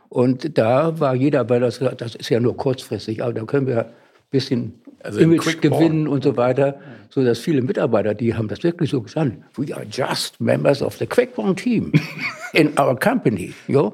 Und 0.10 0.58
da 0.58 1.00
war 1.00 1.16
jeder 1.16 1.44
bei 1.44 1.60
das, 1.60 1.80
das 1.98 2.16
ist 2.16 2.30
ja 2.30 2.40
nur 2.40 2.58
kurzfristig, 2.58 3.24
aber 3.24 3.34
da 3.34 3.44
können 3.46 3.68
wir 3.68 3.86
ein 3.86 3.92
bisschen 4.30 4.74
also 5.04 5.20
Image 5.20 5.62
gewinnen 5.62 6.08
und 6.08 6.24
so 6.24 6.38
weiter, 6.38 6.80
so 7.10 7.24
dass 7.24 7.40
viele 7.40 7.62
Mitarbeiter, 7.62 8.14
die 8.14 8.36
haben 8.36 8.48
das 8.48 8.64
wirklich 8.64 8.90
so 8.90 9.02
gestanden. 9.02 9.44
We 9.56 9.74
are 9.76 9.86
just 9.90 10.40
members 10.40 10.82
of 10.82 10.98
the 10.98 11.06
Quickborn 11.06 11.56
team 11.56 11.92
in 12.54 12.78
our 12.80 12.98
company. 13.00 13.54
Jo? 13.68 13.94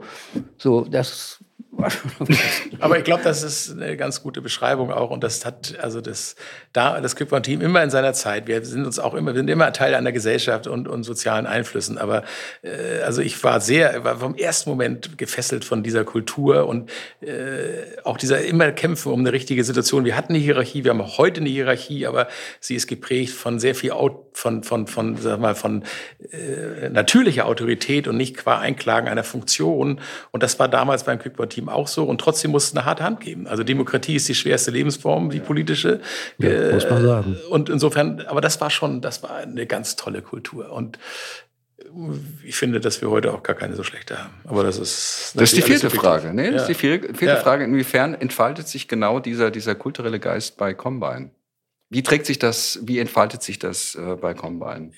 So, 0.58 0.86
das 0.90 1.40
Aber 2.80 2.97
ich 2.97 3.03
glaube, 3.03 3.24
das 3.24 3.43
ist 3.43 3.72
eine 3.72 3.97
ganz 3.97 4.24
gute 4.24 4.41
Beschreibung 4.41 4.91
auch. 4.91 5.11
Und 5.11 5.24
das 5.24 5.45
hat, 5.45 5.76
also 5.82 6.01
das, 6.01 6.36
da, 6.74 6.99
das 7.01 7.15
Clipboard-Team 7.15 7.61
immer 7.61 7.84
in 7.84 7.89
seiner 7.89 8.13
Zeit. 8.13 8.47
Wir 8.47 8.63
sind 8.65 8.86
uns 8.86 8.99
auch 8.99 9.13
immer, 9.13 9.34
wir 9.34 9.39
sind 9.39 9.49
immer 9.49 9.72
Teil 9.74 9.93
einer 9.93 10.11
Gesellschaft 10.11 10.68
und, 10.68 10.88
und 10.88 11.03
sozialen 11.03 11.45
Einflüssen. 11.45 11.97
Aber 11.97 12.24
äh, 12.63 13.01
also 13.03 13.22
ich 13.22 13.43
war 13.43 13.61
sehr, 13.61 14.03
war 14.03 14.18
vom 14.18 14.36
ersten 14.36 14.70
Moment 14.70 15.18
gefesselt 15.18 15.65
von 15.65 15.84
dieser 15.84 16.03
Kultur 16.03 16.68
und 16.68 16.89
äh, 17.22 18.01
auch 18.03 18.18
dieser 18.18 18.41
immer 18.41 18.72
Kämpfen 18.72 19.11
um 19.11 19.20
eine 19.20 19.32
richtige 19.32 19.63
Situation. 19.63 20.05
Wir 20.05 20.18
hatten 20.18 20.34
eine 20.34 20.41
Hierarchie, 20.41 20.84
wir 20.84 20.91
haben 20.91 21.01
auch 21.01 21.18
heute 21.18 21.41
eine 21.41 21.49
Hierarchie, 21.49 22.07
aber 22.07 22.28
sie 22.59 22.76
ist 22.76 22.88
geprägt 22.88 23.34
von 23.34 23.59
sehr 23.59 23.76
viel 23.76 23.91
von, 24.34 24.63
von, 24.63 24.88
von, 24.88 25.18
sag 25.18 25.39
mal, 25.39 25.55
von 25.55 25.84
äh, 26.32 26.89
natürlicher 26.89 27.45
Autorität 27.45 28.07
und 28.07 28.18
nicht 28.18 28.38
qua 28.38 28.59
Einklagen 28.59 29.07
einer 29.07 29.24
Funktion. 29.24 29.99
Und 30.32 30.43
das 30.43 30.59
war 30.59 30.68
damals 30.68 31.03
beim 31.03 31.20
Quickboard-Team 31.20 31.57
eben 31.58 31.70
auch 31.70 31.88
so. 31.88 32.03
Und 32.05 32.20
trotzdem 32.20 32.51
muss 32.51 32.66
es 32.66 32.76
eine 32.76 32.86
harte 32.86 33.03
Hand 33.03 33.22
geben. 33.22 33.47
Also 33.47 33.64
Demokratie 33.64 34.16
ist 34.16 34.28
die 34.28 34.36
schwerste 34.36 34.72
Lebensform, 34.72 35.30
die 35.30 35.39
politische. 35.39 36.01
Ja, 36.38 36.49
äh, 36.49 36.74
muss 36.74 36.89
man 36.89 37.03
sagen. 37.03 37.38
Und 37.49 37.70
insofern, 37.70 38.22
aber 38.28 38.41
das 38.41 38.60
war 38.62 38.70
schon, 38.70 39.01
das 39.01 39.24
war 39.24 39.38
eine 39.38 39.66
ganz 39.66 39.95
tolle 39.95 40.22
Kultur. 40.22 40.72
Und 40.72 40.99
ich 42.43 42.55
finde, 42.55 42.80
dass 42.80 43.01
wir 43.01 43.10
heute 43.10 43.34
auch 43.34 43.43
gar 43.43 43.55
keine 43.55 43.76
so 43.76 43.84
schlechte 43.84 44.18
haben. 44.22 44.34
Aber 44.45 44.64
das 44.64 44.78
ist. 44.78 45.34
Das 45.36 45.43
ist 45.43 45.58
die 45.58 45.62
vierte 45.62 45.89
Frage. 45.89 46.34
Nee, 46.34 46.51
das 46.51 46.64
ist 46.64 46.68
die 46.68 46.74
vierte, 46.74 47.08
vierte 47.14 47.36
ja. 47.36 47.41
Frage. 47.41 47.64
Inwiefern 47.64 48.14
entfaltet 48.14 48.68
sich 48.68 48.88
genau 48.88 49.20
dieser, 49.20 49.51
dieser 49.51 49.76
kulturelle 49.76 50.20
Geist 50.20 50.58
bei 50.58 50.74
Combine? 50.74 51.32
Wie 51.90 52.04
trägt 52.04 52.26
sich 52.26 52.38
das, 52.40 52.80
wie 52.84 53.00
entfaltet 53.00 53.42
sich 53.44 53.60
das 53.60 53.96
äh, 53.96 54.16
bei 54.16 54.34
Combine? 54.34 54.92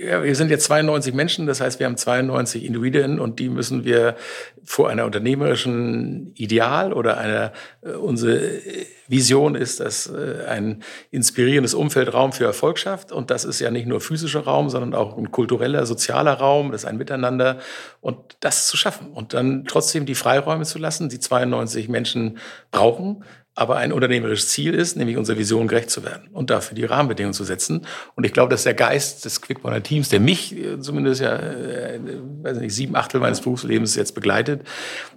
ja, 0.00 0.22
wir 0.22 0.34
sind 0.34 0.50
jetzt 0.50 0.64
92 0.64 1.14
Menschen, 1.14 1.46
das 1.46 1.60
heißt, 1.60 1.78
wir 1.78 1.86
haben 1.86 1.96
92 1.96 2.64
Individuen 2.64 3.18
und 3.18 3.38
die 3.38 3.48
müssen 3.48 3.84
wir 3.84 4.16
vor 4.64 4.88
einer 4.88 5.04
unternehmerischen 5.04 6.32
Ideal 6.34 6.92
oder 6.92 7.18
einer, 7.18 7.52
äh, 7.82 7.92
unsere 7.92 8.60
Vision 9.08 9.54
ist, 9.54 9.80
dass 9.80 10.08
äh, 10.08 10.44
ein 10.48 10.82
inspirierendes 11.10 11.74
Umfeld 11.74 12.12
Raum 12.12 12.32
für 12.32 12.44
Erfolg 12.44 12.78
schafft. 12.78 13.12
Und 13.12 13.30
das 13.30 13.44
ist 13.44 13.60
ja 13.60 13.70
nicht 13.70 13.86
nur 13.86 14.00
physischer 14.00 14.40
Raum, 14.40 14.68
sondern 14.68 14.94
auch 14.94 15.16
ein 15.16 15.30
kultureller, 15.30 15.86
sozialer 15.86 16.34
Raum, 16.34 16.72
das 16.72 16.82
ist 16.82 16.88
ein 16.88 16.96
Miteinander 16.96 17.58
und 18.00 18.16
das 18.40 18.66
zu 18.66 18.76
schaffen 18.76 19.12
und 19.12 19.34
dann 19.34 19.64
trotzdem 19.66 20.06
die 20.06 20.14
Freiräume 20.14 20.64
zu 20.64 20.78
lassen, 20.78 21.08
die 21.08 21.20
92 21.20 21.88
Menschen 21.88 22.38
brauchen, 22.70 23.24
aber 23.56 23.76
ein 23.76 23.90
unternehmerisches 23.90 24.48
Ziel 24.48 24.74
ist, 24.74 24.96
nämlich 24.96 25.16
unserer 25.16 25.38
Vision 25.38 25.66
gerecht 25.66 25.90
zu 25.90 26.04
werden 26.04 26.28
und 26.32 26.50
dafür 26.50 26.76
die 26.76 26.84
Rahmenbedingungen 26.84 27.32
zu 27.32 27.42
setzen. 27.42 27.86
Und 28.14 28.24
ich 28.24 28.34
glaube, 28.34 28.50
dass 28.50 28.64
der 28.64 28.74
Geist 28.74 29.24
des 29.24 29.40
Quickborner 29.40 29.82
Teams, 29.82 30.10
der 30.10 30.20
mich 30.20 30.54
äh, 30.54 30.78
zumindest 30.78 31.22
ja, 31.22 31.36
äh, 31.36 31.98
weiß 32.42 32.58
nicht, 32.58 32.74
sieben 32.74 32.94
Achtel 32.94 33.18
meines 33.18 33.40
Berufslebens 33.40 33.96
jetzt 33.96 34.14
begleitet, 34.14 34.60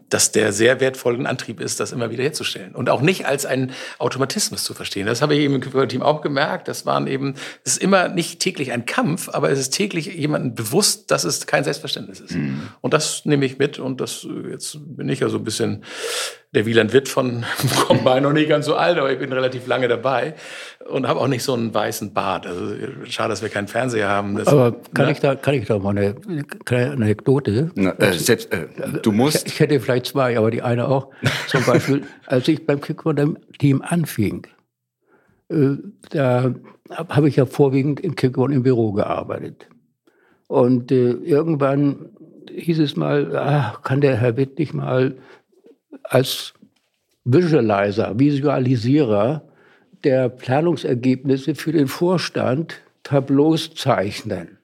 dass 0.10 0.32
der 0.32 0.52
sehr 0.52 0.80
wertvollen 0.80 1.26
Antrieb 1.26 1.60
ist, 1.60 1.80
das 1.80 1.92
immer 1.92 2.12
wieder 2.12 2.24
herzustellen. 2.24 2.76
Und 2.76 2.90
auch 2.90 3.02
nicht 3.02 3.26
als 3.26 3.46
ein 3.46 3.72
Automatismus 3.98 4.64
zu 4.64 4.74
verstehen. 4.74 5.06
Das 5.06 5.22
habe 5.22 5.36
ich 5.36 5.42
eben 5.42 5.56
im 5.56 5.62
Quickborner-Team 5.62 6.02
auch 6.02 6.22
gemerkt. 6.22 6.68
Das 6.68 6.86
waren 6.86 7.08
eben, 7.08 7.36
es 7.64 7.74
ist 7.74 7.84
immer 7.84 8.10
nicht 8.10 8.40
täglich 8.40 8.72
ein 8.72 8.86
Kampf, 8.86 9.30
aber 9.30 9.50
es 9.50 9.60
ist 9.60 9.72
täglich 9.72 10.08
jemandem 10.08 10.56
bewusst, 10.56 11.12
dass 11.12 11.24
es 11.24 11.46
kein 11.48 11.64
Selbstverständnis 11.64 12.20
ist. 12.20 12.36
Mhm. 12.36 12.70
Und 12.82 12.94
das 12.94 13.26
nehme 13.26 13.46
ich 13.46 13.58
mit. 13.58 13.80
Und 13.80 14.02
das, 14.02 14.28
jetzt 14.50 14.78
bin 14.82 15.10
ich 15.10 15.20
ja 15.20 15.30
so 15.30 15.38
ein 15.38 15.44
bisschen 15.44 15.84
der 16.52 16.66
Wieland 16.66 16.94
Witt 16.94 17.08
von 17.08 17.46
Combine 17.88 18.22
noch 18.22 18.34
nicht 18.34 18.50
ganz 18.50 18.66
so 18.66 18.76
alt, 18.76 18.98
aber 18.98 19.12
ich 19.12 19.20
bin 19.20 19.32
relativ 19.32 19.68
lange 19.68 19.88
dabei 19.88 20.36
und 20.90 21.08
habe 21.08 21.20
auch 21.20 21.28
nicht 21.28 21.44
so 21.44 21.54
einen 21.54 21.74
weißen 21.74 22.14
Bart. 22.14 22.46
Also 22.46 22.76
schade, 23.06 23.30
dass 23.30 23.42
wir 23.42 23.50
keinen 23.50 23.68
Fernseher 23.68 24.10
haben. 24.10 24.36
Das, 24.36 24.48
aber 24.48 24.76
kann 24.94 25.06
ne? 25.06 25.12
ich 25.12 25.20
da 25.20 25.36
kann 25.36 25.54
ich 25.54 25.66
da 25.68 25.80
mal 25.80 25.92
eine 25.92 26.16
kleine 26.66 26.92
Anekdote? 26.92 27.72
Na, 27.76 27.92
äh, 28.00 28.14
selbst, 28.14 28.52
äh, 28.52 28.68
du 29.02 29.12
musst. 29.12 29.48
Ich, 29.48 29.54
ich, 29.54 29.60
hätte 29.60 29.80
vielleicht 29.80 30.08
zwei, 30.08 30.38
aber 30.38 30.52
die 30.52 30.62
eine 30.62 30.88
auch. 30.88 31.12
Zum 31.48 31.66
Beispiel, 31.66 32.04
als 32.26 32.48
ich 32.48 32.66
beim 32.66 32.82
Kickboard-Team 32.82 33.82
anfing, 33.82 34.48
äh, 35.50 35.76
da 36.10 36.54
habe 37.10 37.28
ich 37.30 37.36
ja 37.36 37.46
vorwiegend 37.46 38.00
im 38.00 38.16
Kickboard 38.16 38.52
im 38.52 38.64
Büro 38.64 38.92
gearbeitet. 38.92 39.68
Und 40.48 40.92
äh, 40.92 41.12
irgendwann 41.12 42.10
hieß 42.52 42.80
es 42.80 42.96
mal, 42.96 43.36
ach, 43.38 43.84
kann 43.84 44.02
der 44.02 44.18
Herr 44.18 44.38
Witt 44.38 44.58
nicht 44.58 44.74
mal 44.74 45.18
als 46.04 46.54
Visualizer, 47.24 48.18
Visualisierer 48.18 49.49
der 50.04 50.30
Planungsergebnisse 50.30 51.56
für 51.56 51.72
den 51.72 51.88
Vorstand 51.88 52.82
Tableaus 53.04 53.74
zeichnen. 53.74 54.58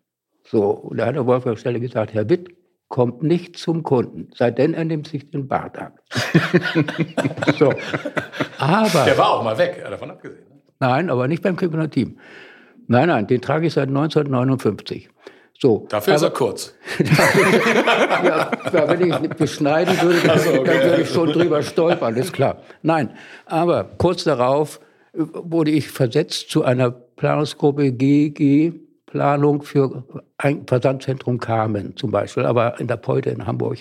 So, 0.43 0.69
und 0.69 0.97
da 0.97 1.07
hat 1.07 1.15
der 1.15 1.25
Wolfgang 1.25 1.57
Stelle 1.57 1.79
gesagt, 1.79 2.13
Herr 2.13 2.29
Witt 2.29 2.55
kommt 2.87 3.23
nicht 3.23 3.57
zum 3.57 3.83
Kunden, 3.83 4.29
seitdem 4.35 4.73
er 4.73 4.85
nimmt 4.85 5.07
sich 5.07 5.29
den 5.31 5.47
Bart 5.47 5.77
ab. 5.77 5.99
so. 7.57 7.73
Aber, 8.59 9.05
der 9.05 9.17
war 9.17 9.31
auch 9.31 9.43
mal 9.43 9.57
weg, 9.57 9.83
davon 9.89 10.11
abgesehen. 10.11 10.45
Ne? 10.47 10.61
Nein, 10.79 11.09
aber 11.09 11.27
nicht 11.27 11.41
beim 11.41 11.55
Kölner 11.55 11.89
Team. 11.89 12.19
Nein, 12.87 13.07
nein, 13.07 13.27
den 13.27 13.41
trage 13.41 13.67
ich 13.67 13.73
seit 13.73 13.87
1959. 13.87 15.09
So, 15.57 15.87
Dafür 15.89 16.13
aber, 16.13 16.17
ist 16.17 16.23
er 16.23 16.29
kurz. 16.31 16.75
ja, 18.23 18.51
wenn 18.71 19.09
ich 19.09 19.29
beschneiden 19.29 19.99
würde, 20.01 20.19
dann, 20.27 20.39
so, 20.39 20.49
okay. 20.51 20.63
dann 20.65 20.89
würde 20.89 21.01
ich 21.01 21.09
schon 21.09 21.31
drüber 21.31 21.63
stolpern, 21.63 22.15
ist 22.17 22.33
klar. 22.33 22.61
Nein, 22.81 23.11
aber 23.45 23.85
kurz 23.97 24.25
darauf 24.25 24.79
wurde 25.15 25.71
ich 25.71 25.89
versetzt 25.89 26.49
zu 26.49 26.63
einer 26.63 26.91
Planungsgruppe 26.91 27.91
GG, 27.91 28.73
Planung 29.05 29.61
für 29.61 30.03
ein 30.37 30.67
Versandzentrum 30.67 31.39
Carmen 31.39 31.95
zum 31.95 32.11
Beispiel, 32.11 32.45
aber 32.45 32.79
in 32.79 32.87
der 32.87 32.97
Peute 32.97 33.29
in 33.29 33.45
Hamburg. 33.45 33.79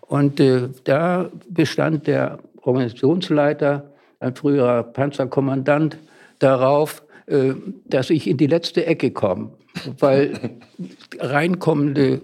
Und 0.00 0.40
äh, 0.40 0.68
da 0.84 1.30
bestand 1.48 2.06
der 2.06 2.38
Organisationsleiter, 2.62 3.92
ein 4.18 4.34
früherer 4.34 4.82
Panzerkommandant, 4.82 5.98
darauf, 6.38 7.02
äh, 7.26 7.54
dass 7.84 8.10
ich 8.10 8.28
in 8.28 8.36
die 8.36 8.46
letzte 8.46 8.86
Ecke 8.86 9.10
komme 9.10 9.50
weil 9.98 10.32
reinkommende 11.18 12.20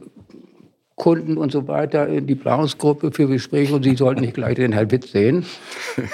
Kunden 0.97 1.37
und 1.37 1.51
so 1.53 1.69
weiter 1.69 2.07
in 2.07 2.27
die 2.27 2.35
Planungsgruppe 2.35 3.13
für 3.13 3.27
Gespräche 3.27 3.75
und 3.75 3.83
sie 3.83 3.97
sollten 3.97 4.21
nicht 4.21 4.35
gleich 4.35 4.57
den 4.57 4.73
Herrn 4.73 4.91
Witz 4.91 5.13
sehen. 5.13 5.45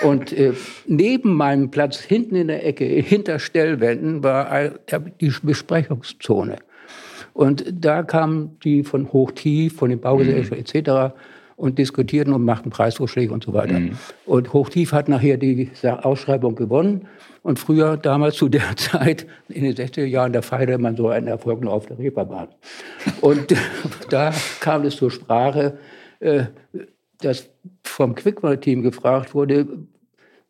Und 0.03 0.33
äh, 0.33 0.53
neben 0.87 1.35
meinem 1.35 1.70
Platz 1.70 1.99
hinten 1.99 2.37
in 2.37 2.49
der 2.49 2.64
Ecke, 2.66 2.85
hinter 2.85 3.39
Stellwänden, 3.39 4.22
war 4.22 4.70
die 5.20 5.33
Besprechungszone. 5.43 6.57
Und 7.35 7.64
da 7.72 8.03
kamen 8.03 8.57
die 8.64 8.83
von 8.83 9.12
Hochtief, 9.12 9.76
von 9.76 9.91
den 9.91 10.01
Baugesellschaften 10.01 10.59
mhm. 10.59 10.87
etc. 10.87 11.14
und 11.59 11.76
diskutierten 11.76 12.32
und 12.32 12.44
machten 12.44 12.70
Preisvorschläge 12.70 13.34
und 13.34 13.42
so 13.42 13.52
weiter. 13.52 13.80
Mhm. 13.80 13.98
Und 14.26 14.52
Hochtief 14.52 14.92
hat 14.92 15.09
nachher 15.09 15.36
die 15.36 15.70
Ausschreibung 15.82 16.54
gewonnen. 16.54 17.09
Und 17.42 17.59
früher, 17.59 17.96
damals 17.96 18.36
zu 18.36 18.48
der 18.48 18.62
Zeit, 18.76 19.26
in 19.48 19.64
den 19.64 19.74
60er 19.74 20.04
Jahren, 20.04 20.32
da 20.32 20.40
feierte 20.40 20.78
man 20.78 20.96
so 20.96 21.09
einen 21.09 21.26
Erfolg 21.26 21.61
nur 21.61 21.72
auf 21.72 21.86
der 21.86 21.98
Reeperbahn. 21.98 22.48
Und 23.20 23.54
da 24.11 24.32
kam 24.61 24.84
es 24.84 24.96
zur 24.96 25.11
Sprache, 25.11 25.78
äh, 26.20 26.44
dass 27.20 27.50
vom 27.82 28.14
Quickmart-Team 28.14 28.82
gefragt 28.82 29.34
wurde, 29.34 29.66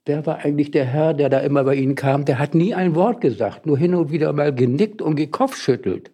wer 0.05 0.27
war 0.27 0.45
eigentlich 0.45 0.73
der 0.73 0.85
Herr, 0.85 1.15
der 1.15 1.31
da 1.31 1.39
immer 1.39 1.65
bei 1.65 1.77
Ihnen 1.77 1.95
kam? 1.95 2.27
Der 2.27 2.39
hat 2.39 2.55
nie 2.55 2.75
ein 2.75 2.95
Wort 2.95 3.23
gesagt, 3.23 3.65
nur 3.65 3.79
hin 3.79 3.95
und 3.95 4.11
wieder 4.13 4.35
mal 4.35 4.55
genickt 4.55 5.01
und 5.01 5.17
gekopfschüttelt. 5.17 6.11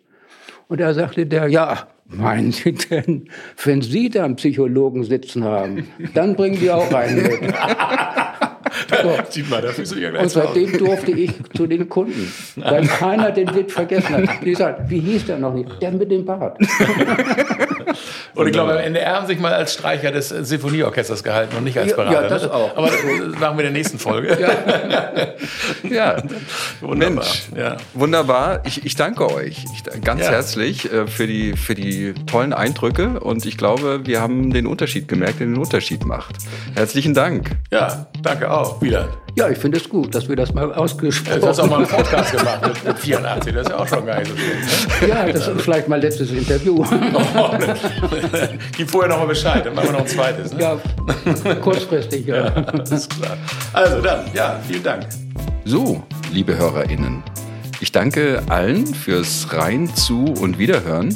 Und 0.69 0.81
da 0.81 0.95
sagte 0.95 1.27
der, 1.27 1.49
ja, 1.49 1.89
meinen 2.07 2.53
Sie 2.53 2.73
denn, 2.73 3.29
wenn 3.65 3.83
Sie 3.83 4.11
da 4.11 4.25
einen 4.25 4.37
Psychologen 4.37 5.05
sitzen 5.05 5.45
haben, 5.45 5.89
dann 6.15 6.37
bringen 6.37 6.59
die 6.61 6.71
auch 6.71 6.93
einen 6.93 7.23
mit. 7.23 7.41
Sieht 9.31 9.49
man, 9.51 9.63
dafür 9.63 9.87
sind 9.87 10.01
ja 10.01 10.11
gleich 10.11 10.23
Und 10.23 10.29
seitdem 10.31 10.73
durfte 10.79 11.13
ich 11.13 11.33
zu 11.55 11.67
den 11.67 11.89
Kunden, 11.89 12.33
weil 12.57 12.87
keiner 12.87 13.31
den 13.31 13.55
Witz 13.55 13.73
vergessen 13.73 14.17
hat. 14.17 14.45
Die 14.45 14.55
sagt, 14.55 14.91
wie 14.91 15.01
hieß 15.01 15.27
der 15.27 15.39
noch 15.39 15.55
nicht? 15.55 15.71
Der 15.81 15.93
mit 15.93 16.11
dem 16.11 16.25
Bart. 16.25 16.59
Und 18.35 18.47
ich 18.49 18.53
glaube, 18.53 18.73
am 18.73 18.79
NDR 18.79 19.15
haben 19.15 19.27
sich 19.27 19.39
mal 19.39 19.53
als 19.53 19.75
Streicher 19.75 20.11
des 20.11 20.29
Sinfonieorchesters 20.31 21.23
gehalten 21.23 21.57
und 21.57 21.65
nicht 21.65 21.79
als 21.79 21.95
Berater. 21.95 22.23
Ja, 22.23 22.29
das 22.29 22.49
auch. 22.51 22.77
Aber 22.77 22.89
das 22.89 23.01
machen 23.41 23.41
wir 23.41 23.51
in 23.51 23.57
der 23.59 23.71
nächsten 23.71 23.99
Folge. 23.99 24.37
Ja, 25.91 26.17
Wunderbar. 26.81 27.15
Mensch, 27.25 27.43
Ja. 27.57 27.77
wunderbar. 27.93 28.63
Ich, 28.65 28.85
ich 28.85 28.95
danke 28.97 29.31
euch 29.33 29.65
ich, 29.75 30.03
ganz 30.03 30.23
Ja. 30.23 30.31
herzlich 30.31 30.91
äh, 30.93 31.07
für, 31.07 31.27
die, 31.27 31.55
für 31.57 31.75
die 31.75 32.15
tollen 32.27 32.53
Eindrücke 32.53 33.21
und 33.21 33.45
ich 33.47 33.57
glaube, 33.57 34.01
wir 34.07 34.21
haben 34.21 34.53
den 34.53 34.67
Unterschied 34.67 35.09
gemerkt, 35.09 35.41
der 35.41 35.47
den 35.47 35.59
Unterschied 35.59 36.05
macht. 36.05 36.37
Herzlichen 36.75 37.15
Dank. 37.15 37.51
ja, 37.71 38.07
danke 38.25 38.51
auch. 38.51 38.81
Wieder. 38.81 39.09
Ja, 39.37 39.49
ich 39.49 39.59
finde 39.59 39.79
es 39.79 39.89
gut, 39.89 40.15
dass 40.15 40.29
wir 40.29 40.37
das 40.37 40.55
mal 40.55 40.73
ausgesprochen 40.73 41.41
Du 41.41 41.47
hast 41.49 41.59
auch 41.59 41.69
mal 41.69 41.79
einen 41.79 41.89
Podcast 41.89 42.37
gemacht 42.37 42.67
mit, 42.67 42.85
mit 42.85 42.99
84. 42.99 43.53
Das 43.53 43.63
ist 43.63 43.71
ja 43.71 43.79
auch 43.79 43.89
schon 43.89 44.07
geil. 44.07 44.25
so 44.27 45.07
Ja, 45.07 45.27
das 45.27 45.49
ist 45.49 45.63
vielleicht 45.63 45.89
mein 45.89 46.01
letztes 46.01 46.31
Interview. 46.31 46.85
Ne? 46.85 47.75
Gib 48.77 48.91
vorher 48.91 49.11
noch 49.11 49.19
mal 49.19 49.27
Bescheid, 49.27 49.67
dann 49.67 49.75
machen 49.75 49.89
wir 49.89 49.93
noch 49.93 50.01
ein 50.01 50.07
zweites. 50.07 50.53
Ne? 50.53 50.61
ja, 50.61 51.55
kurzfristig, 51.57 52.27
ja. 52.27 52.45
Alles 52.67 53.09
klar. 53.09 53.37
Also 53.73 54.01
dann, 54.01 54.21
ja, 54.33 54.61
vielen 54.67 54.85
Dank. 54.85 55.07
So, 55.65 56.03
liebe 56.33 56.57
HörerInnen, 56.57 57.23
ich 57.85 57.93
danke 57.93 58.43
allen 58.49 58.85
fürs 58.87 59.53
Rein, 59.53 59.95
Zu 59.95 60.25
und 60.41 60.59
Wiederhören. 60.59 61.15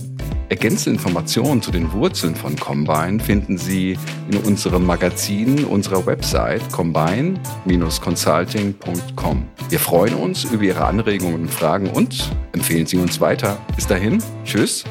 Ergänzende 0.51 0.99
Informationen 0.99 1.63
zu 1.63 1.71
den 1.71 1.91
Wurzeln 1.93 2.37
von 2.37 2.57
Combine 2.57 3.21
finden 3.21 3.57
Sie 3.57 3.97
in 4.31 4.37
unserem 4.37 4.85
Magazin 4.85 5.65
unserer 5.65 6.05
Website 6.05 6.61
combine-consulting.com. 6.71 9.45
Wir 9.71 9.79
freuen 9.79 10.13
uns 10.13 10.45
über 10.45 10.65
Ihre 10.65 10.85
Anregungen 10.85 11.41
und 11.41 11.51
Fragen 11.51 11.89
und 11.89 12.31
empfehlen 12.53 12.85
Sie 12.85 12.99
uns 12.99 13.19
weiter. 13.19 13.57
Bis 13.75 13.87
dahin, 13.87 14.23
tschüss 14.45 14.85